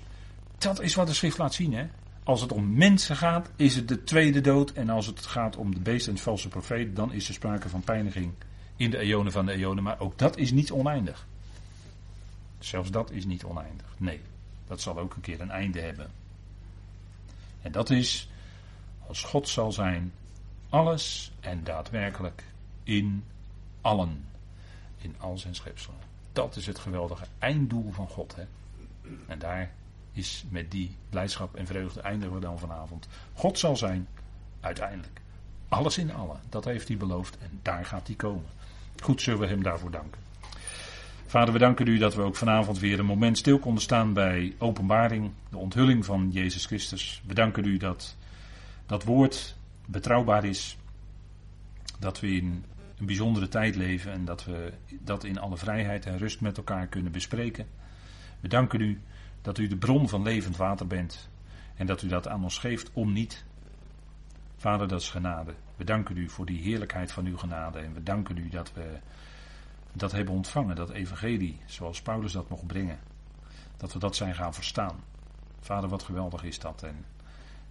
dat 0.58 0.80
is 0.80 0.94
wat 0.94 1.06
de 1.06 1.14
schrift 1.14 1.38
laat 1.38 1.54
zien. 1.54 1.74
Hè? 1.74 1.86
Als 2.24 2.40
het 2.40 2.52
om 2.52 2.74
mensen 2.74 3.16
gaat, 3.16 3.50
is 3.56 3.76
het 3.76 3.88
de 3.88 4.04
tweede 4.04 4.40
dood. 4.40 4.72
En 4.72 4.90
als 4.90 5.06
het 5.06 5.26
gaat 5.26 5.56
om 5.56 5.74
de 5.74 5.80
beest 5.80 6.08
en 6.08 6.14
de 6.14 6.20
valse 6.20 6.48
profeet, 6.48 6.96
dan 6.96 7.12
is 7.12 7.28
er 7.28 7.34
sprake 7.34 7.68
van 7.68 7.80
pijniging 7.80 8.32
in 8.76 8.90
de 8.90 8.98
eonen 8.98 9.32
van 9.32 9.46
de 9.46 9.52
eonen. 9.52 9.82
Maar 9.82 10.00
ook 10.00 10.18
dat 10.18 10.36
is 10.36 10.50
niet 10.50 10.72
oneindig. 10.72 11.26
Zelfs 12.58 12.90
dat 12.90 13.10
is 13.10 13.24
niet 13.24 13.44
oneindig. 13.44 13.94
Nee, 13.96 14.20
dat 14.66 14.80
zal 14.80 14.98
ook 14.98 15.14
een 15.14 15.20
keer 15.20 15.40
een 15.40 15.50
einde 15.50 15.80
hebben. 15.80 16.10
En 17.62 17.72
dat 17.72 17.90
is, 17.90 18.28
als 19.06 19.22
God 19.22 19.48
zal 19.48 19.72
zijn, 19.72 20.12
alles 20.68 21.32
en 21.40 21.64
daadwerkelijk 21.64 22.44
in 22.82 23.24
allen. 23.80 24.24
In 24.98 25.14
al 25.18 25.38
zijn 25.38 25.54
schepselen. 25.54 25.98
Dat 26.32 26.56
is 26.56 26.66
het 26.66 26.78
geweldige 26.78 27.26
einddoel 27.38 27.92
van 27.92 28.08
God. 28.08 28.36
Hè? 28.36 28.44
En 29.26 29.38
daar 29.38 29.72
is 30.20 30.44
met 30.48 30.70
die 30.70 30.96
blijdschap 31.08 31.54
en 31.54 31.66
vreugde 31.66 32.00
eindigen 32.00 32.34
we 32.34 32.40
dan 32.40 32.58
vanavond. 32.58 33.08
God 33.32 33.58
zal 33.58 33.76
zijn, 33.76 34.08
uiteindelijk. 34.60 35.20
Alles 35.68 35.98
in 35.98 36.12
allen. 36.12 36.40
Dat 36.48 36.64
heeft 36.64 36.88
hij 36.88 36.96
beloofd 36.96 37.38
en 37.38 37.58
daar 37.62 37.84
gaat 37.84 38.06
hij 38.06 38.16
komen. 38.16 38.50
Goed 39.02 39.22
zullen 39.22 39.40
we 39.40 39.46
hem 39.46 39.62
daarvoor 39.62 39.90
danken. 39.90 40.20
Vader, 41.26 41.52
we 41.52 41.58
danken 41.58 41.86
u 41.86 41.98
dat 41.98 42.14
we 42.14 42.22
ook 42.22 42.36
vanavond 42.36 42.78
weer 42.78 42.98
een 42.98 43.06
moment 43.06 43.38
stil 43.38 43.58
konden 43.58 43.82
staan 43.82 44.12
bij 44.12 44.54
openbaring, 44.58 45.30
de 45.50 45.56
onthulling 45.56 46.04
van 46.04 46.30
Jezus 46.32 46.66
Christus. 46.66 47.22
We 47.26 47.34
danken 47.34 47.64
u 47.64 47.76
dat 47.76 48.16
dat 48.86 49.04
woord 49.04 49.56
betrouwbaar 49.86 50.44
is, 50.44 50.76
dat 51.98 52.20
we 52.20 52.30
in 52.30 52.64
een 52.98 53.06
bijzondere 53.06 53.48
tijd 53.48 53.76
leven 53.76 54.12
en 54.12 54.24
dat 54.24 54.44
we 54.44 54.72
dat 54.88 55.24
in 55.24 55.38
alle 55.38 55.56
vrijheid 55.56 56.06
en 56.06 56.18
rust 56.18 56.40
met 56.40 56.56
elkaar 56.56 56.86
kunnen 56.86 57.12
bespreken. 57.12 57.66
We 58.40 58.48
danken 58.48 58.80
u 58.80 59.00
dat 59.42 59.58
u 59.58 59.66
de 59.66 59.76
bron 59.76 60.08
van 60.08 60.22
levend 60.22 60.56
water 60.56 60.86
bent 60.86 61.28
en 61.76 61.86
dat 61.86 62.02
u 62.02 62.08
dat 62.08 62.28
aan 62.28 62.42
ons 62.42 62.58
geeft 62.58 62.90
om 62.92 63.12
niet. 63.12 63.44
Vader, 64.56 64.88
dat 64.88 65.00
is 65.00 65.10
genade. 65.10 65.54
We 65.76 65.84
danken 65.84 66.16
u 66.16 66.28
voor 66.28 66.46
die 66.46 66.62
heerlijkheid 66.62 67.12
van 67.12 67.26
uw 67.26 67.36
genade 67.36 67.78
en 67.78 67.94
we 67.94 68.02
danken 68.02 68.36
u 68.36 68.48
dat 68.48 68.72
we 68.72 68.98
dat 69.92 70.12
hebben 70.12 70.34
ontvangen, 70.34 70.76
dat 70.76 70.90
evangelie, 70.90 71.60
zoals 71.66 72.02
Paulus 72.02 72.32
dat 72.32 72.48
mocht 72.48 72.66
brengen. 72.66 72.98
Dat 73.76 73.92
we 73.92 73.98
dat 73.98 74.16
zijn 74.16 74.34
gaan 74.34 74.54
verstaan. 74.54 75.04
Vader, 75.60 75.88
wat 75.88 76.02
geweldig 76.02 76.42
is 76.42 76.58
dat 76.58 76.82
en 76.82 77.04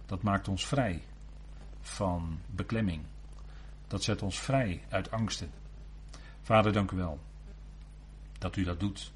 dat 0.06 0.22
maakt 0.22 0.48
ons 0.48 0.66
vrij 0.66 1.02
van 1.80 2.40
beklemming. 2.46 3.02
Dat 3.86 4.02
zet 4.02 4.22
ons 4.22 4.40
vrij 4.40 4.82
uit 4.88 5.10
angsten. 5.10 5.50
Vader, 6.42 6.72
dank 6.72 6.90
u 6.90 6.96
wel 6.96 7.18
dat 8.38 8.56
u 8.56 8.64
dat 8.64 8.80
doet. 8.80 9.12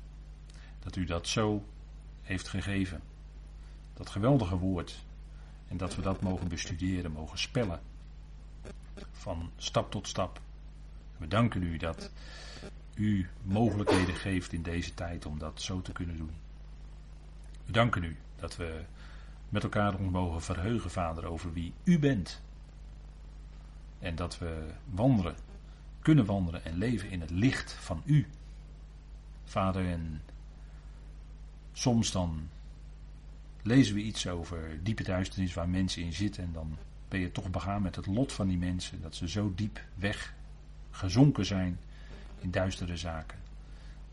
Dat 0.78 0.96
u 0.96 1.04
dat 1.04 1.28
zo 1.28 1.64
heeft 2.24 2.48
gegeven. 2.48 3.00
Dat 3.94 4.10
geweldige 4.10 4.56
woord. 4.56 5.04
En 5.68 5.76
dat 5.76 5.96
we 5.96 6.02
dat 6.02 6.20
mogen 6.20 6.48
bestuderen, 6.48 7.12
mogen 7.12 7.38
spellen. 7.38 7.80
Van 9.10 9.50
stap 9.56 9.90
tot 9.90 10.08
stap. 10.08 10.40
We 11.16 11.28
danken 11.28 11.62
u 11.62 11.76
dat 11.76 12.10
u 12.94 13.28
mogelijkheden 13.42 14.14
geeft 14.14 14.52
in 14.52 14.62
deze 14.62 14.94
tijd 14.94 15.26
om 15.26 15.38
dat 15.38 15.62
zo 15.62 15.82
te 15.82 15.92
kunnen 15.92 16.16
doen. 16.16 16.34
We 17.64 17.72
danken 17.72 18.04
u 18.04 18.16
dat 18.36 18.56
we 18.56 18.84
met 19.48 19.62
elkaar 19.62 19.94
ons 19.94 20.10
mogen 20.10 20.42
verheugen, 20.42 20.90
Vader, 20.90 21.26
over 21.26 21.52
wie 21.52 21.72
u 21.84 21.98
bent. 21.98 22.42
En 23.98 24.14
dat 24.14 24.38
we 24.38 24.66
wandelen, 24.90 25.36
kunnen 26.00 26.24
wandelen 26.24 26.64
en 26.64 26.76
leven 26.76 27.10
in 27.10 27.20
het 27.20 27.30
licht 27.30 27.72
van 27.72 28.02
u. 28.04 28.26
Vader, 29.44 29.86
en 29.86 30.22
soms 31.76 32.10
dan 32.10 32.48
lezen 33.62 33.94
we 33.94 34.00
iets 34.00 34.28
over 34.28 34.78
diepe 34.82 35.02
duisternis 35.02 35.54
waar 35.54 35.68
mensen 35.68 36.02
in 36.02 36.12
zitten 36.12 36.42
en 36.42 36.52
dan 36.52 36.76
ben 37.08 37.20
je 37.20 37.32
toch 37.32 37.50
begaan 37.50 37.82
met 37.82 37.96
het 37.96 38.06
lot 38.06 38.32
van 38.32 38.48
die 38.48 38.58
mensen, 38.58 39.02
dat 39.02 39.14
ze 39.14 39.28
zo 39.28 39.52
diep 39.54 39.80
weg 39.94 40.34
gezonken 40.90 41.46
zijn 41.46 41.78
in 42.40 42.50
duistere 42.50 42.96
zaken. 42.96 43.38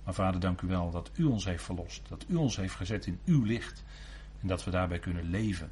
Maar 0.03 0.14
vader, 0.14 0.39
dank 0.39 0.62
u 0.62 0.68
wel 0.68 0.91
dat 0.91 1.12
u 1.14 1.24
ons 1.24 1.45
heeft 1.45 1.64
verlost, 1.64 2.01
dat 2.09 2.26
u 2.28 2.36
ons 2.36 2.55
heeft 2.55 2.76
gezet 2.76 3.05
in 3.05 3.20
uw 3.26 3.43
licht 3.43 3.84
en 4.41 4.47
dat 4.47 4.64
we 4.64 4.72
daarbij 4.72 4.99
kunnen 4.99 5.30
leven 5.30 5.72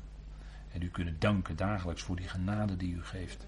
en 0.71 0.81
u 0.81 0.89
kunnen 0.89 1.15
danken 1.19 1.55
dagelijks 1.55 2.01
voor 2.01 2.15
die 2.15 2.27
genade 2.27 2.77
die 2.77 2.93
u 2.93 3.03
geeft. 3.03 3.45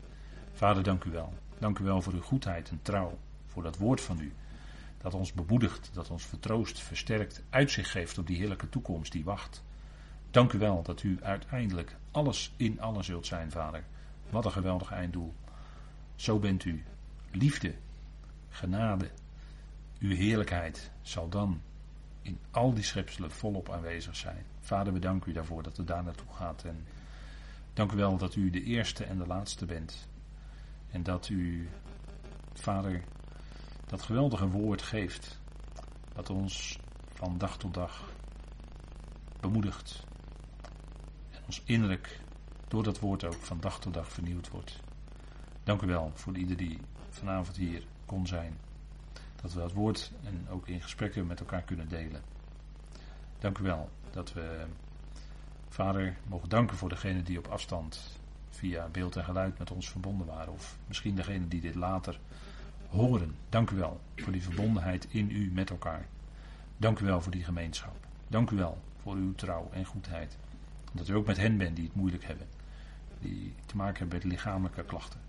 Vader, 0.53 0.83
dank 0.83 1.03
u 1.03 1.11
wel. 1.11 1.33
Dank 1.59 1.79
u 1.79 1.83
wel 1.83 2.01
voor 2.01 2.13
uw 2.13 2.21
goedheid 2.21 2.69
en 2.69 2.79
trouw, 2.81 3.17
voor 3.47 3.63
dat 3.63 3.77
woord 3.77 4.01
van 4.01 4.19
u, 4.19 4.33
dat 5.01 5.13
ons 5.13 5.33
bemoedigt, 5.33 5.89
dat 5.93 6.09
ons 6.09 6.25
vertroost, 6.25 6.79
versterkt, 6.79 7.43
uitzicht 7.49 7.89
geeft 7.89 8.17
op 8.17 8.27
die 8.27 8.37
heerlijke 8.37 8.69
toekomst 8.69 9.11
die 9.11 9.23
wacht. 9.23 9.63
Dank 10.31 10.53
u 10.53 10.57
wel 10.57 10.83
dat 10.83 11.03
u 11.03 11.17
uiteindelijk 11.21 11.95
alles 12.11 12.53
in 12.57 12.81
alles 12.81 13.05
zult 13.05 13.25
zijn, 13.25 13.51
Vader. 13.51 13.83
Wat 14.29 14.45
een 14.45 14.51
geweldig 14.51 14.91
einddoel. 14.91 15.33
Zo 16.15 16.39
bent 16.39 16.65
u. 16.65 16.83
Liefde, 17.31 17.73
genade, 18.49 19.09
uw 19.99 20.15
heerlijkheid 20.15 20.91
zal 21.01 21.29
dan 21.29 21.61
in 22.21 22.39
al 22.51 22.73
die 22.73 22.83
schepselen 22.83 23.31
volop 23.31 23.69
aanwezig 23.69 24.15
zijn. 24.15 24.45
Vader, 24.59 24.93
we 24.93 24.99
danken 24.99 25.31
u 25.31 25.33
daarvoor 25.33 25.63
dat 25.63 25.77
het 25.77 25.87
daar 25.87 26.03
naartoe 26.03 26.33
gaat. 26.33 26.63
En 26.63 26.85
dank 27.73 27.91
u 27.91 27.95
wel 27.95 28.17
dat 28.17 28.35
u 28.35 28.49
de 28.49 28.63
eerste 28.63 29.03
en 29.03 29.17
de 29.17 29.27
laatste 29.27 29.65
bent. 29.65 30.07
En 30.91 31.03
dat 31.03 31.29
u, 31.29 31.69
Vader, 32.53 33.03
dat 33.91 34.01
geweldige 34.01 34.47
woord 34.47 34.81
geeft. 34.81 35.39
Dat 36.13 36.29
ons 36.29 36.79
van 37.13 37.37
dag 37.37 37.57
tot 37.57 37.73
dag 37.73 38.09
bemoedigt. 39.39 40.03
En 41.31 41.41
ons 41.45 41.61
innerlijk 41.65 42.19
door 42.67 42.83
dat 42.83 42.99
woord 42.99 43.23
ook 43.23 43.33
van 43.33 43.59
dag 43.59 43.79
tot 43.79 43.93
dag 43.93 44.11
vernieuwd 44.11 44.49
wordt. 44.49 44.79
Dank 45.63 45.81
u 45.81 45.87
wel 45.87 46.11
voor 46.13 46.37
ieder 46.37 46.57
die 46.57 46.79
vanavond 47.09 47.57
hier 47.57 47.83
kon 48.05 48.27
zijn. 48.27 48.57
Dat 49.41 49.53
we 49.53 49.59
dat 49.59 49.73
woord 49.73 50.11
en 50.23 50.47
ook 50.49 50.67
in 50.67 50.81
gesprekken 50.81 51.27
met 51.27 51.39
elkaar 51.39 51.61
kunnen 51.61 51.89
delen. 51.89 52.21
Dank 53.39 53.57
u 53.57 53.63
wel 53.63 53.89
dat 54.11 54.33
we 54.33 54.65
Vader, 55.67 56.17
mogen 56.27 56.49
danken 56.49 56.77
voor 56.77 56.89
degenen 56.89 57.23
die 57.23 57.37
op 57.37 57.47
afstand 57.47 58.19
via 58.49 58.87
beeld 58.87 59.15
en 59.15 59.23
geluid 59.23 59.57
met 59.57 59.71
ons 59.71 59.89
verbonden 59.89 60.27
waren. 60.27 60.53
Of 60.53 60.77
misschien 60.87 61.15
degenen 61.15 61.49
die 61.49 61.61
dit 61.61 61.75
later 61.75 62.19
horen. 62.91 63.35
Dank 63.49 63.69
u 63.69 63.75
wel 63.75 64.01
voor 64.15 64.31
die 64.31 64.43
verbondenheid 64.43 65.07
in 65.09 65.31
u 65.31 65.51
met 65.53 65.69
elkaar. 65.69 66.05
Dank 66.77 66.99
u 66.99 67.05
wel 67.05 67.21
voor 67.21 67.31
die 67.31 67.43
gemeenschap. 67.43 67.95
Dank 68.27 68.49
u 68.49 68.55
wel 68.55 68.77
voor 69.01 69.15
uw 69.15 69.33
trouw 69.35 69.69
en 69.73 69.85
goedheid. 69.85 70.37
Dat 70.91 71.07
u 71.07 71.13
ook 71.13 71.25
met 71.25 71.37
hen 71.37 71.57
bent 71.57 71.75
die 71.75 71.85
het 71.85 71.95
moeilijk 71.95 72.23
hebben. 72.23 72.47
Die 73.19 73.53
te 73.65 73.75
maken 73.75 73.97
hebben 73.97 74.17
met 74.17 74.27
lichamelijke 74.27 74.83
klachten. 74.83 75.19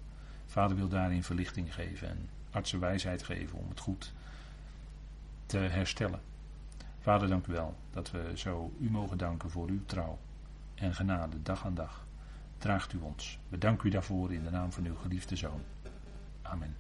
Vader 0.47 0.77
wil 0.77 0.89
daarin 0.89 1.23
verlichting 1.23 1.75
geven 1.75 2.09
en 2.09 2.29
artsenwijsheid 2.51 3.23
geven 3.23 3.59
om 3.59 3.69
het 3.69 3.81
goed 3.81 4.13
te 5.47 5.59
herstellen. 5.59 6.21
Vader, 7.01 7.29
dank 7.29 7.47
u 7.47 7.53
wel 7.53 7.77
dat 7.91 8.11
we 8.11 8.33
zo 8.35 8.73
u 8.81 8.91
mogen 8.91 9.19
danken 9.19 9.51
voor 9.51 9.69
uw 9.69 9.85
trouw 9.87 10.19
en 10.75 10.95
genade 10.95 11.43
dag 11.43 11.67
aan 11.67 11.75
dag. 11.75 12.07
Draagt 12.59 12.93
u 12.93 12.99
ons. 12.99 13.39
We 13.49 13.59
danken 13.59 13.87
u 13.89 13.91
daarvoor 13.91 14.33
in 14.33 14.45
de 14.45 14.51
naam 14.51 14.73
van 14.73 14.85
uw 14.85 14.97
geliefde 14.97 15.37
zoon. 15.37 15.61
Amen. 16.43 16.77